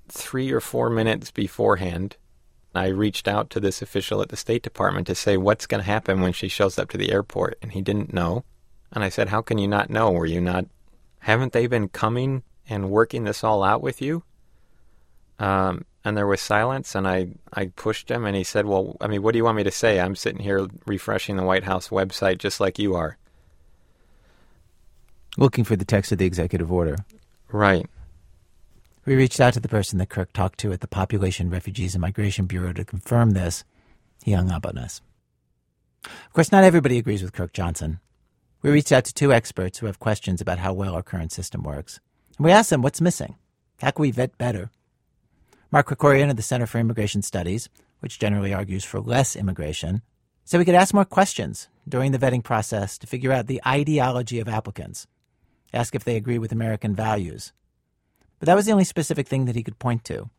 three 0.09 0.51
or 0.51 0.61
four 0.61 0.91
minutes 0.91 1.31
beforehand. 1.31 2.17
I 2.75 2.89
reached 2.89 3.27
out 3.27 3.49
to 3.51 3.61
this 3.61 3.81
official 3.81 4.21
at 4.21 4.29
the 4.29 4.37
State 4.37 4.63
Department 4.63 5.07
to 5.07 5.15
say 5.15 5.37
what's 5.37 5.67
going 5.67 5.83
to 5.83 5.91
happen 5.91 6.21
when 6.21 6.33
she 6.33 6.49
shows 6.49 6.79
up 6.79 6.91
to 6.91 6.99
the 6.99 7.11
airport, 7.11 7.59
and 7.63 7.73
he 7.73 7.81
didn't 7.81 8.13
know. 8.13 8.45
And 8.93 9.03
I 9.03 9.09
said, 9.09 9.29
How 9.29 9.41
can 9.41 9.59
you 9.59 9.67
not 9.67 9.89
know? 9.89 10.11
Were 10.11 10.27
you 10.27 10.41
not? 10.41 10.67
Haven't 11.21 11.53
they 11.53 11.67
been 11.67 11.89
coming 11.89 12.43
and 12.69 12.91
working 12.91 13.25
this 13.25 13.43
all 13.43 13.63
out 13.63 13.83
with 13.83 14.03
you? 14.03 14.25
Um, 15.39 15.85
and 16.05 16.17
there 16.17 16.27
was 16.27 16.41
silence, 16.41 16.95
and 16.95 17.07
I, 17.07 17.29
I 17.53 17.67
pushed 17.67 18.11
him, 18.11 18.25
and 18.25 18.37
he 18.37 18.45
said, 18.45 18.65
Well, 18.65 18.97
I 19.01 19.09
mean, 19.09 19.23
what 19.23 19.33
do 19.33 19.39
you 19.39 19.45
want 19.45 19.57
me 19.57 19.65
to 19.65 19.71
say? 19.71 19.99
I'm 19.99 20.15
sitting 20.15 20.41
here 20.41 20.67
refreshing 20.87 21.37
the 21.37 21.43
White 21.43 21.65
House 21.65 21.89
website 21.89 22.39
just 22.39 22.61
like 22.61 22.79
you 22.79 22.95
are. 22.95 23.19
Looking 25.37 25.65
for 25.65 25.77
the 25.77 25.85
text 25.85 26.13
of 26.13 26.19
the 26.19 26.25
executive 26.25 26.73
order. 26.73 26.97
Right. 27.51 27.87
We 29.05 29.15
reached 29.15 29.41
out 29.41 29.55
to 29.55 29.61
the 29.61 29.69
person 29.69 29.99
that 29.99 30.09
Kirk 30.09 30.33
talked 30.33 30.59
to 30.61 30.73
at 30.73 30.81
the 30.81 30.89
Population, 30.89 31.51
Refugees, 31.51 31.95
and 31.95 32.01
Migration 32.01 32.47
Bureau 32.47 32.73
to 32.73 32.85
confirm 32.85 33.31
this. 33.31 33.65
He 34.25 34.33
hung 34.33 34.51
up 34.51 34.67
on 34.67 34.79
us. 34.79 35.01
Of 36.05 36.33
course, 36.33 36.51
not 36.51 36.65
everybody 36.65 36.99
agrees 36.99 37.23
with 37.23 37.33
Kirk 37.33 37.53
Johnson. 37.53 38.01
We 38.63 38.71
reached 38.71 38.93
out 38.93 39.05
to 39.05 39.15
two 39.15 39.33
experts 39.33 39.79
who 39.79 39.87
have 39.87 40.01
questions 40.01 40.41
about 40.41 40.59
how 40.59 40.73
well 40.73 40.95
our 40.95 41.03
current 41.03 41.31
system 41.31 41.63
works. 41.63 42.01
And 42.37 42.45
we 42.45 42.51
asked 42.53 42.71
them 42.71 42.83
what's 42.83 43.01
missing. 43.01 43.37
How 43.81 43.91
can 43.91 44.03
we 44.03 44.11
vet 44.11 44.37
better? 44.39 44.71
Mark 45.73 45.89
Krikorian 45.89 46.31
of 46.31 46.37
the 46.37 46.43
Center 46.43 46.67
for 46.67 46.79
Immigration 46.79 47.23
Studies, 47.23 47.69
which 47.99 48.19
generally 48.19 48.55
argues 48.55 48.85
for 48.85 49.01
less 49.01 49.35
immigration, 49.35 50.01
said 50.45 50.59
we 50.59 50.65
could 50.65 50.77
ask 50.77 50.95
more 50.95 51.05
questions 51.05 51.69
during 51.89 52.13
the 52.13 52.19
vetting 52.19 52.45
process 52.45 52.97
to 52.99 53.07
figure 53.07 53.33
out 53.33 53.49
the 53.49 53.61
ideology 53.67 54.39
of 54.39 54.49
applicants, 54.49 55.09
ask 55.73 55.95
if 55.95 56.05
they 56.05 56.17
agree 56.17 56.39
with 56.39 56.53
American 56.53 56.95
values. 56.95 57.53
But 58.39 58.47
that 58.47 58.55
was 58.55 58.67
the 58.67 58.73
only 58.73 58.85
specific 58.85 59.27
thing 59.27 59.47
that 59.47 59.57
he 59.57 59.65
could 59.65 59.79
point 59.81 60.05
to. 60.05 60.31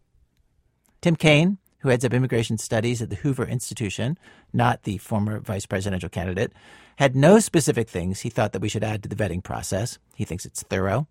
Tim 1.02 1.18
Kane, 1.18 1.58
who 1.80 1.90
heads 1.90 2.06
up 2.06 2.14
immigration 2.14 2.58
studies 2.58 3.02
at 3.02 3.10
the 3.10 3.18
Hoover 3.18 3.46
Institution, 3.46 4.18
not 4.54 4.84
the 4.84 4.98
former 4.98 5.42
vice 5.42 5.66
presidential 5.66 6.10
candidate, 6.10 6.54
had 6.96 7.16
no 7.16 7.40
specific 7.40 7.90
things 7.90 8.22
he 8.22 8.30
thought 8.30 8.54
that 8.54 8.62
we 8.62 8.70
should 8.70 8.84
add 8.84 9.04
to 9.04 9.10
the 9.10 9.16
vetting 9.16 9.44
process. 9.44 10.00
He 10.16 10.24
thinks 10.24 10.46
it's 10.46 10.64
thorough. 10.64 11.08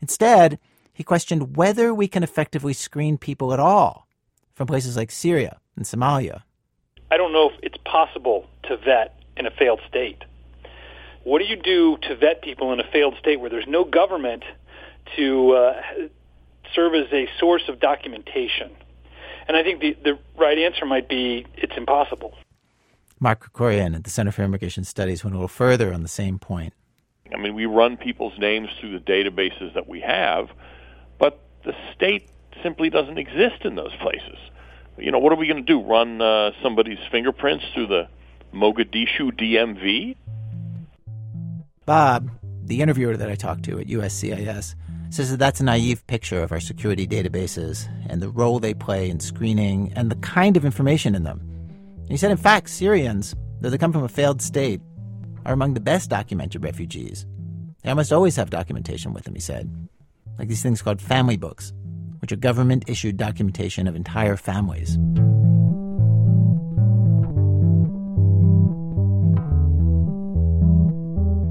Instead, 0.00 0.58
he 0.96 1.04
questioned 1.04 1.58
whether 1.58 1.92
we 1.92 2.08
can 2.08 2.22
effectively 2.22 2.72
screen 2.72 3.18
people 3.18 3.52
at 3.52 3.60
all 3.60 4.08
from 4.54 4.66
places 4.66 4.96
like 4.96 5.10
Syria 5.10 5.60
and 5.76 5.84
Somalia. 5.84 6.42
I 7.10 7.18
don't 7.18 7.34
know 7.34 7.50
if 7.50 7.60
it's 7.62 7.76
possible 7.84 8.46
to 8.62 8.78
vet 8.78 9.20
in 9.36 9.44
a 9.44 9.50
failed 9.50 9.80
state. 9.86 10.24
What 11.24 11.40
do 11.40 11.44
you 11.44 11.56
do 11.56 11.98
to 12.08 12.16
vet 12.16 12.40
people 12.40 12.72
in 12.72 12.80
a 12.80 12.90
failed 12.90 13.14
state 13.18 13.40
where 13.40 13.50
there's 13.50 13.66
no 13.68 13.84
government 13.84 14.44
to 15.16 15.52
uh, 15.52 15.82
serve 16.74 16.94
as 16.94 17.12
a 17.12 17.28
source 17.38 17.68
of 17.68 17.78
documentation? 17.78 18.70
And 19.48 19.54
I 19.54 19.62
think 19.62 19.82
the, 19.82 19.98
the 20.02 20.18
right 20.38 20.56
answer 20.56 20.86
might 20.86 21.10
be 21.10 21.44
it's 21.56 21.76
impossible. 21.76 22.32
Mark 23.20 23.52
Krikorian 23.52 23.94
at 23.94 24.04
the 24.04 24.10
Center 24.10 24.32
for 24.32 24.44
Immigration 24.44 24.84
Studies 24.84 25.22
went 25.22 25.34
a 25.34 25.38
little 25.38 25.48
further 25.48 25.92
on 25.92 26.02
the 26.02 26.08
same 26.08 26.38
point. 26.38 26.72
I 27.34 27.36
mean, 27.36 27.54
we 27.54 27.66
run 27.66 27.98
people's 27.98 28.38
names 28.38 28.70
through 28.80 28.98
the 28.98 29.04
databases 29.04 29.74
that 29.74 29.86
we 29.86 30.00
have, 30.00 30.48
but 30.48 30.56
the 31.66 31.74
state 31.94 32.28
simply 32.62 32.88
doesn't 32.88 33.18
exist 33.18 33.64
in 33.64 33.74
those 33.74 33.94
places. 33.96 34.38
You 34.96 35.10
know, 35.10 35.18
what 35.18 35.32
are 35.32 35.36
we 35.36 35.46
going 35.46 35.64
to 35.64 35.72
do? 35.72 35.82
Run 35.82 36.22
uh, 36.22 36.52
somebody's 36.62 36.98
fingerprints 37.10 37.64
through 37.74 37.88
the 37.88 38.08
Mogadishu 38.54 39.32
DMV? 39.38 40.16
Bob, 41.84 42.30
the 42.62 42.80
interviewer 42.80 43.16
that 43.16 43.30
I 43.30 43.34
talked 43.34 43.64
to 43.64 43.78
at 43.78 43.88
USCIS, 43.88 44.74
says 45.10 45.30
that 45.30 45.36
that's 45.36 45.60
a 45.60 45.64
naive 45.64 46.06
picture 46.06 46.42
of 46.42 46.50
our 46.50 46.60
security 46.60 47.06
databases 47.06 47.88
and 48.08 48.22
the 48.22 48.30
role 48.30 48.58
they 48.58 48.74
play 48.74 49.10
in 49.10 49.20
screening 49.20 49.92
and 49.94 50.10
the 50.10 50.16
kind 50.16 50.56
of 50.56 50.64
information 50.64 51.14
in 51.14 51.24
them. 51.24 51.40
he 52.08 52.16
said, 52.16 52.30
in 52.30 52.36
fact, 52.36 52.70
Syrians, 52.70 53.34
though 53.60 53.70
they 53.70 53.78
come 53.78 53.92
from 53.92 54.04
a 54.04 54.08
failed 54.08 54.40
state, 54.40 54.80
are 55.44 55.52
among 55.52 55.74
the 55.74 55.80
best 55.80 56.10
documented 56.10 56.64
refugees. 56.64 57.26
They 57.82 57.90
almost 57.90 58.12
always 58.12 58.34
have 58.36 58.50
documentation 58.50 59.12
with 59.12 59.24
them, 59.24 59.34
he 59.34 59.40
said 59.40 59.70
like 60.38 60.48
these 60.48 60.62
things 60.62 60.82
called 60.82 61.00
family 61.00 61.36
books, 61.36 61.72
which 62.20 62.32
are 62.32 62.36
government 62.36 62.84
issued 62.88 63.16
documentation 63.16 63.86
of 63.86 63.96
entire 63.96 64.36
families. 64.36 64.98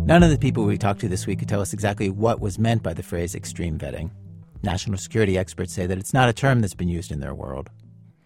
None 0.06 0.22
of 0.22 0.30
the 0.30 0.38
people 0.38 0.66
we 0.66 0.78
talked 0.78 1.02
to 1.02 1.08
this 1.08 1.26
week 1.26 1.40
could 1.40 1.50
tell 1.50 1.62
us 1.62 1.74
exactly 1.74 2.12
what 2.12 2.40
was 2.40 2.60
meant 2.60 2.84
by 2.84 2.94
the 2.94 3.02
phrase 3.02 3.34
extreme 3.34 3.80
vetting. 3.80 4.12
National 4.62 5.00
security 5.00 5.36
experts 5.36 5.74
say 5.74 5.88
that 5.88 5.98
it's 5.98 6.14
not 6.14 6.30
a 6.30 6.34
term 6.34 6.62
that's 6.62 6.76
been 6.76 6.88
used 6.88 7.12
in 7.12 7.22
their 7.22 7.34
world. 7.34 7.72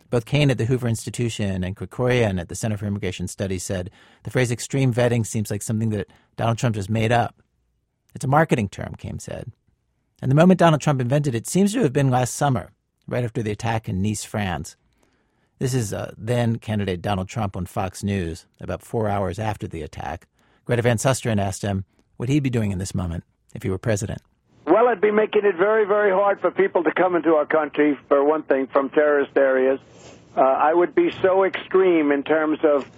Both 0.10 0.26
Kane 0.26 0.52
at 0.52 0.58
the 0.58 0.66
Hoover 0.66 0.88
Institution 0.90 1.64
and 1.64 1.78
Krikorian 1.78 2.40
at 2.40 2.50
the 2.50 2.56
Center 2.56 2.76
for 2.76 2.86
Immigration 2.86 3.28
Studies 3.28 3.64
said 3.64 3.92
the 4.24 4.32
phrase 4.32 4.52
extreme 4.52 4.94
vetting 4.94 5.26
seems 5.26 5.50
like 5.52 5.62
something 5.62 5.92
that 5.92 6.08
Donald 6.36 6.58
Trump 6.58 6.76
just 6.76 6.90
made 6.90 7.12
up. 7.12 7.42
It's 8.14 8.26
a 8.26 8.28
marketing 8.30 8.70
term, 8.70 8.96
Kane 8.98 9.20
said. 9.20 9.52
And 10.22 10.30
the 10.30 10.36
moment 10.36 10.60
Donald 10.60 10.82
Trump 10.82 11.00
invented 11.00 11.34
it 11.34 11.48
seems 11.48 11.74
to 11.74 11.82
have 11.82 11.94
been 11.94 12.10
last 12.10 12.36
summer, 12.36 12.72
right 13.08 13.24
after 13.24 13.42
the 13.42 13.52
attack 13.52 13.88
in 13.88 14.02
Nice, 14.02 14.26
France. 14.26 14.76
This 15.60 15.74
is 15.74 15.94
uh, 15.94 16.14
then 16.18 16.58
candidate 16.58 17.02
Donald 17.02 17.30
Trump 17.30 17.56
on 17.56 17.66
Fox 17.66 18.04
News, 18.04 18.46
about 18.60 18.82
four 18.82 19.08
hours 19.08 19.40
after 19.40 19.68
the 19.68 19.82
attack. 19.82 20.28
Greta 20.66 20.82
Van 20.82 20.98
Susteren 20.98 21.40
asked 21.40 21.62
him 21.62 21.86
what 22.18 22.28
he'd 22.28 22.44
be 22.44 22.50
doing 22.50 22.72
in 22.72 22.80
this 22.80 22.94
moment 22.94 23.24
if 23.56 23.64
he 23.64 23.70
were 23.70 23.78
president. 23.78 24.22
Well, 24.66 24.88
I'd 24.90 25.02
be 25.02 25.12
making 25.12 25.46
it 25.46 25.56
very, 25.56 25.86
very 25.86 26.12
hard 26.12 26.42
for 26.42 26.52
people 26.52 26.84
to 26.84 26.92
come 26.92 27.16
into 27.16 27.36
our 27.36 27.46
country, 27.46 27.98
for 28.08 28.24
one 28.24 28.44
thing, 28.44 28.68
from 28.68 28.90
terrorist 28.90 29.36
areas. 29.38 29.80
Uh, 30.36 30.42
I 30.42 30.74
would 30.74 30.94
be 30.94 31.12
so 31.22 31.44
extreme 31.44 32.12
in 32.12 32.24
terms 32.24 32.60
of 32.64 32.90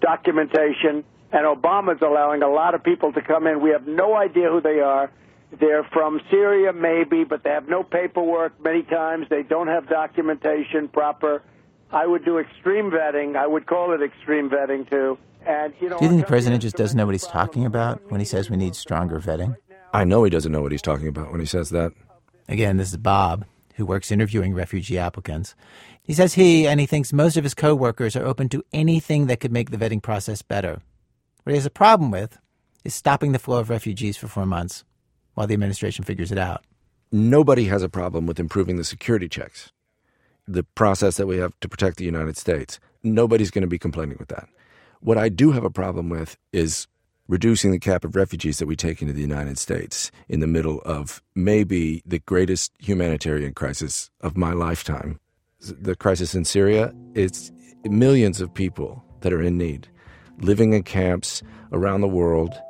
documentation, 0.00 1.04
and 1.32 1.44
Obama's 1.44 2.00
allowing 2.02 2.42
a 2.42 2.48
lot 2.48 2.74
of 2.74 2.82
people 2.82 3.12
to 3.12 3.20
come 3.20 3.46
in. 3.48 3.60
We 3.60 3.70
have 3.70 3.86
no 3.86 4.16
idea 4.16 4.48
who 4.48 4.60
they 4.60 4.80
are 4.80 5.10
They're 5.58 5.84
from 5.84 6.20
Syria, 6.30 6.72
maybe, 6.72 7.24
but 7.24 7.42
they 7.42 7.50
have 7.50 7.68
no 7.68 7.82
paperwork 7.82 8.60
many 8.62 8.82
times. 8.82 9.26
They 9.30 9.42
don't 9.42 9.68
have 9.68 9.88
documentation 9.88 10.88
proper. 10.88 11.42
I 11.90 12.06
would 12.06 12.24
do 12.24 12.38
extreme 12.38 12.90
vetting. 12.90 13.36
I 13.36 13.46
would 13.46 13.66
call 13.66 13.92
it 13.92 14.02
extreme 14.02 14.50
vetting, 14.50 14.88
too. 14.90 15.16
And, 15.46 15.72
you 15.80 15.88
know, 15.88 15.98
do 15.98 16.04
you 16.04 16.10
think 16.10 16.20
the 16.20 16.26
president 16.26 16.62
just 16.62 16.76
doesn't 16.76 16.96
know 16.96 17.06
what 17.06 17.14
he's 17.14 17.26
talking 17.26 17.64
about 17.64 18.02
when 18.10 18.20
he 18.20 18.26
says 18.26 18.50
we 18.50 18.58
need 18.58 18.76
stronger 18.76 19.20
vetting? 19.20 19.56
I 19.94 20.04
know 20.04 20.22
he 20.22 20.30
doesn't 20.30 20.52
know 20.52 20.60
what 20.60 20.72
he's 20.72 20.82
talking 20.82 21.08
about 21.08 21.30
when 21.30 21.40
he 21.40 21.46
says 21.46 21.70
that. 21.70 21.92
Again, 22.46 22.76
this 22.76 22.90
is 22.90 22.98
Bob, 22.98 23.46
who 23.76 23.86
works 23.86 24.12
interviewing 24.12 24.52
refugee 24.52 24.98
applicants. 24.98 25.54
He 26.02 26.12
says 26.12 26.34
he 26.34 26.66
and 26.66 26.80
he 26.80 26.86
thinks 26.86 27.12
most 27.12 27.38
of 27.38 27.44
his 27.44 27.54
coworkers 27.54 28.16
are 28.16 28.26
open 28.26 28.50
to 28.50 28.62
anything 28.72 29.26
that 29.26 29.40
could 29.40 29.52
make 29.52 29.70
the 29.70 29.78
vetting 29.78 30.02
process 30.02 30.42
better. 30.42 30.82
What 31.44 31.52
he 31.52 31.56
has 31.56 31.66
a 31.66 31.70
problem 31.70 32.10
with 32.10 32.38
is 32.84 32.94
stopping 32.94 33.32
the 33.32 33.38
flow 33.38 33.60
of 33.60 33.70
refugees 33.70 34.18
for 34.18 34.28
four 34.28 34.44
months 34.44 34.84
while 35.38 35.46
the 35.46 35.54
administration 35.54 36.04
figures 36.04 36.32
it 36.32 36.38
out. 36.38 36.64
Nobody 37.12 37.66
has 37.66 37.84
a 37.84 37.88
problem 37.88 38.26
with 38.26 38.40
improving 38.40 38.76
the 38.76 38.82
security 38.82 39.28
checks, 39.28 39.70
the 40.48 40.64
process 40.64 41.16
that 41.16 41.28
we 41.28 41.36
have 41.36 41.52
to 41.60 41.68
protect 41.68 41.96
the 41.96 42.04
United 42.04 42.36
States. 42.36 42.80
Nobody's 43.04 43.52
going 43.52 43.62
to 43.62 43.68
be 43.68 43.78
complaining 43.78 44.16
with 44.18 44.30
that. 44.30 44.48
What 44.98 45.16
I 45.16 45.28
do 45.28 45.52
have 45.52 45.62
a 45.62 45.70
problem 45.70 46.08
with 46.08 46.36
is 46.52 46.88
reducing 47.28 47.70
the 47.70 47.78
cap 47.78 48.04
of 48.04 48.16
refugees 48.16 48.58
that 48.58 48.66
we 48.66 48.74
take 48.74 49.00
into 49.00 49.14
the 49.14 49.20
United 49.20 49.58
States 49.58 50.10
in 50.28 50.40
the 50.40 50.48
middle 50.48 50.80
of 50.80 51.22
maybe 51.36 52.02
the 52.04 52.18
greatest 52.18 52.72
humanitarian 52.80 53.54
crisis 53.54 54.10
of 54.20 54.36
my 54.36 54.52
lifetime. 54.52 55.20
The 55.60 55.94
crisis 55.94 56.34
in 56.34 56.46
Syria, 56.46 56.92
it's 57.14 57.52
millions 57.84 58.40
of 58.40 58.52
people 58.52 59.04
that 59.20 59.32
are 59.32 59.42
in 59.42 59.56
need, 59.56 59.86
living 60.40 60.72
in 60.72 60.82
camps 60.82 61.44
around 61.70 62.00
the 62.00 62.08
world. 62.08 62.60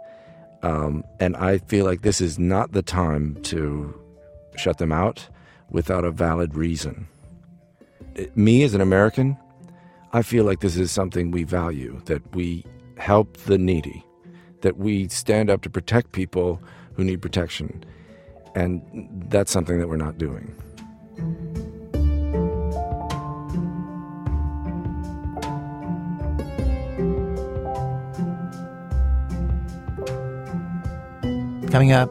Um, 0.63 1.05
and 1.21 1.37
I 1.37 1.59
feel 1.59 1.85
like 1.85 2.03
this 2.03 2.21
is 2.21 2.39
not 2.39 2.73
the 2.73 2.83
time 2.83 3.41
to 3.45 3.95
shut 4.57 4.79
them 4.79 4.93
out 4.93 5.29
without 5.71 6.05
a 6.05 6.11
valid 6.11 6.55
reason. 6.55 7.07
Me 8.35 8.63
as 8.65 8.75
an 8.75 8.81
American, 8.81 9.37
I 10.13 10.23
feel 10.23 10.45
like 10.45 10.61
this 10.61 10.77
is 10.77 10.91
something 10.91 11.31
we 11.31 11.45
value, 11.45 12.01
that 12.07 12.35
we 12.35 12.65
help 12.97 13.37
the 13.39 13.59
needy, 13.59 14.05
that 14.63 14.79
we 14.79 15.09
stand 15.09 15.51
up 15.51 15.63
to 15.63 15.71
protect 15.71 16.13
people 16.13 16.61
who 16.95 17.05
need 17.05 17.23
protection. 17.23 17.85
And 18.55 18.83
that's 19.29 19.53
something 19.53 19.79
that 19.79 19.89
we're 19.89 19.97
not 19.97 20.19
doing. 20.19 20.55
Coming 31.71 31.93
up, 31.93 32.11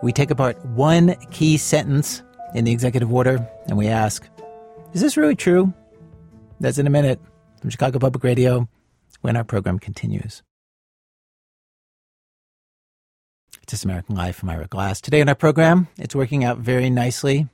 we 0.00 0.12
take 0.12 0.30
apart 0.30 0.64
one 0.64 1.16
key 1.32 1.56
sentence 1.56 2.22
in 2.54 2.64
the 2.64 2.70
executive 2.70 3.12
order 3.12 3.44
and 3.66 3.76
we 3.76 3.88
ask, 3.88 4.24
is 4.92 5.00
this 5.00 5.16
really 5.16 5.34
true? 5.34 5.74
That's 6.60 6.78
in 6.78 6.86
a 6.86 6.90
minute 6.90 7.20
from 7.60 7.70
Chicago 7.70 7.98
Public 7.98 8.22
Radio 8.22 8.68
when 9.22 9.36
our 9.36 9.42
program 9.42 9.80
continues. 9.80 10.44
It's 13.64 13.72
This 13.72 13.84
American 13.84 14.14
Life. 14.14 14.40
I'm 14.40 14.50
Ira 14.50 14.68
Glass. 14.68 15.00
Today 15.00 15.20
on 15.20 15.28
our 15.28 15.34
program, 15.34 15.88
it's 15.98 16.14
working 16.14 16.44
out 16.44 16.58
very 16.58 16.88
nicely. 16.88 17.48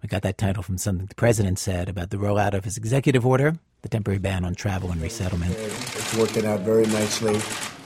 We 0.00 0.08
got 0.08 0.22
that 0.22 0.38
title 0.38 0.62
from 0.62 0.78
something 0.78 1.06
the 1.06 1.14
president 1.16 1.58
said 1.58 1.88
about 1.88 2.10
the 2.10 2.18
rollout 2.18 2.54
of 2.54 2.62
his 2.62 2.76
executive 2.76 3.26
order, 3.26 3.56
the 3.82 3.88
temporary 3.88 4.20
ban 4.20 4.44
on 4.44 4.54
travel 4.54 4.92
and 4.92 5.00
resettlement. 5.00 5.56
It's 5.58 6.16
working 6.16 6.46
out 6.46 6.60
very 6.60 6.86
nicely. 6.86 7.40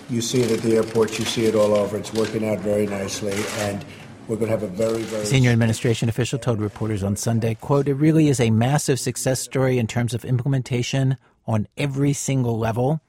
You 0.08 0.22
see 0.22 0.40
it 0.42 0.50
at 0.50 0.60
the 0.60 0.76
airports, 0.76 1.18
you 1.18 1.24
see 1.24 1.46
it 1.46 1.54
all 1.54 1.74
over. 1.74 1.96
It's 1.96 2.12
working 2.12 2.48
out 2.48 2.58
very 2.60 2.86
nicely. 2.86 3.34
And 3.58 3.84
we're 4.26 4.36
going 4.36 4.50
to 4.50 4.58
have 4.58 4.62
a 4.62 4.68
very, 4.68 5.02
very 5.02 5.24
senior 5.24 5.50
administration 5.50 6.08
official 6.08 6.38
told 6.38 6.60
reporters 6.60 7.02
on 7.02 7.16
Sunday, 7.16 7.54
"quote 7.54 7.88
It 7.88 7.94
really 7.94 8.28
is 8.28 8.40
a 8.40 8.50
massive 8.50 9.00
success 9.00 9.40
story 9.40 9.78
in 9.78 9.86
terms 9.86 10.14
of 10.14 10.24
implementation 10.24 11.16
on 11.46 11.66
every 11.76 12.12
single 12.12 12.58
level. 12.58 13.00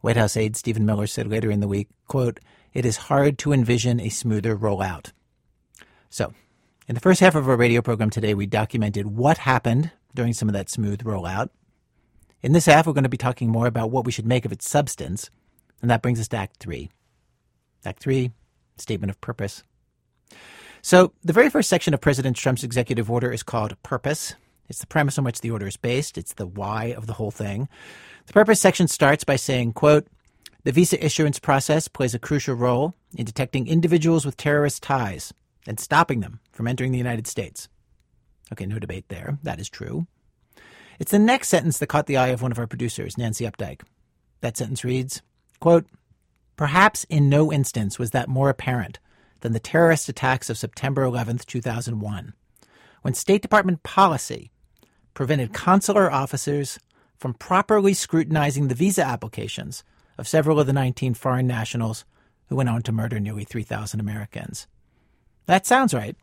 White 0.00 0.16
House 0.16 0.36
aide 0.36 0.56
Stephen 0.56 0.86
Miller 0.86 1.06
said 1.06 1.28
later 1.28 1.50
in 1.50 1.60
the 1.60 1.68
week, 1.68 1.88
quote, 2.06 2.40
it 2.74 2.84
is 2.84 2.96
hard 2.96 3.38
to 3.38 3.52
envision 3.52 3.98
a 4.00 4.08
smoother 4.08 4.56
rollout. 4.56 5.12
So, 6.10 6.32
in 6.86 6.94
the 6.94 7.00
first 7.00 7.20
half 7.20 7.34
of 7.34 7.48
our 7.48 7.56
radio 7.56 7.82
program 7.82 8.10
today, 8.10 8.34
we 8.34 8.46
documented 8.46 9.06
what 9.06 9.38
happened 9.38 9.90
during 10.14 10.32
some 10.32 10.48
of 10.48 10.52
that 10.52 10.70
smooth 10.70 11.02
rollout. 11.02 11.50
In 12.42 12.52
this 12.52 12.66
half, 12.66 12.86
we're 12.86 12.92
going 12.92 13.02
to 13.02 13.08
be 13.08 13.16
talking 13.16 13.50
more 13.50 13.66
about 13.66 13.90
what 13.90 14.04
we 14.04 14.12
should 14.12 14.26
make 14.26 14.44
of 14.44 14.52
its 14.52 14.68
substance, 14.68 15.30
and 15.80 15.90
that 15.90 16.02
brings 16.02 16.20
us 16.20 16.28
to 16.28 16.36
Act 16.36 16.56
3. 16.58 16.90
Act 17.84 18.00
3, 18.00 18.30
Statement 18.76 19.10
of 19.10 19.20
Purpose. 19.20 19.62
So, 20.82 21.12
the 21.24 21.32
very 21.32 21.50
first 21.50 21.68
section 21.68 21.94
of 21.94 22.00
President 22.00 22.36
Trump's 22.36 22.64
executive 22.64 23.10
order 23.10 23.32
is 23.32 23.42
called 23.42 23.80
Purpose. 23.82 24.34
It's 24.68 24.80
the 24.80 24.86
premise 24.86 25.18
on 25.18 25.24
which 25.24 25.40
the 25.40 25.50
order 25.50 25.66
is 25.66 25.76
based. 25.76 26.18
It's 26.18 26.34
the 26.34 26.46
why 26.46 26.86
of 26.96 27.06
the 27.06 27.14
whole 27.14 27.30
thing. 27.30 27.68
The 28.26 28.32
purpose 28.32 28.60
section 28.60 28.86
starts 28.86 29.24
by 29.24 29.36
saying, 29.36 29.72
quote, 29.72 30.06
the 30.64 30.72
visa 30.72 31.02
issuance 31.02 31.38
process 31.38 31.88
plays 31.88 32.14
a 32.14 32.18
crucial 32.18 32.54
role 32.54 32.94
in 33.16 33.24
detecting 33.24 33.66
individuals 33.66 34.26
with 34.26 34.36
terrorist 34.36 34.82
ties 34.82 35.32
and 35.66 35.80
stopping 35.80 36.20
them 36.20 36.40
from 36.52 36.68
entering 36.68 36.92
the 36.92 36.98
United 36.98 37.26
States. 37.26 37.68
Okay, 38.52 38.66
no 38.66 38.78
debate 38.78 39.08
there. 39.08 39.38
That 39.42 39.60
is 39.60 39.70
true. 39.70 40.06
It's 40.98 41.12
the 41.12 41.18
next 41.18 41.48
sentence 41.48 41.78
that 41.78 41.86
caught 41.86 42.06
the 42.06 42.16
eye 42.16 42.28
of 42.28 42.42
one 42.42 42.52
of 42.52 42.58
our 42.58 42.66
producers, 42.66 43.16
Nancy 43.16 43.44
Updike. 43.44 43.82
That 44.40 44.56
sentence 44.56 44.84
reads, 44.84 45.22
quote, 45.60 45.86
Perhaps 46.56 47.04
in 47.04 47.28
no 47.28 47.52
instance 47.52 48.00
was 48.00 48.10
that 48.10 48.28
more 48.28 48.50
apparent 48.50 48.98
than 49.40 49.52
the 49.52 49.60
terrorist 49.60 50.08
attacks 50.08 50.50
of 50.50 50.58
September 50.58 51.04
11, 51.04 51.38
2001, 51.46 52.34
when 53.02 53.14
State 53.14 53.42
Department 53.42 53.84
policy 53.84 54.50
prevented 55.14 55.52
consular 55.52 56.10
officers 56.10 56.80
from 57.16 57.34
properly 57.34 57.94
scrutinizing 57.94 58.66
the 58.66 58.74
visa 58.74 59.04
applications 59.04 59.84
of 60.18 60.26
several 60.26 60.58
of 60.58 60.66
the 60.66 60.72
19 60.72 61.14
foreign 61.14 61.46
nationals 61.46 62.04
who 62.48 62.56
went 62.56 62.68
on 62.68 62.82
to 62.82 62.92
murder 62.92 63.20
nearly 63.20 63.44
3,000 63.44 64.00
Americans. 64.00 64.66
That 65.46 65.64
sounds 65.64 65.94
right, 65.94 66.16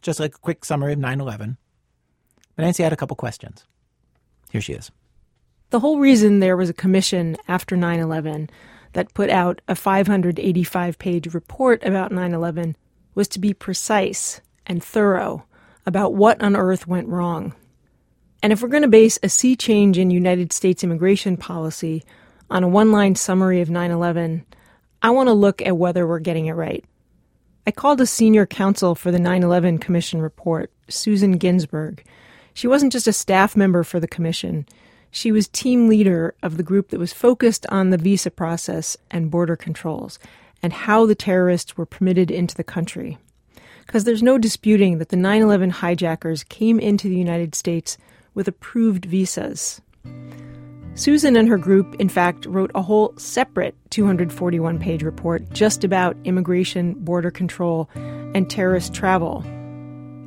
just 0.00 0.20
like 0.20 0.34
a 0.34 0.38
quick 0.38 0.64
summary 0.64 0.94
of 0.94 0.98
9 0.98 1.20
11. 1.20 1.58
But 2.56 2.62
Nancy 2.62 2.82
had 2.82 2.92
a 2.92 2.96
couple 2.96 3.16
questions. 3.16 3.64
Here 4.50 4.60
she 4.60 4.72
is. 4.72 4.90
The 5.70 5.80
whole 5.80 5.98
reason 5.98 6.40
there 6.40 6.56
was 6.56 6.70
a 6.70 6.74
commission 6.74 7.36
after 7.48 7.76
9 7.76 8.00
11 8.00 8.50
that 8.92 9.14
put 9.14 9.30
out 9.30 9.60
a 9.68 9.74
585 9.74 10.98
page 10.98 11.34
report 11.34 11.84
about 11.84 12.12
9 12.12 12.32
11 12.32 12.76
was 13.14 13.28
to 13.28 13.38
be 13.38 13.54
precise 13.54 14.40
and 14.66 14.82
thorough 14.82 15.44
about 15.86 16.14
what 16.14 16.42
on 16.42 16.56
earth 16.56 16.86
went 16.86 17.08
wrong. 17.08 17.54
And 18.42 18.52
if 18.52 18.60
we're 18.60 18.68
going 18.68 18.82
to 18.82 18.88
base 18.88 19.18
a 19.22 19.28
sea 19.28 19.56
change 19.56 19.98
in 19.98 20.10
United 20.10 20.52
States 20.52 20.82
immigration 20.82 21.36
policy 21.36 22.02
on 22.50 22.64
a 22.64 22.68
one 22.68 22.92
line 22.92 23.14
summary 23.14 23.60
of 23.60 23.70
9 23.70 23.90
11, 23.90 24.44
I 25.00 25.10
want 25.10 25.28
to 25.28 25.32
look 25.32 25.62
at 25.62 25.76
whether 25.76 26.06
we're 26.06 26.18
getting 26.18 26.46
it 26.46 26.52
right. 26.52 26.84
I 27.66 27.70
called 27.70 28.00
a 28.00 28.06
senior 28.06 28.46
counsel 28.46 28.94
for 28.94 29.10
the 29.10 29.20
9 29.20 29.42
11 29.42 29.78
Commission 29.78 30.20
report, 30.20 30.72
Susan 30.88 31.38
Ginsburg. 31.38 32.04
She 32.54 32.66
wasn't 32.66 32.92
just 32.92 33.06
a 33.06 33.12
staff 33.12 33.56
member 33.56 33.84
for 33.84 34.00
the 34.00 34.08
Commission, 34.08 34.66
she 35.12 35.30
was 35.30 35.46
team 35.46 35.88
leader 35.88 36.34
of 36.42 36.56
the 36.56 36.62
group 36.62 36.88
that 36.88 36.98
was 36.98 37.12
focused 37.12 37.66
on 37.68 37.90
the 37.90 37.98
visa 37.98 38.30
process 38.30 38.96
and 39.10 39.30
border 39.30 39.54
controls 39.54 40.18
and 40.62 40.72
how 40.72 41.04
the 41.04 41.14
terrorists 41.14 41.76
were 41.76 41.84
permitted 41.84 42.30
into 42.30 42.54
the 42.54 42.64
country. 42.64 43.18
Because 43.86 44.04
there's 44.04 44.22
no 44.22 44.38
disputing 44.38 44.98
that 44.98 45.10
the 45.10 45.16
9 45.16 45.42
11 45.42 45.68
hijackers 45.68 46.44
came 46.44 46.80
into 46.80 47.08
the 47.08 47.16
United 47.16 47.54
States 47.54 47.98
with 48.32 48.48
approved 48.48 49.04
visas. 49.04 49.82
Susan 50.94 51.36
and 51.36 51.48
her 51.48 51.58
group, 51.58 51.94
in 51.96 52.08
fact, 52.08 52.46
wrote 52.46 52.70
a 52.74 52.82
whole 52.82 53.12
separate 53.18 53.74
241 53.90 54.78
page 54.78 55.02
report 55.02 55.42
just 55.52 55.84
about 55.84 56.16
immigration, 56.24 56.94
border 56.94 57.30
control, 57.30 57.90
and 57.94 58.48
terrorist 58.48 58.94
travel. 58.94 59.44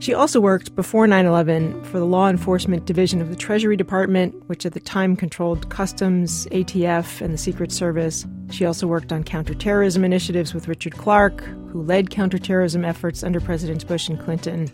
She 0.05 0.13
also 0.13 0.39
worked 0.39 0.75
before 0.75 1.07
9 1.07 1.25
11 1.25 1.83
for 1.85 1.97
the 1.97 2.05
Law 2.05 2.29
Enforcement 2.29 2.85
Division 2.85 3.23
of 3.23 3.31
the 3.31 3.35
Treasury 3.35 3.75
Department, 3.75 4.35
which 4.45 4.63
at 4.63 4.73
the 4.73 4.79
time 4.79 5.15
controlled 5.15 5.71
Customs, 5.71 6.45
ATF, 6.51 7.21
and 7.21 7.33
the 7.33 7.39
Secret 7.39 7.71
Service. 7.71 8.23
She 8.51 8.67
also 8.67 8.85
worked 8.85 9.11
on 9.11 9.23
counterterrorism 9.23 10.03
initiatives 10.03 10.53
with 10.53 10.67
Richard 10.67 10.95
Clarke, 10.95 11.41
who 11.41 11.81
led 11.81 12.11
counterterrorism 12.11 12.85
efforts 12.85 13.23
under 13.23 13.41
Presidents 13.41 13.83
Bush 13.83 14.07
and 14.07 14.19
Clinton. 14.19 14.69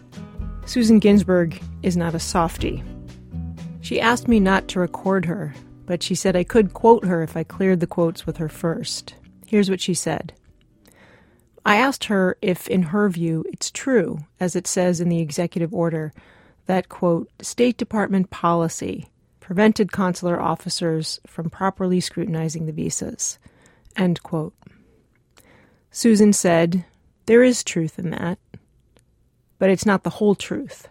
Susan 0.66 1.00
Ginsburg 1.00 1.64
is 1.82 1.96
not 1.96 2.14
a 2.14 2.20
softie. 2.20 2.84
She 3.80 4.02
asked 4.02 4.28
me 4.28 4.42
not 4.42 4.68
to 4.68 4.82
record 4.82 5.24
her, 5.24 5.54
but 5.86 6.04
she 6.04 6.14
said 6.14 6.36
I 6.36 6.44
could 6.44 6.74
quote 6.74 7.06
her 7.06 7.24
if 7.24 7.38
I 7.38 7.46
cleared 7.46 7.80
the 7.80 7.88
quotes 7.88 8.26
with 8.26 8.36
her 8.36 8.50
first. 8.50 9.16
Here's 9.48 9.70
what 9.70 9.80
she 9.80 9.94
said. 9.94 10.34
I 11.66 11.78
asked 11.78 12.06
her 12.06 12.38
if, 12.42 12.68
in 12.68 12.84
her 12.84 13.10
view, 13.10 13.46
it's 13.54 13.70
true, 13.72 14.20
as 14.40 14.56
it 14.56 14.68
says 14.68 15.00
in 15.00 15.10
the 15.10 15.20
executive 15.20 15.74
order, 15.74 16.12
that, 16.66 16.90
quote, 16.90 17.30
State 17.42 17.78
Department 17.78 18.30
policy 18.30 19.10
prevented 19.40 19.92
consular 19.92 20.42
officers 20.42 21.20
from 21.28 21.50
properly 21.50 22.00
scrutinizing 22.00 22.66
the 22.66 22.72
visas, 22.72 23.38
end 23.96 24.24
quote. 24.24 24.54
Susan 25.92 26.34
said, 26.34 26.86
There 27.26 27.44
is 27.44 27.64
truth 27.64 28.00
in 28.00 28.12
that. 28.12 28.40
but 29.60 29.70
it's 29.70 29.86
not 29.86 30.04
the 30.04 30.10
whole 30.12 30.34
truth. 30.34 30.88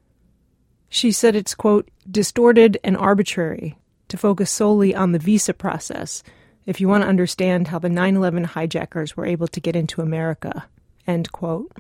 She 0.89 1.11
said 1.11 1.35
it's, 1.35 1.55
quote, 1.55 1.89
distorted 2.09 2.79
and 2.85 2.97
arbitrary 2.97 3.77
to 4.09 4.17
focus 4.17 4.51
solely 4.51 4.95
on 4.95 5.13
the 5.13 5.19
visa 5.19 5.53
process 5.55 6.23
if 6.67 6.81
you 6.81 6.89
want 6.89 7.03
to 7.03 7.09
understand 7.09 7.69
how 7.69 7.79
the 7.79 7.89
9 7.89 8.17
11 8.17 8.45
hijackers 8.45 9.17
were 9.17 9.27
able 9.27 9.49
to 9.49 9.61
get 9.61 9.77
into 9.77 10.03
America, 10.03 10.67
end 11.07 11.33
quote. 11.33 11.71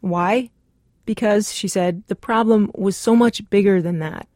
Why? 0.00 0.50
Because, 1.04 1.52
she 1.52 1.68
said, 1.68 2.02
the 2.08 2.16
problem 2.16 2.70
was 2.74 2.96
so 2.96 3.14
much 3.14 3.48
bigger 3.50 3.80
than 3.80 4.00
that. 4.00 4.28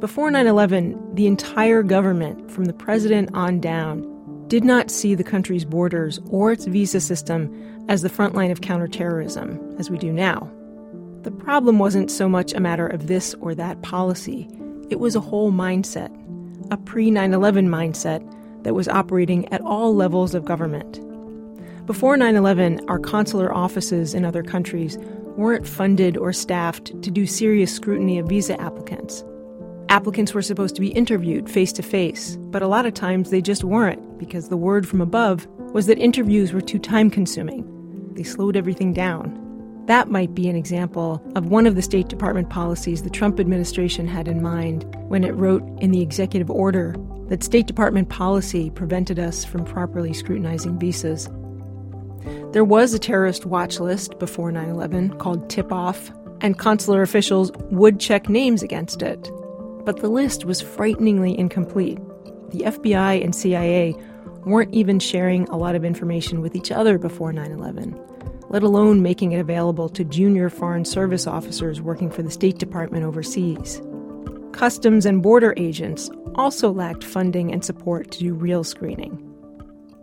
Before 0.00 0.30
9 0.30 0.46
11, 0.46 1.14
the 1.14 1.26
entire 1.26 1.82
government, 1.82 2.50
from 2.50 2.66
the 2.66 2.72
president 2.72 3.30
on 3.32 3.60
down, 3.60 4.10
did 4.48 4.64
not 4.64 4.90
see 4.90 5.14
the 5.14 5.24
country's 5.24 5.64
borders 5.64 6.20
or 6.28 6.52
its 6.52 6.66
visa 6.66 7.00
system 7.00 7.50
as 7.88 8.02
the 8.02 8.08
front 8.08 8.34
line 8.34 8.50
of 8.50 8.60
counterterrorism, 8.60 9.58
as 9.78 9.90
we 9.90 9.98
do 9.98 10.12
now. 10.12 10.50
The 11.22 11.30
problem 11.30 11.78
wasn't 11.78 12.10
so 12.10 12.28
much 12.28 12.52
a 12.52 12.60
matter 12.60 12.86
of 12.86 13.06
this 13.06 13.34
or 13.40 13.54
that 13.54 13.80
policy, 13.82 14.48
it 14.90 15.00
was 15.00 15.16
a 15.16 15.20
whole 15.20 15.50
mindset, 15.50 16.12
a 16.70 16.76
pre 16.76 17.10
9 17.10 17.32
11 17.32 17.68
mindset 17.68 18.22
that 18.64 18.74
was 18.74 18.88
operating 18.88 19.50
at 19.52 19.60
all 19.60 19.94
levels 19.94 20.34
of 20.34 20.44
government. 20.44 21.00
Before 21.86 22.16
9 22.16 22.34
11, 22.34 22.80
our 22.88 22.98
consular 22.98 23.54
offices 23.54 24.14
in 24.14 24.24
other 24.24 24.42
countries 24.42 24.96
weren't 25.36 25.66
funded 25.66 26.16
or 26.16 26.32
staffed 26.32 26.86
to 27.02 27.10
do 27.10 27.26
serious 27.26 27.74
scrutiny 27.74 28.18
of 28.18 28.28
visa 28.28 28.60
applicants. 28.60 29.24
Applicants 29.90 30.32
were 30.32 30.42
supposed 30.42 30.74
to 30.74 30.80
be 30.80 30.88
interviewed 30.88 31.50
face 31.50 31.72
to 31.72 31.82
face, 31.82 32.36
but 32.36 32.62
a 32.62 32.68
lot 32.68 32.86
of 32.86 32.94
times 32.94 33.30
they 33.30 33.42
just 33.42 33.64
weren't 33.64 34.18
because 34.18 34.48
the 34.48 34.56
word 34.56 34.88
from 34.88 35.00
above 35.00 35.46
was 35.74 35.86
that 35.86 35.98
interviews 35.98 36.52
were 36.52 36.60
too 36.60 36.78
time 36.78 37.10
consuming. 37.10 37.68
They 38.14 38.22
slowed 38.22 38.56
everything 38.56 38.92
down. 38.92 39.43
That 39.86 40.10
might 40.10 40.34
be 40.34 40.48
an 40.48 40.56
example 40.56 41.22
of 41.36 41.48
one 41.48 41.66
of 41.66 41.74
the 41.74 41.82
State 41.82 42.08
Department 42.08 42.48
policies 42.48 43.02
the 43.02 43.10
Trump 43.10 43.38
administration 43.38 44.08
had 44.08 44.28
in 44.28 44.40
mind 44.42 44.84
when 45.08 45.24
it 45.24 45.34
wrote 45.34 45.62
in 45.82 45.90
the 45.90 46.00
executive 46.00 46.50
order 46.50 46.96
that 47.28 47.42
State 47.42 47.66
Department 47.66 48.08
policy 48.08 48.70
prevented 48.70 49.18
us 49.18 49.44
from 49.44 49.64
properly 49.64 50.14
scrutinizing 50.14 50.78
visas. 50.78 51.28
There 52.52 52.64
was 52.64 52.94
a 52.94 52.98
terrorist 52.98 53.44
watch 53.44 53.78
list 53.78 54.18
before 54.18 54.50
9 54.50 54.70
11 54.70 55.18
called 55.18 55.50
Tip 55.50 55.70
Off, 55.70 56.10
and 56.40 56.58
consular 56.58 57.02
officials 57.02 57.52
would 57.70 58.00
check 58.00 58.30
names 58.30 58.62
against 58.62 59.02
it. 59.02 59.30
But 59.84 59.98
the 59.98 60.08
list 60.08 60.46
was 60.46 60.62
frighteningly 60.62 61.38
incomplete. 61.38 61.98
The 62.52 62.60
FBI 62.60 63.22
and 63.22 63.34
CIA 63.34 63.94
weren't 64.46 64.72
even 64.72 64.98
sharing 64.98 65.46
a 65.48 65.58
lot 65.58 65.74
of 65.74 65.84
information 65.84 66.40
with 66.40 66.56
each 66.56 66.70
other 66.70 66.96
before 66.96 67.34
9 67.34 67.50
11 67.50 68.00
let 68.54 68.62
alone 68.62 69.02
making 69.02 69.32
it 69.32 69.40
available 69.40 69.88
to 69.88 70.04
junior 70.04 70.48
Foreign 70.48 70.84
Service 70.84 71.26
officers 71.26 71.80
working 71.80 72.08
for 72.08 72.22
the 72.22 72.30
State 72.30 72.56
Department 72.56 73.04
overseas. 73.04 73.82
Customs 74.52 75.04
and 75.04 75.24
border 75.24 75.54
agents 75.56 76.08
also 76.36 76.70
lacked 76.70 77.02
funding 77.02 77.52
and 77.52 77.64
support 77.64 78.12
to 78.12 78.20
do 78.20 78.32
real 78.32 78.62
screening. 78.62 79.20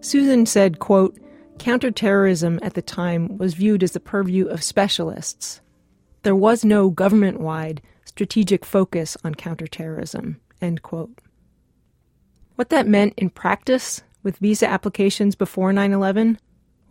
Susan 0.01 0.45
said, 0.45 0.79
quote, 0.79 1.17
counterterrorism 1.59 2.59
at 2.61 2.73
the 2.73 2.81
time 2.81 3.37
was 3.37 3.53
viewed 3.53 3.83
as 3.83 3.93
the 3.93 4.01
purview 4.01 4.47
of 4.47 4.61
specialists. 4.61 5.61
There 6.23 6.35
was 6.35 6.65
no 6.65 6.89
government 6.89 7.39
wide 7.39 7.81
strategic 8.03 8.65
focus 8.65 9.15
on 9.23 9.33
counterterrorism, 9.33 10.41
end 10.61 10.81
quote. 10.81 11.21
What 12.55 12.67
that 12.67 12.85
meant 12.85 13.13
in 13.15 13.29
practice 13.29 14.01
with 14.23 14.39
visa 14.39 14.67
applications 14.67 15.35
before 15.35 15.71
9 15.71 15.93
11 15.93 16.37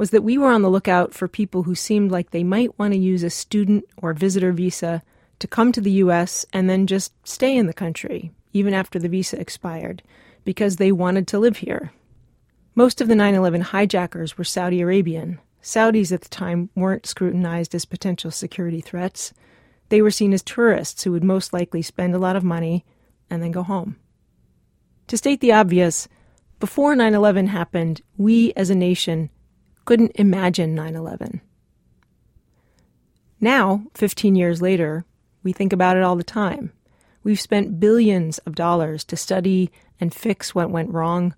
was 0.01 0.12
that 0.12 0.24
we 0.24 0.38
were 0.38 0.51
on 0.51 0.62
the 0.62 0.70
lookout 0.70 1.12
for 1.12 1.28
people 1.28 1.64
who 1.64 1.74
seemed 1.74 2.11
like 2.11 2.30
they 2.30 2.42
might 2.42 2.78
want 2.78 2.94
to 2.94 2.98
use 2.98 3.22
a 3.22 3.28
student 3.28 3.84
or 3.98 4.14
visitor 4.14 4.51
visa 4.51 5.03
to 5.38 5.46
come 5.46 5.72
to 5.72 5.80
the 5.82 5.90
U.S. 5.90 6.46
and 6.55 6.70
then 6.70 6.86
just 6.86 7.12
stay 7.28 7.55
in 7.55 7.66
the 7.66 7.74
country, 7.74 8.30
even 8.55 8.72
after 8.72 8.98
the 8.98 9.11
visa 9.11 9.38
expired, 9.38 10.03
because 10.42 10.76
they 10.76 10.90
wanted 10.90 11.26
to 11.26 11.38
live 11.38 11.59
here. 11.59 11.92
Most 12.74 13.03
of 13.03 13.09
the 13.09 13.14
9 13.14 13.34
11 13.34 13.61
hijackers 13.61 14.38
were 14.38 14.42
Saudi 14.44 14.80
Arabian. 14.80 15.38
Saudis 15.62 16.12
at 16.12 16.22
the 16.22 16.30
time 16.30 16.70
weren't 16.74 17.05
scrutinized 17.05 17.74
as 17.74 17.84
potential 17.84 18.30
security 18.30 18.80
threats. 18.80 19.34
They 19.90 20.01
were 20.01 20.11
seen 20.11 20.32
as 20.32 20.42
tourists 20.42 21.05
who 21.05 21.12
would 21.12 21.24
most 21.24 21.53
likely 21.53 21.82
spend 21.82 22.14
a 22.14 22.18
lot 22.18 22.36
of 22.36 22.42
money 22.42 22.86
and 23.28 23.42
then 23.42 23.53
go 23.53 23.62
home. 23.62 23.96
To 25.09 25.18
state 25.18 25.42
the 25.42 25.53
obvious, 25.53 26.09
before 26.59 26.96
9 26.96 27.12
11 27.14 27.48
happened, 27.48 28.01
we 28.16 28.55
as 28.55 28.70
a 28.70 28.74
nation 28.74 29.28
couldn't 29.85 30.12
imagine 30.14 30.74
9 30.74 30.95
11. 30.95 31.41
Now, 33.41 33.85
15 33.95 34.37
years 34.37 34.61
later, 34.61 35.05
we 35.43 35.53
think 35.53 35.72
about 35.72 35.97
it 35.97 36.03
all 36.03 36.16
the 36.16 36.22
time. 36.22 36.72
We've 37.22 37.41
spent 37.41 37.81
billions 37.81 38.39
of 38.39 38.55
dollars 38.55 39.05
to 39.05 39.16
study 39.16 39.70
and 40.01 40.14
fix 40.14 40.55
what 40.55 40.70
went 40.70 40.93
wrong. 40.93 41.35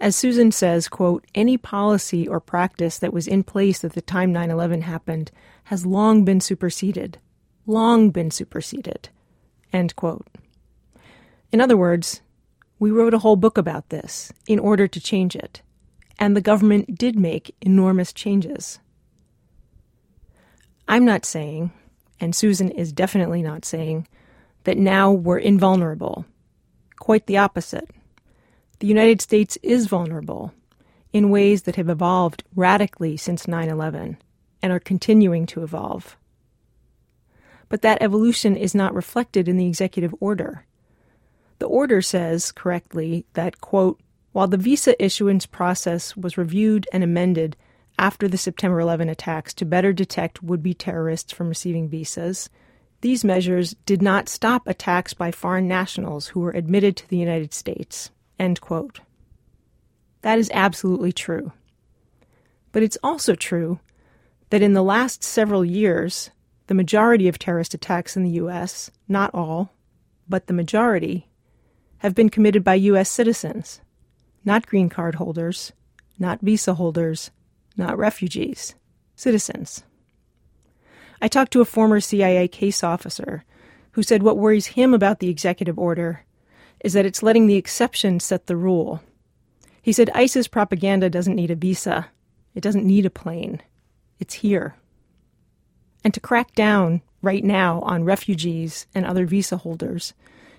As 0.00 0.16
Susan 0.16 0.50
says, 0.50 0.88
quote, 0.88 1.26
any 1.34 1.56
policy 1.56 2.26
or 2.26 2.40
practice 2.40 2.98
that 2.98 3.12
was 3.12 3.28
in 3.28 3.42
place 3.42 3.84
at 3.84 3.92
the 3.92 4.00
time 4.00 4.32
9 4.32 4.50
11 4.50 4.82
happened 4.82 5.30
has 5.64 5.84
long 5.84 6.24
been 6.24 6.40
superseded. 6.40 7.18
Long 7.66 8.10
been 8.10 8.30
superseded. 8.30 9.08
End 9.72 9.94
quote. 9.96 10.26
In 11.52 11.60
other 11.60 11.76
words, 11.76 12.22
we 12.78 12.90
wrote 12.90 13.14
a 13.14 13.18
whole 13.18 13.36
book 13.36 13.58
about 13.58 13.90
this 13.90 14.32
in 14.46 14.58
order 14.58 14.88
to 14.88 15.00
change 15.00 15.36
it 15.36 15.62
and 16.20 16.36
the 16.36 16.42
government 16.42 16.96
did 16.96 17.18
make 17.18 17.56
enormous 17.62 18.12
changes. 18.12 18.78
I'm 20.86 21.06
not 21.06 21.24
saying, 21.24 21.72
and 22.20 22.36
Susan 22.36 22.70
is 22.70 22.92
definitely 22.92 23.42
not 23.42 23.64
saying, 23.64 24.06
that 24.64 24.76
now 24.76 25.10
we're 25.10 25.38
invulnerable. 25.38 26.26
Quite 26.98 27.26
the 27.26 27.38
opposite. 27.38 27.88
The 28.80 28.86
United 28.86 29.22
States 29.22 29.56
is 29.62 29.86
vulnerable 29.86 30.52
in 31.12 31.30
ways 31.30 31.62
that 31.62 31.76
have 31.76 31.88
evolved 31.88 32.44
radically 32.54 33.16
since 33.16 33.48
9 33.48 33.68
11 33.68 34.18
and 34.62 34.72
are 34.72 34.80
continuing 34.80 35.46
to 35.46 35.62
evolve. 35.62 36.16
But 37.70 37.82
that 37.82 38.02
evolution 38.02 38.56
is 38.56 38.74
not 38.74 38.94
reflected 38.94 39.48
in 39.48 39.56
the 39.56 39.66
executive 39.66 40.14
order. 40.20 40.66
The 41.58 41.66
order 41.66 42.02
says, 42.02 42.52
correctly, 42.52 43.24
that, 43.34 43.60
quote, 43.60 44.00
while 44.32 44.46
the 44.46 44.56
visa 44.56 45.02
issuance 45.02 45.46
process 45.46 46.16
was 46.16 46.38
reviewed 46.38 46.86
and 46.92 47.02
amended 47.02 47.56
after 47.98 48.28
the 48.28 48.38
September 48.38 48.80
11 48.80 49.08
attacks 49.08 49.52
to 49.54 49.64
better 49.64 49.92
detect 49.92 50.42
would 50.42 50.62
be 50.62 50.72
terrorists 50.72 51.32
from 51.32 51.48
receiving 51.48 51.88
visas, 51.88 52.48
these 53.02 53.24
measures 53.24 53.74
did 53.86 54.00
not 54.00 54.28
stop 54.28 54.66
attacks 54.66 55.14
by 55.14 55.30
foreign 55.30 55.68
nationals 55.68 56.28
who 56.28 56.40
were 56.40 56.52
admitted 56.52 56.96
to 56.96 57.08
the 57.08 57.16
United 57.16 57.52
States. 57.52 58.10
End 58.38 58.60
quote. 58.60 59.00
That 60.22 60.38
is 60.38 60.50
absolutely 60.54 61.12
true. 61.12 61.52
But 62.72 62.82
it's 62.82 62.98
also 63.02 63.34
true 63.34 63.80
that 64.50 64.62
in 64.62 64.74
the 64.74 64.82
last 64.82 65.24
several 65.24 65.64
years, 65.64 66.30
the 66.66 66.74
majority 66.74 67.26
of 67.26 67.38
terrorist 67.38 67.74
attacks 67.74 68.16
in 68.16 68.22
the 68.22 68.30
U.S., 68.30 68.90
not 69.08 69.34
all, 69.34 69.72
but 70.28 70.46
the 70.46 70.52
majority, 70.52 71.28
have 71.98 72.14
been 72.14 72.30
committed 72.30 72.62
by 72.62 72.74
U.S. 72.74 73.10
citizens 73.10 73.80
not 74.44 74.66
green 74.66 74.88
card 74.88 75.16
holders, 75.16 75.72
not 76.18 76.40
visa 76.40 76.74
holders, 76.74 77.30
not 77.76 77.98
refugees, 77.98 78.74
citizens. 79.16 79.82
I 81.20 81.28
talked 81.28 81.52
to 81.52 81.60
a 81.60 81.66
former 81.66 82.00
CIA 82.00 82.48
case 82.48 82.82
officer 82.82 83.44
who 83.92 84.02
said 84.02 84.22
what 84.22 84.38
worries 84.38 84.66
him 84.66 84.94
about 84.94 85.18
the 85.18 85.28
executive 85.28 85.78
order 85.78 86.24
is 86.80 86.94
that 86.94 87.04
it's 87.04 87.22
letting 87.22 87.46
the 87.46 87.56
exception 87.56 88.20
set 88.20 88.46
the 88.46 88.56
rule. 88.56 89.02
He 89.82 89.92
said 89.92 90.10
ISIS 90.14 90.48
propaganda 90.48 91.10
doesn't 91.10 91.34
need 91.34 91.50
a 91.50 91.56
visa, 91.56 92.08
it 92.54 92.62
doesn't 92.62 92.86
need 92.86 93.06
a 93.06 93.10
plane. 93.10 93.60
It's 94.18 94.34
here. 94.34 94.76
And 96.04 96.12
to 96.14 96.20
crack 96.20 96.54
down 96.54 97.02
right 97.22 97.44
now 97.44 97.80
on 97.80 98.04
refugees 98.04 98.86
and 98.94 99.04
other 99.04 99.26
visa 99.26 99.58
holders, 99.58 100.14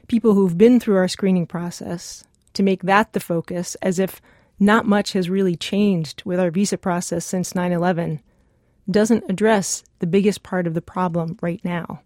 people 0.07 0.33
who've 0.33 0.57
been 0.57 0.79
through 0.79 0.97
our 0.97 1.07
screening 1.07 1.47
process, 1.47 2.23
to 2.53 2.63
make 2.63 2.83
that 2.83 3.13
the 3.13 3.19
focus, 3.19 3.75
as 3.81 3.99
if 3.99 4.21
not 4.59 4.85
much 4.85 5.13
has 5.13 5.29
really 5.29 5.55
changed 5.55 6.23
with 6.23 6.39
our 6.39 6.51
visa 6.51 6.77
process 6.77 7.25
since 7.25 7.55
9 7.55 7.71
11, 7.71 8.21
doesn't 8.89 9.23
address 9.29 9.83
the 9.99 10.07
biggest 10.07 10.43
part 10.43 10.67
of 10.67 10.73
the 10.73 10.81
problem 10.81 11.37
right 11.41 11.63
now. 11.63 12.01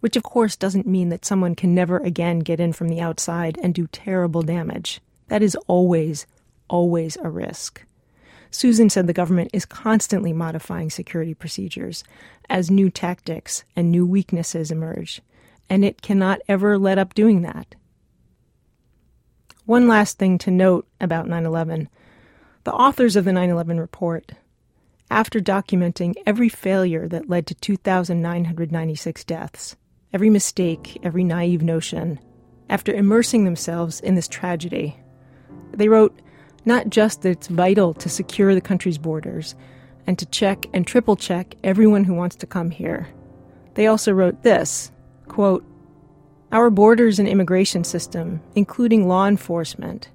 Which, 0.00 0.16
of 0.16 0.22
course, 0.22 0.56
doesn't 0.56 0.86
mean 0.86 1.10
that 1.10 1.24
someone 1.24 1.54
can 1.54 1.74
never 1.74 1.98
again 1.98 2.40
get 2.40 2.58
in 2.58 2.72
from 2.72 2.88
the 2.88 3.00
outside 3.00 3.58
and 3.62 3.74
do 3.74 3.86
terrible 3.86 4.42
damage. 4.42 5.00
That 5.28 5.42
is 5.42 5.56
always, 5.66 6.26
always 6.68 7.16
a 7.22 7.30
risk. 7.30 7.84
Susan 8.50 8.90
said 8.90 9.06
the 9.06 9.14
government 9.14 9.50
is 9.52 9.64
constantly 9.64 10.32
modifying 10.32 10.90
security 10.90 11.32
procedures 11.32 12.04
as 12.50 12.70
new 12.70 12.90
tactics 12.90 13.64
and 13.74 13.90
new 13.90 14.06
weaknesses 14.06 14.70
emerge, 14.70 15.22
and 15.70 15.84
it 15.84 16.02
cannot 16.02 16.40
ever 16.48 16.76
let 16.76 16.98
up 16.98 17.14
doing 17.14 17.42
that. 17.42 17.74
One 19.72 19.88
last 19.88 20.18
thing 20.18 20.36
to 20.40 20.50
note 20.50 20.86
about 21.00 21.26
9 21.26 21.46
11 21.46 21.88
the 22.64 22.74
authors 22.74 23.16
of 23.16 23.24
the 23.24 23.32
9 23.32 23.48
11 23.48 23.80
report 23.80 24.32
after 25.10 25.40
documenting 25.40 26.14
every 26.26 26.50
failure 26.50 27.08
that 27.08 27.30
led 27.30 27.46
to 27.46 27.54
2,996 27.54 29.24
deaths, 29.24 29.76
every 30.12 30.28
mistake, 30.28 31.00
every 31.02 31.24
naive 31.24 31.62
notion, 31.62 32.20
after 32.68 32.92
immersing 32.92 33.46
themselves 33.46 33.98
in 34.00 34.14
this 34.14 34.28
tragedy. 34.28 34.94
They 35.72 35.88
wrote 35.88 36.20
not 36.66 36.90
just 36.90 37.22
that 37.22 37.30
it's 37.30 37.48
vital 37.48 37.94
to 37.94 38.10
secure 38.10 38.54
the 38.54 38.60
country's 38.60 38.98
borders 38.98 39.54
and 40.06 40.18
to 40.18 40.26
check 40.26 40.66
and 40.74 40.86
triple 40.86 41.16
check 41.16 41.54
everyone 41.64 42.04
who 42.04 42.12
wants 42.12 42.36
to 42.36 42.46
come 42.46 42.72
here. 42.72 43.08
They 43.72 43.86
also 43.86 44.12
wrote 44.12 44.42
this 44.42 44.92
quote, 45.28 45.64
Our 46.52 46.68
borders 46.68 47.18
and 47.18 47.26
immigration 47.26 47.82
system, 47.82 48.42
including 48.54 49.08
law 49.08 49.26
enforcement, 49.26 50.10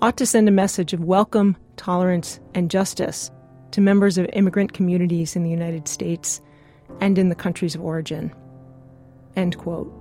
ought 0.00 0.16
to 0.18 0.24
send 0.24 0.46
a 0.46 0.52
message 0.52 0.92
of 0.92 1.00
welcome, 1.02 1.56
tolerance, 1.76 2.38
and 2.54 2.70
justice 2.70 3.28
to 3.72 3.80
members 3.80 4.16
of 4.16 4.30
immigrant 4.32 4.72
communities 4.72 5.34
in 5.34 5.42
the 5.42 5.50
United 5.50 5.88
States 5.88 6.40
and 7.00 7.18
in 7.18 7.28
the 7.28 7.34
countries 7.34 7.74
of 7.74 7.80
origin. 7.80 8.32
End 9.34 9.58
quote. 9.58 9.92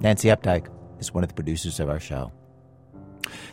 Nancy 0.00 0.28
Updike 0.28 0.68
is 0.98 1.12
one 1.12 1.22
of 1.22 1.28
the 1.28 1.34
producers 1.34 1.78
of 1.78 1.90
our 1.90 2.00
show. 2.00 2.32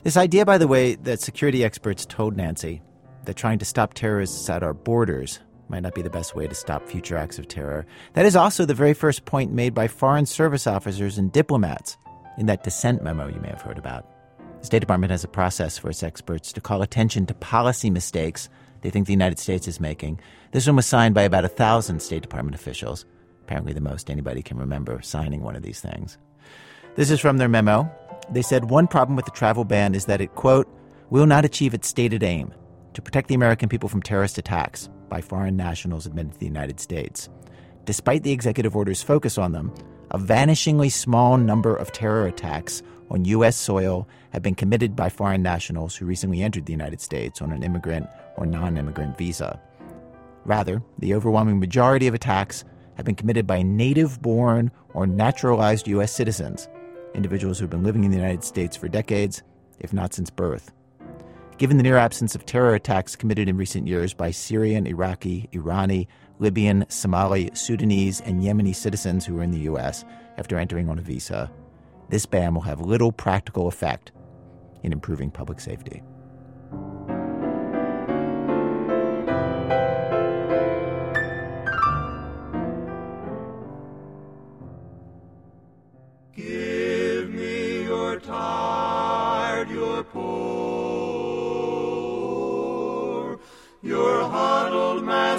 This 0.04 0.18
idea, 0.18 0.46
by 0.46 0.58
the 0.58 0.68
way, 0.68 0.96
that 0.96 1.20
security 1.20 1.64
experts 1.64 2.06
told 2.06 2.36
Nancy 2.36 2.82
that 3.26 3.36
trying 3.36 3.60
to 3.60 3.66
stop 3.66 3.94
terrorists 3.94 4.50
at 4.50 4.64
our 4.64 4.74
borders 4.74 5.40
might 5.68 5.82
not 5.82 5.96
be 5.96 6.02
the 6.02 6.10
best 6.10 6.36
way 6.36 6.48
to 6.48 6.56
stop 6.56 6.88
future 6.88 7.18
acts 7.18 7.40
of 7.40 7.48
terror. 7.48 7.86
That 8.14 8.26
is 8.26 8.36
also 8.36 8.66
the 8.66 8.74
very 8.74 8.94
first 8.94 9.26
point 9.26 9.52
made 9.52 9.74
by 9.74 9.88
Foreign 9.88 10.26
Service 10.26 10.68
officers 10.68 11.18
and 11.18 11.32
diplomats 11.32 11.98
in 12.38 12.46
that 12.46 12.64
dissent 12.64 13.04
memo 13.04 13.28
you 13.28 13.40
may 13.40 13.50
have 13.50 13.62
heard 13.62 13.78
about. 13.78 14.06
The 14.60 14.66
State 14.66 14.80
Department 14.80 15.12
has 15.12 15.24
a 15.24 15.28
process 15.28 15.78
for 15.78 15.90
its 15.90 16.04
experts 16.04 16.54
to 16.54 16.62
call 16.62 16.82
attention 16.82 17.26
to 17.28 17.34
policy 17.34 17.90
mistakes 17.90 18.50
they 18.82 18.92
think 18.92 19.08
the 19.08 19.14
United 19.14 19.40
States 19.40 19.68
is 19.68 19.80
making. 19.80 20.20
This 20.52 20.68
one 20.68 20.76
was 20.76 20.86
signed 20.86 21.16
by 21.16 21.24
about 21.24 21.44
a 21.44 21.48
thousand 21.48 22.02
State 22.04 22.22
Department 22.22 22.54
officials, 22.54 23.04
apparently 23.42 23.74
the 23.74 23.82
most 23.82 24.12
anybody 24.12 24.44
can 24.44 24.58
remember 24.58 25.02
signing 25.02 25.42
one 25.42 25.56
of 25.56 25.64
these 25.64 25.82
things. 25.82 26.20
This 26.94 27.10
is 27.10 27.20
from 27.20 27.38
their 27.38 27.50
memo. 27.50 27.92
They 28.32 28.42
said 28.42 28.70
one 28.70 28.88
problem 28.88 29.16
with 29.16 29.26
the 29.26 29.32
travel 29.32 29.64
ban 29.64 29.96
is 29.96 30.06
that 30.06 30.22
it, 30.22 30.36
quote, 30.36 30.68
will 31.10 31.26
not 31.26 31.46
achieve 31.46 31.74
its 31.74 31.88
stated 31.88 32.24
aim 32.24 32.54
to 32.94 33.02
protect 33.02 33.28
the 33.28 33.36
American 33.36 33.70
people 33.70 33.90
from 33.90 34.02
terrorist 34.02 34.38
attacks 34.38 34.90
by 35.10 35.22
foreign 35.22 35.56
nationals 35.56 36.06
admitted 36.06 36.34
to 36.34 36.40
the 36.40 36.46
United 36.46 36.80
States. 36.80 37.30
Despite 37.86 38.24
the 38.24 38.32
executive 38.32 38.76
order's 38.76 39.04
focus 39.04 39.38
on 39.38 39.52
them, 39.52 39.74
a 40.12 40.18
vanishingly 40.18 40.92
small 40.92 41.38
number 41.38 41.76
of 41.76 41.92
terror 41.92 42.26
attacks 42.26 42.82
on 43.12 43.26
U.S. 43.26 43.56
soil 43.56 44.08
have 44.32 44.42
been 44.42 44.56
committed 44.56 44.96
by 44.96 45.10
foreign 45.10 45.44
nationals 45.44 45.96
who 45.96 46.06
recently 46.06 46.42
entered 46.42 46.66
the 46.66 46.74
United 46.74 47.02
States 47.02 47.42
on 47.42 47.52
an 47.52 47.64
immigrant 47.64 48.08
or 48.38 48.46
non 48.46 48.78
immigrant 48.78 49.18
visa. 49.18 49.60
Rather, 50.46 50.82
the 51.00 51.14
overwhelming 51.14 51.60
majority 51.60 52.08
of 52.08 52.14
attacks 52.14 52.64
have 52.96 53.06
been 53.06 53.16
committed 53.16 53.46
by 53.46 53.62
native 53.62 54.22
born 54.22 54.72
or 54.94 55.06
naturalized 55.06 55.88
U.S. 55.88 56.12
citizens, 56.12 56.68
individuals 57.16 57.58
who've 57.58 57.70
been 57.70 57.84
living 57.84 58.04
in 58.04 58.12
the 58.12 58.18
United 58.18 58.44
States 58.44 58.76
for 58.76 58.88
decades, 58.88 59.42
if 59.80 59.94
not 59.94 60.14
since 60.14 60.30
birth. 60.30 60.72
Given 61.58 61.78
the 61.78 61.84
near 61.84 61.98
absence 61.98 62.36
of 62.36 62.46
terror 62.46 62.76
attacks 62.76 63.16
committed 63.16 63.48
in 63.48 63.58
recent 63.58 63.88
years 63.88 64.14
by 64.14 64.32
Syrian, 64.32 64.86
Iraqi, 64.86 65.48
Irani, 65.54 66.08
Libyan, 66.40 66.86
Somali, 66.90 67.50
Sudanese, 67.54 68.20
and 68.22 68.44
Yemeni 68.44 68.76
citizens 68.76 69.26
who 69.26 69.40
are 69.40 69.44
in 69.44 69.52
the 69.52 69.62
U.S. 69.62 70.04
after 70.38 70.58
entering 70.58 70.90
on 70.90 71.00
a 71.00 71.02
visa, 71.02 71.50
this 72.10 72.26
ban 72.26 72.54
will 72.54 72.62
have 72.62 72.82
little 72.82 73.12
practical 73.12 73.68
effect 73.68 74.12
in 74.84 74.92
improving 74.92 75.32
public 75.32 75.60
safety. 75.60 76.04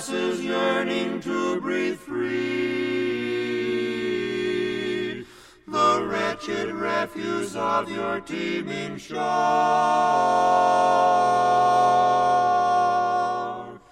Masses 0.08 0.44
yearning 0.44 1.20
to 1.20 1.60
breathe 1.60 1.98
free. 1.98 2.44
The 5.66 6.06
wretched 6.08 6.70
refuse 6.72 7.56
of 7.56 7.90
your 7.90 8.20
teeming 8.20 8.98
shore. 8.98 9.20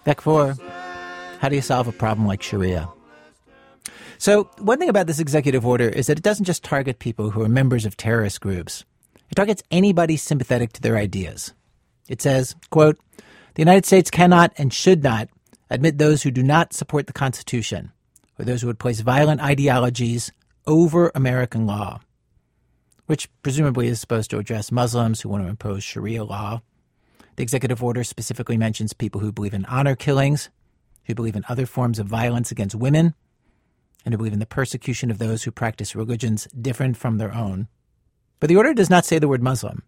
Back 0.04 0.20
four. 0.20 0.54
How 1.40 1.48
do 1.48 1.56
you 1.56 1.62
solve 1.62 1.88
a 1.88 1.92
problem 1.92 2.28
like 2.28 2.42
Sharia? 2.42 2.88
So, 4.18 4.50
one 4.58 4.78
thing 4.78 4.88
about 4.88 5.08
this 5.08 5.18
executive 5.18 5.66
order 5.66 5.88
is 5.88 6.06
that 6.06 6.18
it 6.18 6.22
doesn't 6.22 6.44
just 6.44 6.62
target 6.62 7.00
people 7.00 7.30
who 7.30 7.42
are 7.42 7.48
members 7.48 7.84
of 7.84 7.96
terrorist 7.96 8.40
groups. 8.40 8.84
It 9.30 9.34
targets 9.34 9.62
anybody 9.70 10.16
sympathetic 10.16 10.72
to 10.74 10.80
their 10.80 10.96
ideas. 10.96 11.52
It 12.08 12.22
says, 12.22 12.54
quote, 12.70 12.98
the 13.54 13.62
United 13.62 13.84
States 13.86 14.10
cannot 14.10 14.52
and 14.56 14.72
should 14.72 15.02
not 15.02 15.28
admit 15.70 15.98
those 15.98 16.22
who 16.22 16.30
do 16.30 16.42
not 16.42 16.72
support 16.72 17.06
the 17.06 17.12
Constitution 17.12 17.92
or 18.38 18.44
those 18.44 18.60
who 18.60 18.66
would 18.66 18.78
place 18.78 19.00
violent 19.00 19.40
ideologies 19.40 20.32
over 20.66 21.10
American 21.14 21.66
law, 21.66 22.00
which 23.06 23.28
presumably 23.42 23.88
is 23.88 24.00
supposed 24.00 24.30
to 24.30 24.38
address 24.38 24.72
Muslims 24.72 25.20
who 25.20 25.28
want 25.28 25.44
to 25.44 25.48
impose 25.48 25.84
Sharia 25.84 26.24
law. 26.24 26.62
The 27.36 27.42
executive 27.42 27.82
order 27.82 28.04
specifically 28.04 28.56
mentions 28.56 28.92
people 28.92 29.20
who 29.20 29.32
believe 29.32 29.54
in 29.54 29.64
honor 29.66 29.96
killings, 29.96 30.50
who 31.04 31.14
believe 31.14 31.36
in 31.36 31.44
other 31.48 31.66
forms 31.66 31.98
of 31.98 32.06
violence 32.06 32.50
against 32.50 32.74
women, 32.74 33.14
and 34.04 34.14
who 34.14 34.18
believe 34.18 34.32
in 34.32 34.38
the 34.38 34.46
persecution 34.46 35.10
of 35.10 35.18
those 35.18 35.42
who 35.42 35.50
practice 35.50 35.96
religions 35.96 36.46
different 36.58 36.96
from 36.96 37.18
their 37.18 37.34
own. 37.34 37.68
But 38.40 38.48
the 38.48 38.56
order 38.56 38.74
does 38.74 38.90
not 38.90 39.04
say 39.04 39.18
the 39.18 39.28
word 39.28 39.42
Muslim. 39.42 39.82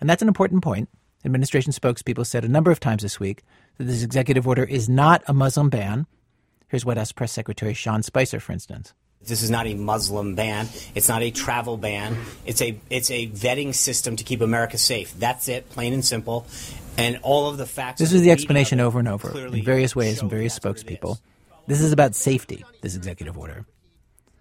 And 0.00 0.08
that's 0.08 0.22
an 0.22 0.28
important 0.28 0.62
point. 0.62 0.88
Administration 1.24 1.72
spokespeople 1.72 2.26
said 2.26 2.44
a 2.44 2.48
number 2.48 2.70
of 2.70 2.80
times 2.80 3.02
this 3.02 3.18
week 3.18 3.42
that 3.78 3.84
this 3.84 4.02
executive 4.02 4.46
order 4.46 4.64
is 4.64 4.88
not 4.88 5.22
a 5.26 5.32
Muslim 5.32 5.70
ban. 5.70 6.06
Here's 6.68 6.84
White 6.84 6.98
House 6.98 7.12
Press 7.12 7.32
Secretary 7.32 7.72
Sean 7.72 8.02
Spicer, 8.02 8.40
for 8.40 8.52
instance. 8.52 8.92
This 9.22 9.42
is 9.42 9.48
not 9.48 9.66
a 9.66 9.74
Muslim 9.74 10.34
ban. 10.34 10.68
It's 10.94 11.08
not 11.08 11.22
a 11.22 11.30
travel 11.30 11.78
ban. 11.78 12.16
It's 12.44 12.60
a 12.60 12.78
it's 12.90 13.10
a 13.10 13.28
vetting 13.28 13.74
system 13.74 14.16
to 14.16 14.24
keep 14.24 14.42
America 14.42 14.76
safe. 14.76 15.18
That's 15.18 15.48
it, 15.48 15.70
plain 15.70 15.94
and 15.94 16.04
simple. 16.04 16.46
And 16.98 17.18
all 17.22 17.48
of 17.48 17.56
the 17.56 17.66
facts. 17.66 18.00
This 18.00 18.12
is 18.12 18.20
the 18.20 18.30
explanation 18.30 18.80
over 18.80 18.98
and 18.98 19.08
over 19.08 19.46
in 19.46 19.64
various 19.64 19.96
ways 19.96 20.20
from 20.20 20.28
various 20.28 20.58
spokespeople. 20.58 21.18
This 21.66 21.80
is 21.80 21.92
about 21.92 22.14
safety, 22.14 22.64
this 22.82 22.94
executive 22.94 23.38
order. 23.38 23.64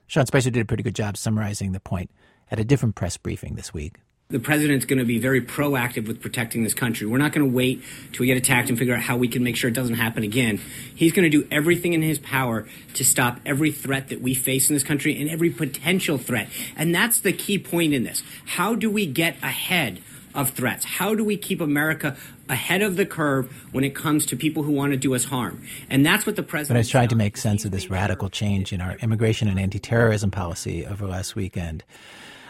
Sean 0.07 0.25
Spicer 0.25 0.49
did 0.49 0.61
a 0.61 0.65
pretty 0.65 0.83
good 0.83 0.95
job 0.95 1.15
summarizing 1.15 1.71
the 1.71 1.79
point 1.79 2.11
at 2.51 2.59
a 2.59 2.65
different 2.65 2.95
press 2.95 3.15
briefing 3.15 3.55
this 3.55 3.73
week. 3.73 3.95
The 4.29 4.39
president's 4.39 4.85
going 4.85 4.99
to 4.99 5.05
be 5.05 5.19
very 5.19 5.41
proactive 5.41 6.07
with 6.07 6.21
protecting 6.21 6.63
this 6.63 6.73
country. 6.73 7.05
We're 7.05 7.19
not 7.19 7.33
going 7.33 7.47
to 7.47 7.55
wait 7.55 7.83
till 8.13 8.21
we 8.21 8.27
get 8.27 8.37
attacked 8.37 8.69
and 8.69 8.79
figure 8.79 8.95
out 8.95 9.01
how 9.01 9.15
we 9.15 9.27
can 9.27 9.43
make 9.43 9.55
sure 9.55 9.69
it 9.69 9.73
doesn't 9.73 9.95
happen 9.95 10.23
again. 10.23 10.59
He's 10.95 11.11
going 11.11 11.29
to 11.29 11.37
do 11.37 11.47
everything 11.51 11.93
in 11.93 12.01
his 12.01 12.17
power 12.17 12.67
to 12.95 13.03
stop 13.03 13.39
every 13.45 13.71
threat 13.71 14.09
that 14.09 14.21
we 14.21 14.33
face 14.33 14.69
in 14.69 14.75
this 14.75 14.83
country 14.83 15.19
and 15.21 15.29
every 15.29 15.51
potential 15.51 16.17
threat. 16.17 16.49
And 16.75 16.95
that's 16.95 17.19
the 17.19 17.33
key 17.33 17.59
point 17.59 17.93
in 17.93 18.03
this. 18.03 18.23
How 18.45 18.73
do 18.73 18.89
we 18.89 19.05
get 19.05 19.35
ahead 19.43 20.01
of 20.33 20.51
threats? 20.51 20.85
How 20.85 21.13
do 21.13 21.23
we 21.23 21.37
keep 21.37 21.61
America 21.61 22.17
ahead 22.49 22.81
of 22.81 22.95
the 22.95 23.05
curve 23.05 23.51
when 23.71 23.83
it 23.83 23.93
comes 23.93 24.25
to 24.27 24.35
people 24.35 24.63
who 24.63 24.71
want 24.71 24.93
to 24.93 24.97
do 24.97 25.13
us 25.13 25.25
harm? 25.25 25.63
And 25.89 26.05
that's 26.05 26.25
what 26.25 26.35
the 26.35 26.43
president. 26.43 26.79
But 26.79 26.87
I 26.87 26.89
trying 26.89 27.09
to 27.09 27.15
make 27.15 27.37
sense 27.37 27.65
of 27.65 27.71
this 27.71 27.89
radical 27.89 28.29
change 28.29 28.73
in 28.73 28.81
our 28.81 28.95
immigration 28.97 29.47
and 29.47 29.59
anti 29.59 29.79
terrorism 29.79 30.31
policy 30.31 30.85
over 30.85 31.05
last 31.05 31.35
weekend. 31.35 31.83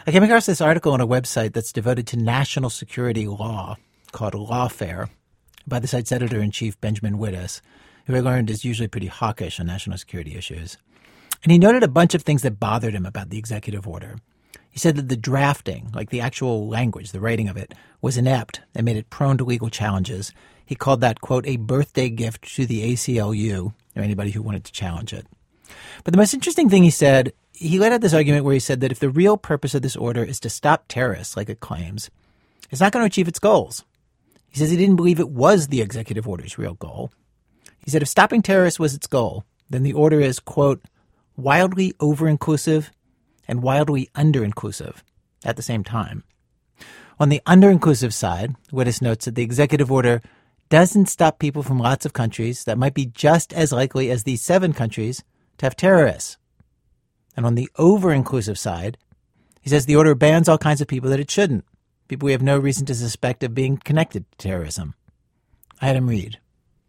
I 0.06 0.12
came 0.12 0.22
across 0.22 0.44
this 0.44 0.60
article 0.60 0.92
on 0.92 1.00
a 1.00 1.06
website 1.06 1.54
that's 1.54 1.72
devoted 1.72 2.06
to 2.08 2.18
national 2.18 2.68
security 2.68 3.26
law 3.26 3.78
called 4.12 4.34
Lawfare 4.34 5.08
by 5.66 5.78
the 5.78 5.88
site's 5.88 6.12
editor 6.12 6.42
in 6.42 6.50
chief, 6.50 6.78
Benjamin 6.78 7.16
Wittes, 7.16 7.62
who 8.06 8.14
I 8.14 8.20
learned 8.20 8.50
is 8.50 8.66
usually 8.66 8.86
pretty 8.86 9.06
hawkish 9.06 9.58
on 9.58 9.66
national 9.66 9.96
security 9.96 10.36
issues. 10.36 10.76
And 11.42 11.52
he 11.52 11.58
noted 11.58 11.82
a 11.82 11.88
bunch 11.88 12.14
of 12.14 12.20
things 12.20 12.42
that 12.42 12.60
bothered 12.60 12.94
him 12.94 13.06
about 13.06 13.30
the 13.30 13.38
executive 13.38 13.88
order. 13.88 14.18
He 14.68 14.78
said 14.78 14.96
that 14.96 15.08
the 15.08 15.16
drafting, 15.16 15.90
like 15.94 16.10
the 16.10 16.20
actual 16.20 16.68
language, 16.68 17.12
the 17.12 17.20
writing 17.20 17.48
of 17.48 17.56
it, 17.56 17.72
was 18.02 18.18
inept 18.18 18.60
and 18.74 18.84
made 18.84 18.98
it 18.98 19.08
prone 19.08 19.38
to 19.38 19.44
legal 19.44 19.70
challenges. 19.70 20.34
He 20.66 20.74
called 20.74 21.00
that, 21.00 21.22
quote, 21.22 21.46
a 21.46 21.56
birthday 21.56 22.10
gift 22.10 22.42
to 22.56 22.66
the 22.66 22.92
ACLU 22.92 23.72
or 23.96 24.02
anybody 24.02 24.32
who 24.32 24.42
wanted 24.42 24.64
to 24.64 24.72
challenge 24.72 25.14
it. 25.14 25.26
But 26.04 26.12
the 26.12 26.18
most 26.18 26.34
interesting 26.34 26.68
thing 26.68 26.82
he 26.82 26.90
said, 26.90 27.32
he 27.54 27.78
laid 27.78 27.92
out 27.92 28.00
this 28.00 28.14
argument 28.14 28.44
where 28.44 28.54
he 28.54 28.60
said 28.60 28.80
that 28.80 28.92
if 28.92 28.98
the 28.98 29.08
real 29.08 29.36
purpose 29.36 29.74
of 29.74 29.82
this 29.82 29.96
order 29.96 30.22
is 30.22 30.40
to 30.40 30.50
stop 30.50 30.84
terrorists, 30.88 31.36
like 31.36 31.48
it 31.48 31.60
claims, 31.60 32.10
it's 32.70 32.80
not 32.80 32.92
going 32.92 33.02
to 33.02 33.06
achieve 33.06 33.28
its 33.28 33.38
goals. 33.38 33.84
He 34.50 34.58
says 34.58 34.70
he 34.70 34.76
didn't 34.76 34.96
believe 34.96 35.20
it 35.20 35.30
was 35.30 35.68
the 35.68 35.80
executive 35.80 36.28
order's 36.28 36.58
real 36.58 36.74
goal. 36.74 37.12
He 37.84 37.90
said 37.90 38.02
if 38.02 38.08
stopping 38.08 38.42
terrorists 38.42 38.80
was 38.80 38.94
its 38.94 39.06
goal, 39.06 39.44
then 39.70 39.82
the 39.82 39.92
order 39.92 40.20
is, 40.20 40.40
quote, 40.40 40.82
wildly 41.36 41.92
over 42.00 42.28
inclusive 42.28 42.90
and 43.46 43.62
wildly 43.62 44.10
under 44.14 44.44
inclusive 44.44 45.04
at 45.44 45.56
the 45.56 45.62
same 45.62 45.84
time. 45.84 46.24
On 47.20 47.28
the 47.28 47.42
under 47.46 47.70
inclusive 47.70 48.12
side, 48.12 48.56
Wittes 48.72 49.00
notes 49.00 49.26
that 49.26 49.36
the 49.36 49.42
executive 49.42 49.92
order 49.92 50.20
doesn't 50.68 51.06
stop 51.06 51.38
people 51.38 51.62
from 51.62 51.78
lots 51.78 52.04
of 52.04 52.12
countries 52.12 52.64
that 52.64 52.78
might 52.78 52.94
be 52.94 53.06
just 53.06 53.52
as 53.52 53.72
likely 53.72 54.10
as 54.10 54.24
these 54.24 54.42
seven 54.42 54.72
countries 54.72 55.22
to 55.58 55.66
have 55.66 55.76
terrorists. 55.76 56.36
And 57.36 57.44
on 57.44 57.54
the 57.54 57.68
over 57.76 58.12
inclusive 58.12 58.58
side, 58.58 58.98
he 59.60 59.70
says 59.70 59.86
the 59.86 59.96
order 59.96 60.14
bans 60.14 60.48
all 60.48 60.58
kinds 60.58 60.80
of 60.80 60.88
people 60.88 61.10
that 61.10 61.20
it 61.20 61.30
shouldn't, 61.30 61.64
people 62.08 62.26
we 62.26 62.32
have 62.32 62.42
no 62.42 62.58
reason 62.58 62.86
to 62.86 62.94
suspect 62.94 63.42
of 63.42 63.54
being 63.54 63.76
connected 63.78 64.30
to 64.30 64.38
terrorism. 64.38 64.94
I 65.80 65.86
had 65.86 65.96
him 65.96 66.08
read. 66.08 66.38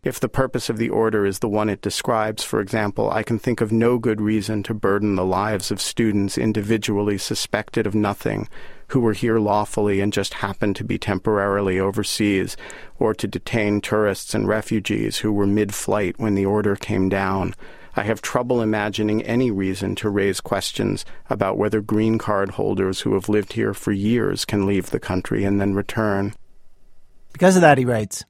If 0.05 0.19
the 0.19 0.29
purpose 0.29 0.69
of 0.69 0.77
the 0.77 0.89
order 0.89 1.25
is 1.25 1.39
the 1.39 1.49
one 1.49 1.67
it 1.67 1.81
describes, 1.81 2.43
for 2.43 2.59
example, 2.61 3.09
I 3.09 3.23
can 3.23 3.39
think 3.39 3.59
of 3.59 3.71
no 3.71 3.97
good 3.97 4.21
reason 4.21 4.61
to 4.63 4.75
burden 4.75 5.15
the 5.15 5.25
lives 5.25 5.71
of 5.71 5.81
students 5.81 6.37
individually 6.37 7.17
suspected 7.17 7.87
of 7.87 7.95
nothing 7.95 8.47
who 8.89 8.99
were 8.99 9.13
here 9.13 9.39
lawfully 9.39 10.01
and 10.01 10.13
just 10.13 10.35
happened 10.35 10.75
to 10.75 10.83
be 10.83 10.99
temporarily 10.99 11.79
overseas, 11.79 12.55
or 12.99 13.15
to 13.15 13.27
detain 13.27 13.81
tourists 13.81 14.35
and 14.35 14.47
refugees 14.47 15.17
who 15.17 15.33
were 15.33 15.47
mid 15.47 15.73
flight 15.73 16.19
when 16.19 16.35
the 16.35 16.45
order 16.45 16.75
came 16.75 17.09
down. 17.09 17.55
I 17.97 18.03
have 18.03 18.21
trouble 18.21 18.61
imagining 18.61 19.21
any 19.23 19.51
reason 19.51 19.95
to 19.95 20.09
raise 20.09 20.41
questions 20.41 21.05
about 21.29 21.57
whether 21.57 21.79
green 21.79 22.17
card 22.17 22.51
holders 22.51 23.01
who 23.01 23.13
have 23.13 23.29
lived 23.29 23.53
here 23.53 23.73
for 23.73 23.93
years 23.93 24.43
can 24.43 24.65
leave 24.65 24.89
the 24.89 24.99
country 24.99 25.45
and 25.45 25.61
then 25.61 25.73
return. 25.73 26.33
Because 27.31 27.55
of 27.55 27.61
that, 27.61 27.77
he 27.77 27.85
writes, 27.85 28.25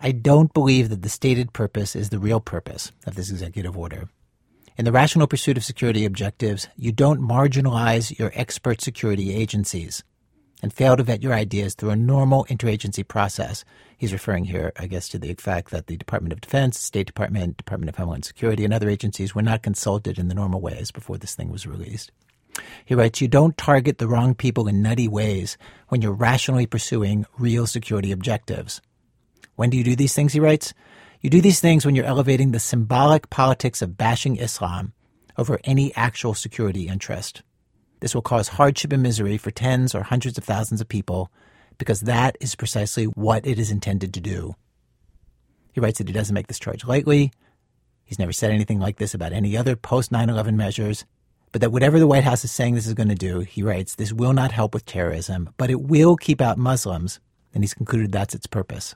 I 0.00 0.12
don't 0.12 0.52
believe 0.52 0.88
that 0.88 1.02
the 1.02 1.08
stated 1.08 1.52
purpose 1.52 1.94
is 1.94 2.08
the 2.08 2.18
real 2.18 2.40
purpose 2.40 2.92
of 3.06 3.14
this 3.14 3.30
executive 3.30 3.76
order. 3.76 4.08
In 4.78 4.84
the 4.84 4.92
rational 4.92 5.26
pursuit 5.26 5.56
of 5.56 5.64
security 5.64 6.04
objectives, 6.04 6.68
you 6.76 6.92
don't 6.92 7.20
marginalize 7.20 8.18
your 8.18 8.30
expert 8.34 8.80
security 8.80 9.34
agencies 9.34 10.04
and 10.62 10.72
fail 10.72 10.96
to 10.96 11.02
vet 11.02 11.22
your 11.22 11.34
ideas 11.34 11.74
through 11.74 11.90
a 11.90 11.96
normal 11.96 12.44
interagency 12.46 13.06
process. 13.06 13.64
He's 13.96 14.12
referring 14.12 14.44
here, 14.44 14.72
I 14.76 14.86
guess, 14.86 15.08
to 15.10 15.18
the 15.18 15.34
fact 15.34 15.70
that 15.70 15.86
the 15.86 15.96
Department 15.96 16.32
of 16.32 16.40
Defense, 16.40 16.78
State 16.78 17.06
Department, 17.06 17.56
Department 17.56 17.88
of 17.88 17.96
Homeland 17.96 18.24
Security, 18.24 18.64
and 18.64 18.72
other 18.72 18.88
agencies 18.88 19.34
were 19.34 19.42
not 19.42 19.62
consulted 19.62 20.18
in 20.18 20.28
the 20.28 20.34
normal 20.34 20.60
ways 20.60 20.90
before 20.90 21.18
this 21.18 21.34
thing 21.34 21.50
was 21.50 21.66
released. 21.66 22.10
He 22.84 22.94
writes, 22.94 23.20
You 23.20 23.28
don't 23.28 23.56
target 23.56 23.98
the 23.98 24.08
wrong 24.08 24.34
people 24.34 24.66
in 24.66 24.82
nutty 24.82 25.08
ways 25.08 25.58
when 25.88 26.00
you're 26.00 26.12
rationally 26.12 26.66
pursuing 26.66 27.26
real 27.38 27.66
security 27.66 28.12
objectives. 28.12 28.80
When 29.56 29.70
do 29.70 29.76
you 29.76 29.84
do 29.84 29.96
these 29.96 30.14
things? 30.14 30.32
He 30.32 30.40
writes. 30.40 30.72
You 31.20 31.30
do 31.30 31.40
these 31.40 31.60
things 31.60 31.84
when 31.84 31.96
you're 31.96 32.04
elevating 32.04 32.52
the 32.52 32.60
symbolic 32.60 33.30
politics 33.30 33.82
of 33.82 33.96
bashing 33.96 34.36
Islam 34.36 34.92
over 35.36 35.58
any 35.64 35.94
actual 35.94 36.34
security 36.34 36.88
interest. 36.88 37.42
This 38.06 38.14
will 38.14 38.22
cause 38.22 38.46
hardship 38.46 38.92
and 38.92 39.02
misery 39.02 39.36
for 39.36 39.50
tens 39.50 39.92
or 39.92 40.04
hundreds 40.04 40.38
of 40.38 40.44
thousands 40.44 40.80
of 40.80 40.86
people 40.86 41.28
because 41.76 42.02
that 42.02 42.36
is 42.40 42.54
precisely 42.54 43.06
what 43.06 43.44
it 43.44 43.58
is 43.58 43.68
intended 43.68 44.14
to 44.14 44.20
do. 44.20 44.54
He 45.72 45.80
writes 45.80 45.98
that 45.98 46.06
he 46.06 46.14
doesn't 46.14 46.32
make 46.32 46.46
this 46.46 46.60
charge 46.60 46.84
lightly. 46.84 47.32
He's 48.04 48.20
never 48.20 48.30
said 48.30 48.52
anything 48.52 48.78
like 48.78 48.98
this 48.98 49.12
about 49.12 49.32
any 49.32 49.56
other 49.56 49.74
post 49.74 50.12
9 50.12 50.30
11 50.30 50.56
measures, 50.56 51.04
but 51.50 51.60
that 51.60 51.72
whatever 51.72 51.98
the 51.98 52.06
White 52.06 52.22
House 52.22 52.44
is 52.44 52.52
saying 52.52 52.76
this 52.76 52.86
is 52.86 52.94
going 52.94 53.08
to 53.08 53.16
do, 53.16 53.40
he 53.40 53.64
writes, 53.64 53.96
this 53.96 54.12
will 54.12 54.32
not 54.32 54.52
help 54.52 54.72
with 54.72 54.86
terrorism, 54.86 55.52
but 55.56 55.68
it 55.68 55.80
will 55.80 56.14
keep 56.14 56.40
out 56.40 56.58
Muslims, 56.58 57.18
and 57.52 57.64
he's 57.64 57.74
concluded 57.74 58.12
that's 58.12 58.36
its 58.36 58.46
purpose. 58.46 58.94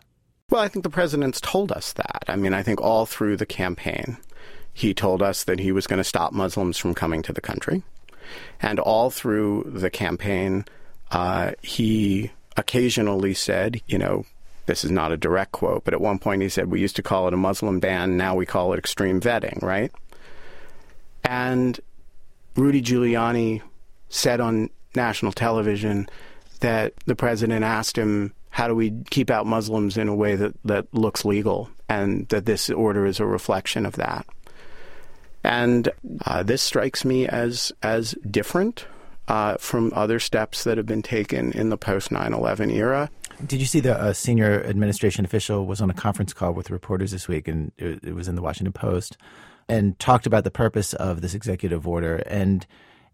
Well, 0.50 0.62
I 0.62 0.68
think 0.68 0.84
the 0.84 0.88
president's 0.88 1.40
told 1.40 1.72
us 1.72 1.92
that. 1.94 2.26
I 2.28 2.36
mean, 2.36 2.54
I 2.54 2.62
think 2.62 2.80
all 2.80 3.06
through 3.06 3.38
the 3.38 3.44
campaign, 3.44 4.18
he 4.72 4.94
told 4.94 5.20
us 5.20 5.42
that 5.42 5.58
he 5.58 5.72
was 5.72 5.88
going 5.88 5.98
to 5.98 6.04
stop 6.04 6.32
Muslims 6.32 6.78
from 6.78 6.94
coming 6.94 7.22
to 7.22 7.32
the 7.32 7.40
country. 7.40 7.82
And 8.60 8.78
all 8.78 9.10
through 9.10 9.70
the 9.74 9.90
campaign, 9.90 10.64
uh, 11.10 11.52
he 11.62 12.30
occasionally 12.56 13.34
said, 13.34 13.80
you 13.86 13.98
know, 13.98 14.24
this 14.66 14.84
is 14.84 14.90
not 14.90 15.12
a 15.12 15.16
direct 15.16 15.52
quote, 15.52 15.84
but 15.84 15.94
at 15.94 16.00
one 16.00 16.18
point 16.18 16.42
he 16.42 16.48
said, 16.48 16.70
we 16.70 16.80
used 16.80 16.96
to 16.96 17.02
call 17.02 17.26
it 17.26 17.34
a 17.34 17.36
Muslim 17.36 17.80
ban, 17.80 18.16
now 18.16 18.34
we 18.34 18.46
call 18.46 18.72
it 18.72 18.78
extreme 18.78 19.20
vetting, 19.20 19.62
right? 19.62 19.90
And 21.24 21.78
Rudy 22.56 22.82
Giuliani 22.82 23.62
said 24.08 24.40
on 24.40 24.70
national 24.94 25.32
television 25.32 26.08
that 26.60 26.94
the 27.06 27.16
president 27.16 27.64
asked 27.64 27.96
him 27.96 28.34
how 28.50 28.68
do 28.68 28.74
we 28.74 28.90
keep 29.10 29.30
out 29.30 29.46
Muslims 29.46 29.96
in 29.96 30.08
a 30.08 30.14
way 30.14 30.34
that, 30.36 30.54
that 30.64 30.92
looks 30.92 31.24
legal, 31.24 31.70
and 31.88 32.28
that 32.28 32.46
this 32.46 32.68
order 32.68 33.06
is 33.06 33.20
a 33.20 33.26
reflection 33.26 33.86
of 33.86 33.94
that. 33.94 34.26
And 35.42 35.88
uh, 36.26 36.42
this 36.42 36.62
strikes 36.62 37.04
me 37.04 37.26
as 37.26 37.72
as 37.82 38.14
different 38.30 38.86
uh, 39.28 39.56
from 39.58 39.92
other 39.94 40.18
steps 40.18 40.64
that 40.64 40.76
have 40.76 40.86
been 40.86 41.02
taken 41.02 41.52
in 41.52 41.70
the 41.70 41.78
post 41.78 42.10
9/11 42.10 42.72
era. 42.72 43.10
Did 43.46 43.60
you 43.60 43.66
see 43.66 43.80
the 43.80 43.98
uh, 43.98 44.12
senior 44.12 44.62
administration 44.64 45.24
official 45.24 45.66
was 45.66 45.80
on 45.80 45.88
a 45.88 45.94
conference 45.94 46.34
call 46.34 46.52
with 46.52 46.70
reporters 46.70 47.10
this 47.10 47.26
week, 47.26 47.48
and 47.48 47.72
it, 47.78 48.04
it 48.04 48.14
was 48.14 48.28
in 48.28 48.34
the 48.34 48.42
Washington 48.42 48.72
Post, 48.72 49.16
and 49.68 49.98
talked 49.98 50.26
about 50.26 50.44
the 50.44 50.50
purpose 50.50 50.92
of 50.94 51.22
this 51.22 51.34
executive 51.34 51.86
order 51.86 52.16
and 52.26 52.66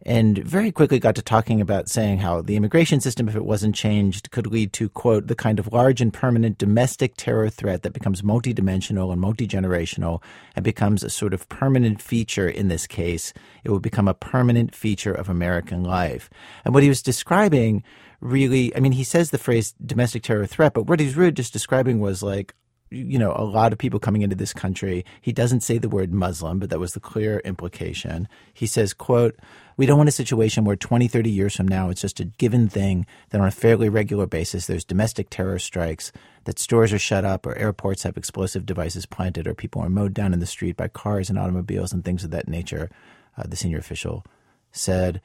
and 0.03 0.39
very 0.39 0.71
quickly 0.71 0.99
got 0.99 1.15
to 1.17 1.23
talking 1.23 1.61
about 1.61 1.89
saying 1.89 2.19
how 2.19 2.43
the 2.43 2.57
immigration 2.57 3.01
system, 3.01 3.29
if 3.29 3.35
it 3.35 3.45
wasn't 3.45 3.75
changed, 3.75 4.31
could 4.31 4.47
lead 4.47 4.73
to, 4.75 4.89
quote, 4.89 5.27
the 5.27 5.35
kind 5.35 5.59
of 5.59 5.73
large 5.73 6.01
and 6.01 6.13
permanent 6.13 6.59
domestic 6.59 7.15
terror 7.17 7.49
threat 7.49 7.83
that 7.83 7.93
becomes 7.93 8.23
multidimensional 8.23 9.13
and 9.13 9.23
multigenerational 9.23 10.23
and 10.55 10.65
becomes 10.65 11.03
a 11.03 11.11
sort 11.11 11.33
of 11.33 11.49
permanent 11.49 12.03
feature 12.03 12.49
in 12.49 12.69
this 12.69 12.87
case. 12.87 13.33
It 13.65 13.71
would 13.71 13.83
become 13.83 14.07
a 14.07 14.15
permanent 14.15 14.75
feature 14.75 15.15
of 15.15 15.29
American 15.29 15.83
life. 15.83 16.29
And 16.65 16.75
what 16.75 16.83
he 16.83 16.89
was 16.89 17.03
describing 17.03 17.83
really, 18.21 18.75
I 18.77 18.81
mean, 18.81 18.93
he 18.93 19.05
says 19.05 19.31
the 19.31 19.39
phrase 19.39 19.75
domestic 19.85 20.23
terror 20.23 20.47
threat, 20.47 20.75
but 20.75 20.87
what 20.87 21.01
he's 21.01 21.17
really 21.17 21.33
just 21.33 21.53
describing 21.53 22.01
was 22.01 22.23
like, 22.23 22.55
you 22.91 23.19
know, 23.19 23.33
a 23.37 23.45
lot 23.45 23.73
of 23.73 23.79
people 23.79 23.99
coming 23.99 24.23
into 24.23 24.37
this 24.37 24.53
country. 24.53 25.05
He 25.21 25.33
doesn't 25.33 25.63
say 25.63 25.79
the 25.79 25.89
word 25.89 26.13
Muslim, 26.13 26.59
but 26.59 26.71
that 26.71 26.79
was 26.79 26.95
the 26.95 27.01
clear 27.01 27.41
implication. 27.41 28.29
He 28.55 28.67
says, 28.67 28.93
quote, 28.93 29.37
we 29.77 29.87
don't 29.87 29.99
want 29.99 30.09
a 30.09 30.13
situation 30.13 30.65
where 30.65 30.77
20, 30.77 31.09
30 31.09 31.31
years 31.31 31.57
from 31.57 31.69
now, 31.69 31.91
it's 31.91 32.01
just 32.01 32.21
a 32.21 32.25
given 32.25 32.69
thing 32.69 33.07
that 33.31 33.41
on 33.41 33.49
a 33.49 33.53
fairly 33.53 33.89
regular 33.89 34.27
basis, 34.27 34.67
there's 34.67 34.85
domestic 34.85 35.29
terror 35.31 35.59
strikes, 35.59 36.13
that 36.45 36.59
stores 36.61 36.93
are 36.93 36.99
shut 36.99 37.25
up 37.25 37.45
or 37.45 37.57
airports 37.57 38.05
have 38.05 38.17
explosive 38.17 38.65
devices 38.65 39.05
planted 39.05 39.47
or 39.47 39.55
people 39.55 39.83
are 39.83 39.91
mowed 39.91 40.15
down 40.15 40.33
in 40.33 40.39
the 40.39 40.47
street 40.47 40.77
by 40.77 40.89
cars 40.89 41.29
and 41.29 41.39
automobiles 41.39 41.93
and 41.93 42.05
things 42.05 42.23
of 42.25 42.31
that 42.31 42.49
nature, 42.49 42.89
uh, 43.37 43.43
the 43.47 43.57
senior 43.57 43.79
official 43.79 44.25
said. 44.71 45.21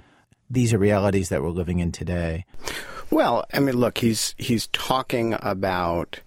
These 0.50 0.74
are 0.74 0.80
realities 0.80 1.30
that 1.30 1.42
we're 1.42 1.50
living 1.50 1.80
in 1.80 1.92
today. 1.92 2.46
Well, 3.10 3.46
I 3.54 3.60
mean, 3.60 3.78
look, 3.78 4.00
he's 4.00 4.36
he's 4.38 4.68
talking 4.68 5.36
about 5.42 6.20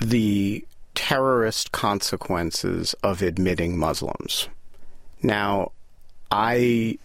the 0.00 0.64
terrorist 0.94 1.72
consequences 1.72 2.94
of 3.02 3.22
admitting 3.22 3.78
Muslims. 3.78 4.48
Now, 5.22 5.72
I, 6.30 6.98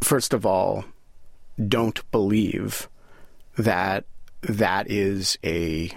first 0.00 0.32
of 0.32 0.44
all, 0.46 0.84
don't 1.68 2.08
believe 2.10 2.88
that 3.56 4.04
that 4.42 4.90
is 4.90 5.38
a 5.44 5.90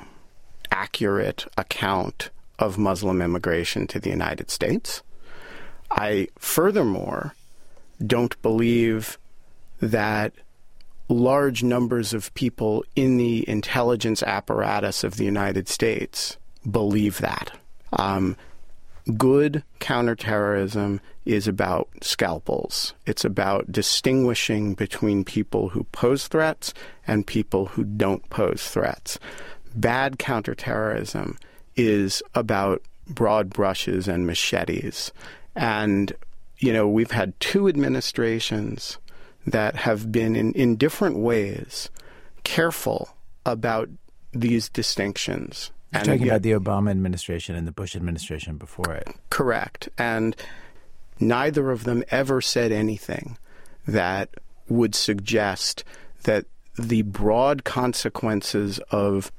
accurate 0.72 1.46
account 1.58 2.30
of 2.60 2.78
Muslim 2.78 3.22
immigration 3.22 3.88
to 3.88 4.00
the 4.00 4.10
United 4.10 4.52
States. 4.52 5.02
I 5.92 6.28
furthermore 6.38 7.36
don't 8.06 8.40
believe 8.42 9.18
that 9.80 10.34
large 11.14 11.64
numbers 11.64 12.14
of 12.14 12.34
people 12.34 12.84
in 12.96 13.18
the 13.18 13.48
intelligence 13.48 14.24
apparatus 14.24 15.04
of 15.04 15.18
the 15.18 15.26
United 15.26 15.68
States 15.68 16.38
believe 16.70 17.20
that. 17.20 17.52
Um, 17.94 18.36
good 19.18 19.64
counterterrorism 19.80 21.02
is 21.26 21.48
about 21.48 21.90
scalpels. 22.02 22.94
It's 23.06 23.26
about 23.26 23.72
distinguishing 23.72 24.74
between 24.74 25.24
people 25.24 25.70
who 25.70 25.84
pose 25.86 26.28
threats 26.28 26.74
and 27.06 27.28
people 27.28 27.66
who 27.66 27.84
don't 27.84 28.28
pose 28.30 28.68
threats. 28.68 29.20
Bad 29.76 30.20
counterterrorism 30.20 31.38
is 31.76 32.22
about 32.36 32.82
broad 33.08 33.50
brushes 33.50 34.08
and 34.08 34.26
machetes. 34.26 35.12
And, 35.56 36.14
you 36.58 36.72
know, 36.72 36.88
we've 36.88 37.12
had 37.12 37.40
two 37.40 37.68
administrations 37.68 38.98
that 39.46 39.76
have 39.76 40.12
been 40.12 40.36
in, 40.36 40.54
in 40.54 40.76
different 40.76 41.18
ways 41.18 41.90
careful 42.44 43.16
about 43.46 43.90
these 44.32 44.70
distinctions. 44.70 45.72
You're 45.92 46.00
and 46.00 46.08
talking 46.08 46.28
about 46.28 46.42
the 46.42 46.52
Obama 46.52 46.92
administration 46.92 47.56
and 47.56 47.68
the 47.68 47.72
Bush 47.72 47.96
administration 47.96 48.58
before 48.58 48.94
it. 48.94 49.08
Correct. 49.30 49.90
And 49.98 50.36
neither 51.20 51.72
of 51.72 51.84
them 51.84 52.04
ever 52.10 52.42
said 52.42 52.72
anything 52.72 53.38
that 53.88 54.30
would 54.68 54.96
suggest 54.96 55.84
that 56.24 56.46
the 56.78 57.04
broad 57.04 57.64
consequences 57.64 58.80
of 58.90 59.32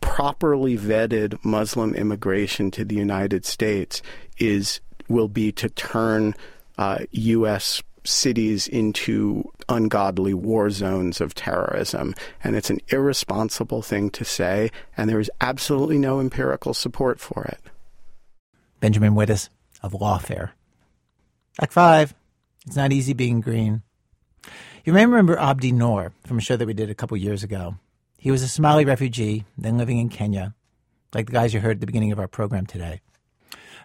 properly 0.00 0.76
vetted 0.76 1.42
Muslim 1.44 1.94
immigration 1.94 2.70
to 2.72 2.84
the 2.84 2.96
United 2.96 3.46
States 3.46 4.02
is 4.38 4.80
will 5.08 5.28
be 5.28 5.52
to 5.52 5.68
turn 5.70 6.34
uh, 6.78 6.98
U.S. 7.10 7.82
cities 8.04 8.68
into 8.68 9.50
ungodly 9.68 10.34
war 10.34 10.70
zones 10.70 11.20
of 11.20 11.34
terrorism. 11.34 12.14
And 12.42 12.56
it's 12.56 12.70
an 12.70 12.80
irresponsible 12.88 13.82
thing 13.82 14.10
to 14.10 14.24
say, 14.24 14.70
and 14.96 15.08
there 15.08 15.20
is 15.20 15.30
absolutely 15.40 15.98
no 15.98 16.20
empirical 16.20 16.74
support 16.74 17.20
for 17.20 17.44
it. 17.44 17.60
Benjamin 18.80 19.14
Wittes 19.14 19.48
of 19.82 19.92
Lawfare. 19.92 20.50
Act 21.60 21.72
5. 21.72 22.14
It's 22.66 22.76
not 22.76 22.92
easy 22.92 23.12
being 23.12 23.40
green. 23.40 23.82
You 24.84 24.92
may 24.92 25.06
remember 25.06 25.38
Abdi 25.38 25.70
Noor 25.72 26.12
from 26.26 26.38
a 26.38 26.40
show 26.40 26.56
that 26.56 26.66
we 26.66 26.74
did 26.74 26.90
a 26.90 26.94
couple 26.94 27.16
years 27.16 27.44
ago. 27.44 27.76
He 28.18 28.30
was 28.30 28.42
a 28.42 28.48
Somali 28.48 28.84
refugee, 28.84 29.44
then 29.58 29.78
living 29.78 29.98
in 29.98 30.08
Kenya, 30.08 30.54
like 31.14 31.26
the 31.26 31.32
guys 31.32 31.54
you 31.54 31.60
heard 31.60 31.76
at 31.76 31.80
the 31.80 31.86
beginning 31.86 32.12
of 32.12 32.18
our 32.18 32.28
program 32.28 32.66
today. 32.66 33.00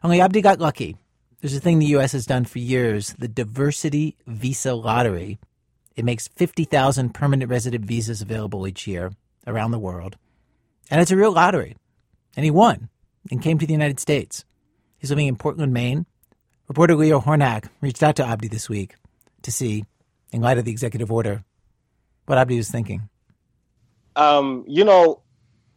Only 0.04 0.22
Abdi 0.22 0.42
got 0.42 0.60
lucky. 0.60 0.98
There's 1.42 1.56
a 1.56 1.60
thing 1.60 1.78
the 1.78 1.86
U.S. 1.88 2.14
has 2.14 2.26
done 2.26 2.46
for 2.46 2.58
years 2.58 3.14
the 3.14 3.28
diversity 3.28 4.18
visa 4.26 4.74
lottery. 4.74 5.38
It 5.96 6.04
makes 6.04 6.28
50,000 6.30 7.14
permanent 7.14 7.52
resident 7.52 7.86
visas 7.86 8.22
available 8.22 8.68
each 8.68 8.88
year 8.88 9.12
around 9.46 9.72
the 9.72 9.80
world. 9.80 10.18
And 10.90 11.00
it's 11.00 11.12
a 11.12 11.18
real 11.18 11.32
lottery. 11.32 11.76
And 12.36 12.44
he 12.44 12.52
won 12.52 12.90
and 13.30 13.42
came 13.42 13.60
to 13.60 13.68
the 13.68 13.74
United 13.74 14.00
States. 14.00 14.46
He's 14.98 15.12
living 15.12 15.28
in 15.28 15.36
Portland, 15.36 15.74
Maine. 15.74 16.08
Reporter 16.68 16.96
Leo 16.96 17.20
Hornak 17.20 17.70
reached 17.82 18.02
out 18.02 18.16
to 18.16 18.26
Abdi 18.26 18.48
this 18.48 18.68
week 18.68 18.96
to 19.44 19.52
see, 19.52 19.86
in 20.32 20.42
light 20.42 20.58
of 20.58 20.66
the 20.66 20.72
executive 20.72 21.12
order, 21.12 21.44
what 22.26 22.40
Abdi 22.40 22.58
was 22.58 22.70
thinking. 22.70 23.10
Um, 24.16 24.66
you 24.68 24.84
know, 24.84 25.22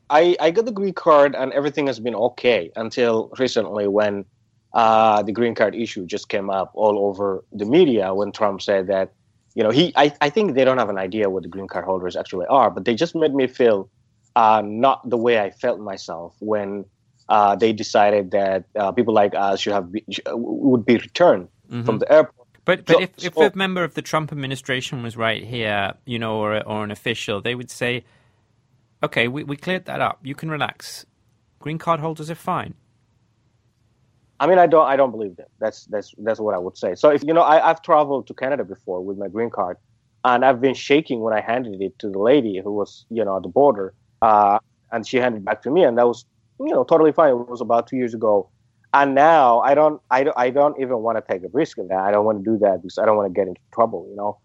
I, 0.08 0.36
I 0.40 0.50
got 0.52 0.64
the 0.64 0.72
green 0.72 0.94
card 0.94 1.34
and 1.36 1.52
everything 1.52 1.86
has 1.86 2.00
been 2.00 2.14
okay 2.14 2.72
until 2.76 3.30
recently 3.38 3.86
when 3.86 4.24
uh, 4.72 5.22
the 5.22 5.32
green 5.32 5.54
card 5.54 5.74
issue 5.74 6.06
just 6.06 6.28
came 6.28 6.50
up 6.50 6.70
all 6.74 7.06
over 7.06 7.44
the 7.52 7.64
media 7.64 8.14
when 8.14 8.32
Trump 8.32 8.62
said 8.62 8.86
that, 8.86 9.12
you 9.54 9.62
know, 9.62 9.70
he 9.70 9.92
I, 9.96 10.12
I 10.20 10.30
think 10.30 10.54
they 10.54 10.64
don't 10.64 10.78
have 10.78 10.90
an 10.90 10.98
idea 10.98 11.28
what 11.28 11.42
the 11.42 11.48
green 11.48 11.66
card 11.66 11.84
holders 11.84 12.16
actually 12.16 12.46
are, 12.46 12.70
but 12.70 12.84
they 12.84 12.94
just 12.94 13.14
made 13.14 13.34
me 13.34 13.46
feel 13.46 13.88
uh, 14.36 14.62
not 14.64 15.08
the 15.08 15.16
way 15.16 15.40
I 15.40 15.50
felt 15.50 15.80
myself 15.80 16.36
when 16.38 16.84
uh, 17.28 17.56
they 17.56 17.72
decided 17.72 18.30
that 18.30 18.64
uh, 18.76 18.92
people 18.92 19.14
like 19.14 19.34
us 19.34 19.60
should 19.60 19.72
have 19.72 19.90
be, 19.90 20.04
would 20.28 20.84
be 20.84 20.96
returned 20.96 21.48
mm-hmm. 21.68 21.84
from 21.84 21.98
the 21.98 22.10
airport. 22.12 22.46
But 22.64 22.84
but 22.84 22.94
so, 22.94 23.00
if, 23.00 23.24
if 23.24 23.34
so, 23.34 23.42
a 23.42 23.52
member 23.56 23.82
of 23.82 23.94
the 23.94 24.02
Trump 24.02 24.30
administration 24.30 25.02
was 25.02 25.16
right 25.16 25.42
here, 25.42 25.94
you 26.04 26.18
know, 26.18 26.36
or 26.36 26.62
or 26.62 26.84
an 26.84 26.90
official, 26.90 27.40
they 27.40 27.54
would 27.54 27.70
say, 27.70 28.04
okay, 29.02 29.26
we, 29.28 29.42
we 29.44 29.56
cleared 29.56 29.86
that 29.86 30.00
up. 30.00 30.20
You 30.22 30.34
can 30.34 30.50
relax. 30.50 31.06
Green 31.58 31.78
card 31.78 32.00
holders 32.00 32.30
are 32.30 32.36
fine. 32.36 32.74
I 34.40 34.46
mean, 34.46 34.58
I 34.58 34.66
don't, 34.66 34.86
I 34.86 34.96
don't 34.96 35.10
believe 35.10 35.36
them. 35.36 35.46
That's 35.58 35.84
that's 35.84 36.14
that's 36.18 36.40
what 36.40 36.54
I 36.54 36.58
would 36.58 36.76
say. 36.76 36.94
So 36.94 37.10
if 37.10 37.22
you 37.22 37.34
know, 37.34 37.42
I, 37.42 37.68
I've 37.68 37.82
traveled 37.82 38.26
to 38.28 38.34
Canada 38.34 38.64
before 38.64 39.04
with 39.04 39.18
my 39.18 39.28
green 39.28 39.50
card, 39.50 39.76
and 40.24 40.44
I've 40.46 40.62
been 40.62 40.74
shaking 40.74 41.20
when 41.20 41.34
I 41.34 41.42
handed 41.42 41.82
it 41.82 41.98
to 41.98 42.08
the 42.08 42.18
lady 42.18 42.58
who 42.64 42.72
was, 42.72 43.04
you 43.10 43.22
know, 43.22 43.36
at 43.36 43.42
the 43.42 43.50
border, 43.50 43.92
uh, 44.22 44.58
and 44.92 45.06
she 45.06 45.18
handed 45.18 45.42
it 45.42 45.44
back 45.44 45.62
to 45.64 45.70
me, 45.70 45.84
and 45.84 45.98
that 45.98 46.06
was, 46.06 46.24
you 46.58 46.72
know, 46.72 46.84
totally 46.84 47.12
fine. 47.12 47.32
It 47.32 47.48
was 47.50 47.60
about 47.60 47.86
two 47.86 47.96
years 47.96 48.14
ago, 48.14 48.48
and 48.94 49.14
now 49.14 49.60
I 49.60 49.74
don't, 49.74 50.00
I 50.10 50.24
don't, 50.24 50.38
I 50.38 50.48
don't 50.48 50.80
even 50.80 50.98
want 51.00 51.18
to 51.18 51.32
take 51.32 51.42
a 51.44 51.48
risk 51.52 51.76
in 51.76 51.88
that. 51.88 52.00
I 52.00 52.10
don't 52.10 52.24
want 52.24 52.42
to 52.42 52.50
do 52.50 52.56
that 52.60 52.80
because 52.80 52.96
I 52.96 53.04
don't 53.04 53.18
want 53.18 53.32
to 53.32 53.38
get 53.38 53.46
into 53.46 53.60
trouble, 53.74 54.06
you 54.08 54.16
know. 54.16 54.38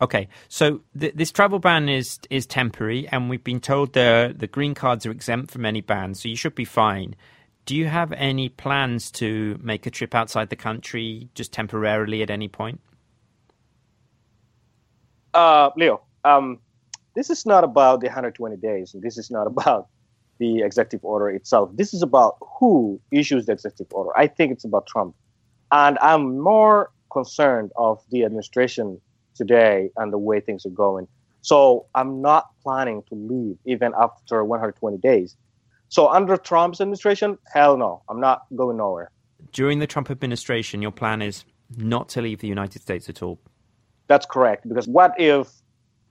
Okay, 0.00 0.28
so 0.48 0.82
th- 0.98 1.14
this 1.14 1.32
travel 1.32 1.58
ban 1.58 1.88
is 1.88 2.20
is 2.28 2.46
temporary, 2.46 3.08
and 3.08 3.30
we've 3.30 3.42
been 3.42 3.60
told 3.60 3.94
the 3.94 4.34
the 4.36 4.46
green 4.46 4.74
cards 4.74 5.06
are 5.06 5.10
exempt 5.10 5.50
from 5.50 5.64
any 5.64 5.80
ban, 5.80 6.14
so 6.14 6.28
you 6.28 6.36
should 6.36 6.54
be 6.54 6.66
fine. 6.66 7.16
Do 7.68 7.76
you 7.76 7.84
have 7.84 8.12
any 8.12 8.48
plans 8.48 9.10
to 9.10 9.60
make 9.62 9.84
a 9.84 9.90
trip 9.90 10.14
outside 10.14 10.48
the 10.48 10.56
country 10.56 11.28
just 11.34 11.52
temporarily 11.52 12.22
at 12.22 12.30
any 12.30 12.48
point? 12.48 12.80
Uh, 15.34 15.68
Leo, 15.76 16.00
um, 16.24 16.60
this 17.14 17.28
is 17.28 17.44
not 17.44 17.64
about 17.64 18.00
the 18.00 18.06
120 18.06 18.56
days, 18.56 18.96
this 18.98 19.18
is 19.18 19.30
not 19.30 19.46
about 19.54 19.88
the 20.38 20.62
executive 20.62 21.04
order 21.04 21.28
itself. 21.28 21.68
This 21.74 21.92
is 21.92 22.00
about 22.00 22.38
who 22.40 22.98
issues 23.10 23.44
the 23.44 23.52
executive 23.52 23.92
order. 23.92 24.16
I 24.16 24.28
think 24.28 24.50
it's 24.50 24.64
about 24.64 24.86
Trump, 24.86 25.14
and 25.70 25.98
I'm 25.98 26.38
more 26.38 26.90
concerned 27.12 27.70
of 27.76 28.02
the 28.10 28.24
administration 28.24 28.98
today 29.34 29.90
and 29.98 30.10
the 30.10 30.16
way 30.16 30.40
things 30.40 30.64
are 30.64 30.70
going. 30.70 31.06
So 31.42 31.84
I'm 31.94 32.22
not 32.22 32.46
planning 32.62 33.02
to 33.10 33.14
leave 33.14 33.58
even 33.66 33.92
after 34.00 34.42
120 34.42 34.96
days. 34.96 35.36
So 35.88 36.08
under 36.08 36.36
Trump's 36.36 36.80
administration, 36.80 37.38
hell 37.52 37.76
no, 37.76 38.02
I'm 38.08 38.20
not 38.20 38.42
going 38.54 38.76
nowhere. 38.76 39.10
During 39.52 39.78
the 39.78 39.86
Trump 39.86 40.10
administration, 40.10 40.82
your 40.82 40.90
plan 40.90 41.22
is 41.22 41.44
not 41.76 42.08
to 42.10 42.22
leave 42.22 42.40
the 42.40 42.48
United 42.48 42.82
States 42.82 43.08
at 43.08 43.22
all. 43.22 43.38
That's 44.06 44.26
correct. 44.26 44.68
Because 44.68 44.88
what 44.88 45.14
if 45.18 45.48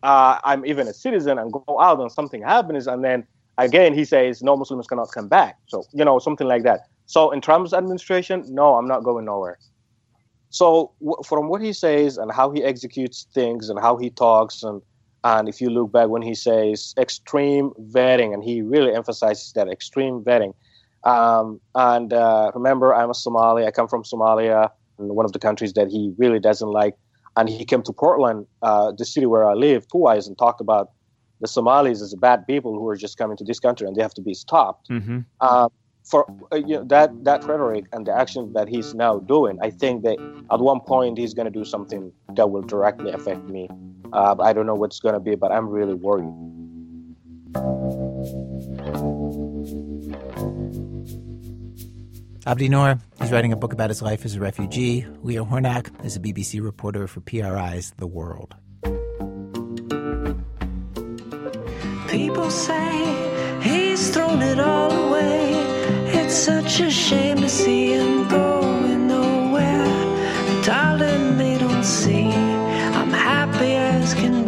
uh, 0.04 0.40
I'm 0.44 0.66
even 0.66 0.88
a 0.88 0.94
citizen 0.94 1.38
and 1.38 1.52
go 1.52 1.80
out 1.80 2.00
and 2.00 2.12
something 2.12 2.42
happens, 2.42 2.88
and 2.88 3.04
then 3.04 3.28
again 3.58 3.94
he 3.94 4.06
says 4.06 4.42
no 4.42 4.56
Muslims 4.56 4.88
cannot 4.88 5.12
come 5.12 5.28
back. 5.28 5.58
So 5.68 5.84
you 5.94 6.06
know 6.06 6.20
something 6.20 6.48
like 6.48 6.64
that. 6.64 6.82
So 7.06 7.32
in 7.32 7.42
Trump's 7.42 7.74
administration, 7.74 8.44
no, 8.48 8.76
I'm 8.76 8.88
not 8.88 9.04
going 9.04 9.26
nowhere. 9.26 9.58
So 10.50 10.94
w- 11.00 11.22
from 11.26 11.50
what 11.50 11.62
he 11.62 11.74
says 11.74 12.18
and 12.18 12.32
how 12.32 12.52
he 12.52 12.64
executes 12.64 13.28
things 13.34 13.70
and 13.70 13.80
how 13.80 13.98
he 13.98 14.10
talks 14.10 14.64
and 14.64 14.82
and 15.28 15.50
if 15.50 15.60
you 15.62 15.70
look 15.70 15.92
back 15.92 16.08
when 16.10 16.22
he 16.22 16.36
says 16.36 16.94
extreme 16.98 17.72
vetting 17.96 18.34
and 18.34 18.44
he 18.44 18.62
really 18.62 18.94
emphasizes 18.94 19.52
that 19.54 19.68
extreme 19.68 20.24
vetting. 20.28 20.54
Um, 21.04 21.60
and 21.76 22.12
uh, 22.14 22.52
remember 22.54 22.94
i'm 22.94 23.10
a 23.10 23.14
somali. 23.14 23.66
I 23.66 23.72
come 23.72 23.88
from 23.88 24.04
somalia 24.04 24.70
one 24.98 25.26
of 25.26 25.34
the 25.34 25.44
countries 25.48 25.74
that 25.74 25.90
he 25.90 26.14
really 26.18 26.40
doesn't 26.40 26.74
like. 26.82 26.96
And 27.36 27.48
he 27.50 27.66
came 27.72 27.84
to 27.84 27.94
portland 27.94 28.48
uh, 28.62 28.92
the 28.98 29.06
city 29.14 29.28
where 29.34 29.46
i 29.52 29.54
live 29.54 29.82
twice 29.88 30.26
and 30.28 30.38
talked 30.38 30.62
about 30.68 30.86
the 31.42 31.48
somalis 31.48 32.02
as 32.02 32.16
bad 32.28 32.40
people 32.48 32.72
who 32.78 32.88
are 32.88 32.98
just 33.06 33.18
coming 33.18 33.38
to 33.38 33.46
this 33.50 33.60
country 33.60 33.86
and 33.88 33.96
they 33.96 34.02
have 34.02 34.18
to 34.22 34.26
be 34.30 34.34
stopped. 34.34 34.90
Mm-hmm. 34.90 35.20
uh, 35.40 35.70
for 36.10 36.26
uh, 36.52 36.56
you 36.56 36.78
know, 36.78 36.84
that 36.86 37.24
that 37.26 37.44
rhetoric 37.44 37.86
and 37.92 38.08
the 38.08 38.18
action 38.18 38.54
that 38.54 38.68
he's 38.68 38.94
now 38.94 39.20
doing, 39.20 39.60
I 39.62 39.70
think 39.70 40.04
that 40.04 40.18
at 40.52 40.60
one 40.60 40.80
point 40.80 41.18
he's 41.18 41.34
going 41.34 41.46
to 41.46 41.52
do 41.52 41.66
something 41.66 42.12
that 42.36 42.50
will 42.50 42.62
directly 42.62 43.12
affect 43.12 43.44
me. 43.44 43.70
Uh, 44.14 44.36
I 44.40 44.54
don't 44.54 44.66
know 44.66 44.76
what's 44.76 45.00
going 45.00 45.16
to 45.16 45.20
be, 45.20 45.36
but 45.36 45.52
I'm 45.52 45.68
really 45.68 45.94
worried. 45.94 46.34
Abdi 52.46 52.70
Noor, 52.70 52.98
he's 53.20 53.32
writing 53.34 53.52
a 53.52 53.58
book 53.58 53.74
about 53.74 53.90
his 53.90 54.02
life 54.02 54.24
as 54.24 54.36
a 54.36 54.40
refugee. 54.40 55.06
Leo 55.22 55.44
Hornak 55.44 56.06
is 56.06 56.16
a 56.16 56.20
BBC 56.22 56.64
reporter 56.64 57.06
for 57.06 57.20
PRI's 57.20 57.92
The 57.98 58.08
World. 58.08 58.56
People 62.08 62.50
say 62.50 63.60
he's 63.62 64.10
thrown 64.12 64.42
it 64.42 64.62
all 64.62 65.10
away. 65.10 65.47
Such 66.30 66.82
a 66.82 66.92
shame 66.92 67.38
to 67.38 67.50
see 67.50 67.94
him 67.94 68.28
going 68.28 69.08
nowhere. 69.08 69.86
Darling, 70.64 71.38
they 71.38 71.58
don't 71.58 71.84
see 71.84 72.26
I'm 72.30 73.12
happy 73.12 73.76
as 73.76 74.14
can 74.14 74.44
be 74.44 74.47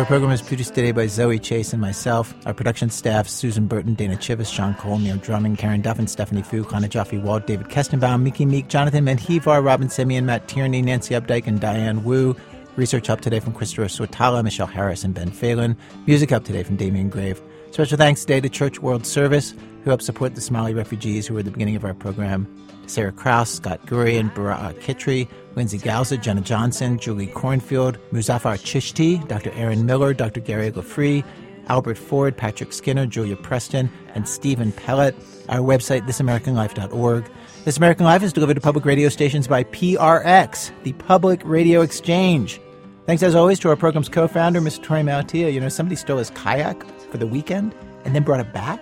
Our 0.00 0.06
program 0.06 0.30
is 0.30 0.40
produced 0.40 0.74
today 0.74 0.92
by 0.92 1.08
Zoe 1.08 1.38
Chase 1.38 1.74
and 1.74 1.80
myself. 1.82 2.32
Our 2.46 2.54
production 2.54 2.88
staff, 2.88 3.28
Susan 3.28 3.66
Burton, 3.66 3.92
Dana 3.92 4.16
Chivvis, 4.16 4.50
Sean 4.50 4.72
Cole, 4.76 4.98
Neil 4.98 5.18
Drumming, 5.18 5.56
Karen 5.56 5.82
Duffin, 5.82 6.08
Stephanie 6.08 6.40
Foo, 6.40 6.62
Hannah 6.62 6.88
Jaffe 6.88 7.18
Walt, 7.18 7.46
David 7.46 7.66
Kestenbaum, 7.66 8.22
Miki 8.22 8.46
Meek, 8.46 8.68
Jonathan 8.68 9.04
Menjivar, 9.04 9.62
Robyn 9.62 9.88
Semien, 9.88 10.24
Matt 10.24 10.48
Tierney, 10.48 10.80
Nancy 10.80 11.12
Updike, 11.14 11.46
and 11.46 11.60
Diane 11.60 12.02
Wu. 12.02 12.34
Research 12.76 13.08
help 13.08 13.20
today 13.20 13.40
from 13.40 13.52
Christopher 13.52 13.88
Swetala, 13.88 14.42
Michelle 14.42 14.66
Harris, 14.66 15.04
and 15.04 15.12
Ben 15.12 15.30
Phelan. 15.30 15.76
Music 16.06 16.30
help 16.30 16.44
today 16.44 16.62
from 16.62 16.76
Damien 16.76 17.10
Graef. 17.10 17.38
Special 17.70 17.98
thanks 17.98 18.22
today 18.22 18.40
to 18.40 18.48
Church 18.48 18.80
World 18.80 19.04
Service, 19.04 19.50
who 19.84 19.90
helped 19.90 20.04
support 20.04 20.34
the 20.34 20.40
Somali 20.40 20.72
refugees 20.72 21.26
who 21.26 21.34
were 21.34 21.40
at 21.40 21.44
the 21.44 21.50
beginning 21.50 21.76
of 21.76 21.84
our 21.84 21.92
program. 21.92 22.48
Sarah 22.90 23.12
Kraus, 23.12 23.54
Scott 23.54 23.86
Gurian, 23.86 24.34
Baraa 24.34 24.74
Kitri, 24.80 25.28
Lindsay 25.54 25.78
Gausa, 25.78 26.16
Jenna 26.16 26.40
Johnson, 26.40 26.98
Julie 26.98 27.28
Cornfield, 27.28 27.98
Muzaffar 28.10 28.58
Chishti, 28.58 29.26
Dr. 29.28 29.52
Aaron 29.52 29.86
Miller, 29.86 30.12
Dr. 30.12 30.40
Gary 30.40 30.72
Lafree, 30.72 31.24
Albert 31.68 31.98
Ford, 31.98 32.36
Patrick 32.36 32.72
Skinner, 32.72 33.06
Julia 33.06 33.36
Preston, 33.36 33.88
and 34.14 34.28
Stephen 34.28 34.72
Pellet. 34.72 35.14
Our 35.48 35.58
website, 35.58 36.00
thisamericanlife.org. 36.06 37.30
This 37.64 37.76
American 37.76 38.06
Life 38.06 38.24
is 38.24 38.32
delivered 38.32 38.54
to 38.54 38.60
public 38.60 38.84
radio 38.84 39.08
stations 39.08 39.46
by 39.46 39.62
PRX, 39.64 40.72
the 40.82 40.92
Public 40.94 41.42
Radio 41.44 41.82
Exchange. 41.82 42.60
Thanks 43.06 43.22
as 43.22 43.36
always 43.36 43.60
to 43.60 43.68
our 43.68 43.76
program's 43.76 44.08
co-founder, 44.08 44.60
Mr. 44.60 44.84
Torey 44.84 45.04
Malatia. 45.04 45.52
You 45.52 45.60
know, 45.60 45.68
somebody 45.68 45.94
stole 45.94 46.18
his 46.18 46.30
kayak 46.30 46.82
for 47.10 47.18
the 47.18 47.26
weekend 47.26 47.72
and 48.04 48.16
then 48.16 48.24
brought 48.24 48.40
it 48.40 48.52
back, 48.52 48.80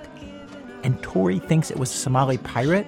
and 0.83 1.03
Tori 1.03 1.41
thinks 1.41 1.71
it 1.71 1.79
was 1.79 1.91
a 1.91 1.97
Somali 1.97 2.39
pirate, 2.39 2.87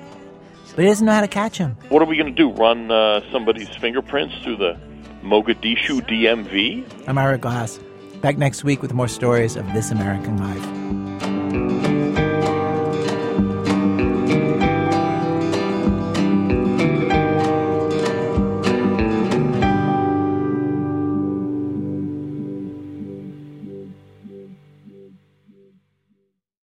but 0.75 0.83
he 0.83 0.89
doesn't 0.89 1.07
know 1.07 1.13
how 1.13 1.21
to 1.21 1.29
catch 1.29 1.59
him. 1.59 1.77
What 1.89 2.03
are 2.03 2.07
we 2.07 2.17
going 2.17 2.35
to 2.35 2.37
do? 2.37 2.51
Run 2.51 2.91
uh, 2.91 3.21
somebody's 3.33 3.69
fingerprints 3.77 4.35
through 4.43 4.57
the 4.57 4.79
Mogadishu 5.23 6.01
DMV? 6.09 7.09
I'm 7.09 7.19
Ira 7.19 7.39
Glass. 7.39 7.79
Back 8.21 8.39
next 8.39 8.65
week 8.65 8.83
with 8.83 8.93
more 8.93 9.09
stories 9.09 9.57
of 9.57 9.67
This 9.73 9.91
American 9.91 10.39
Life. 10.39 11.90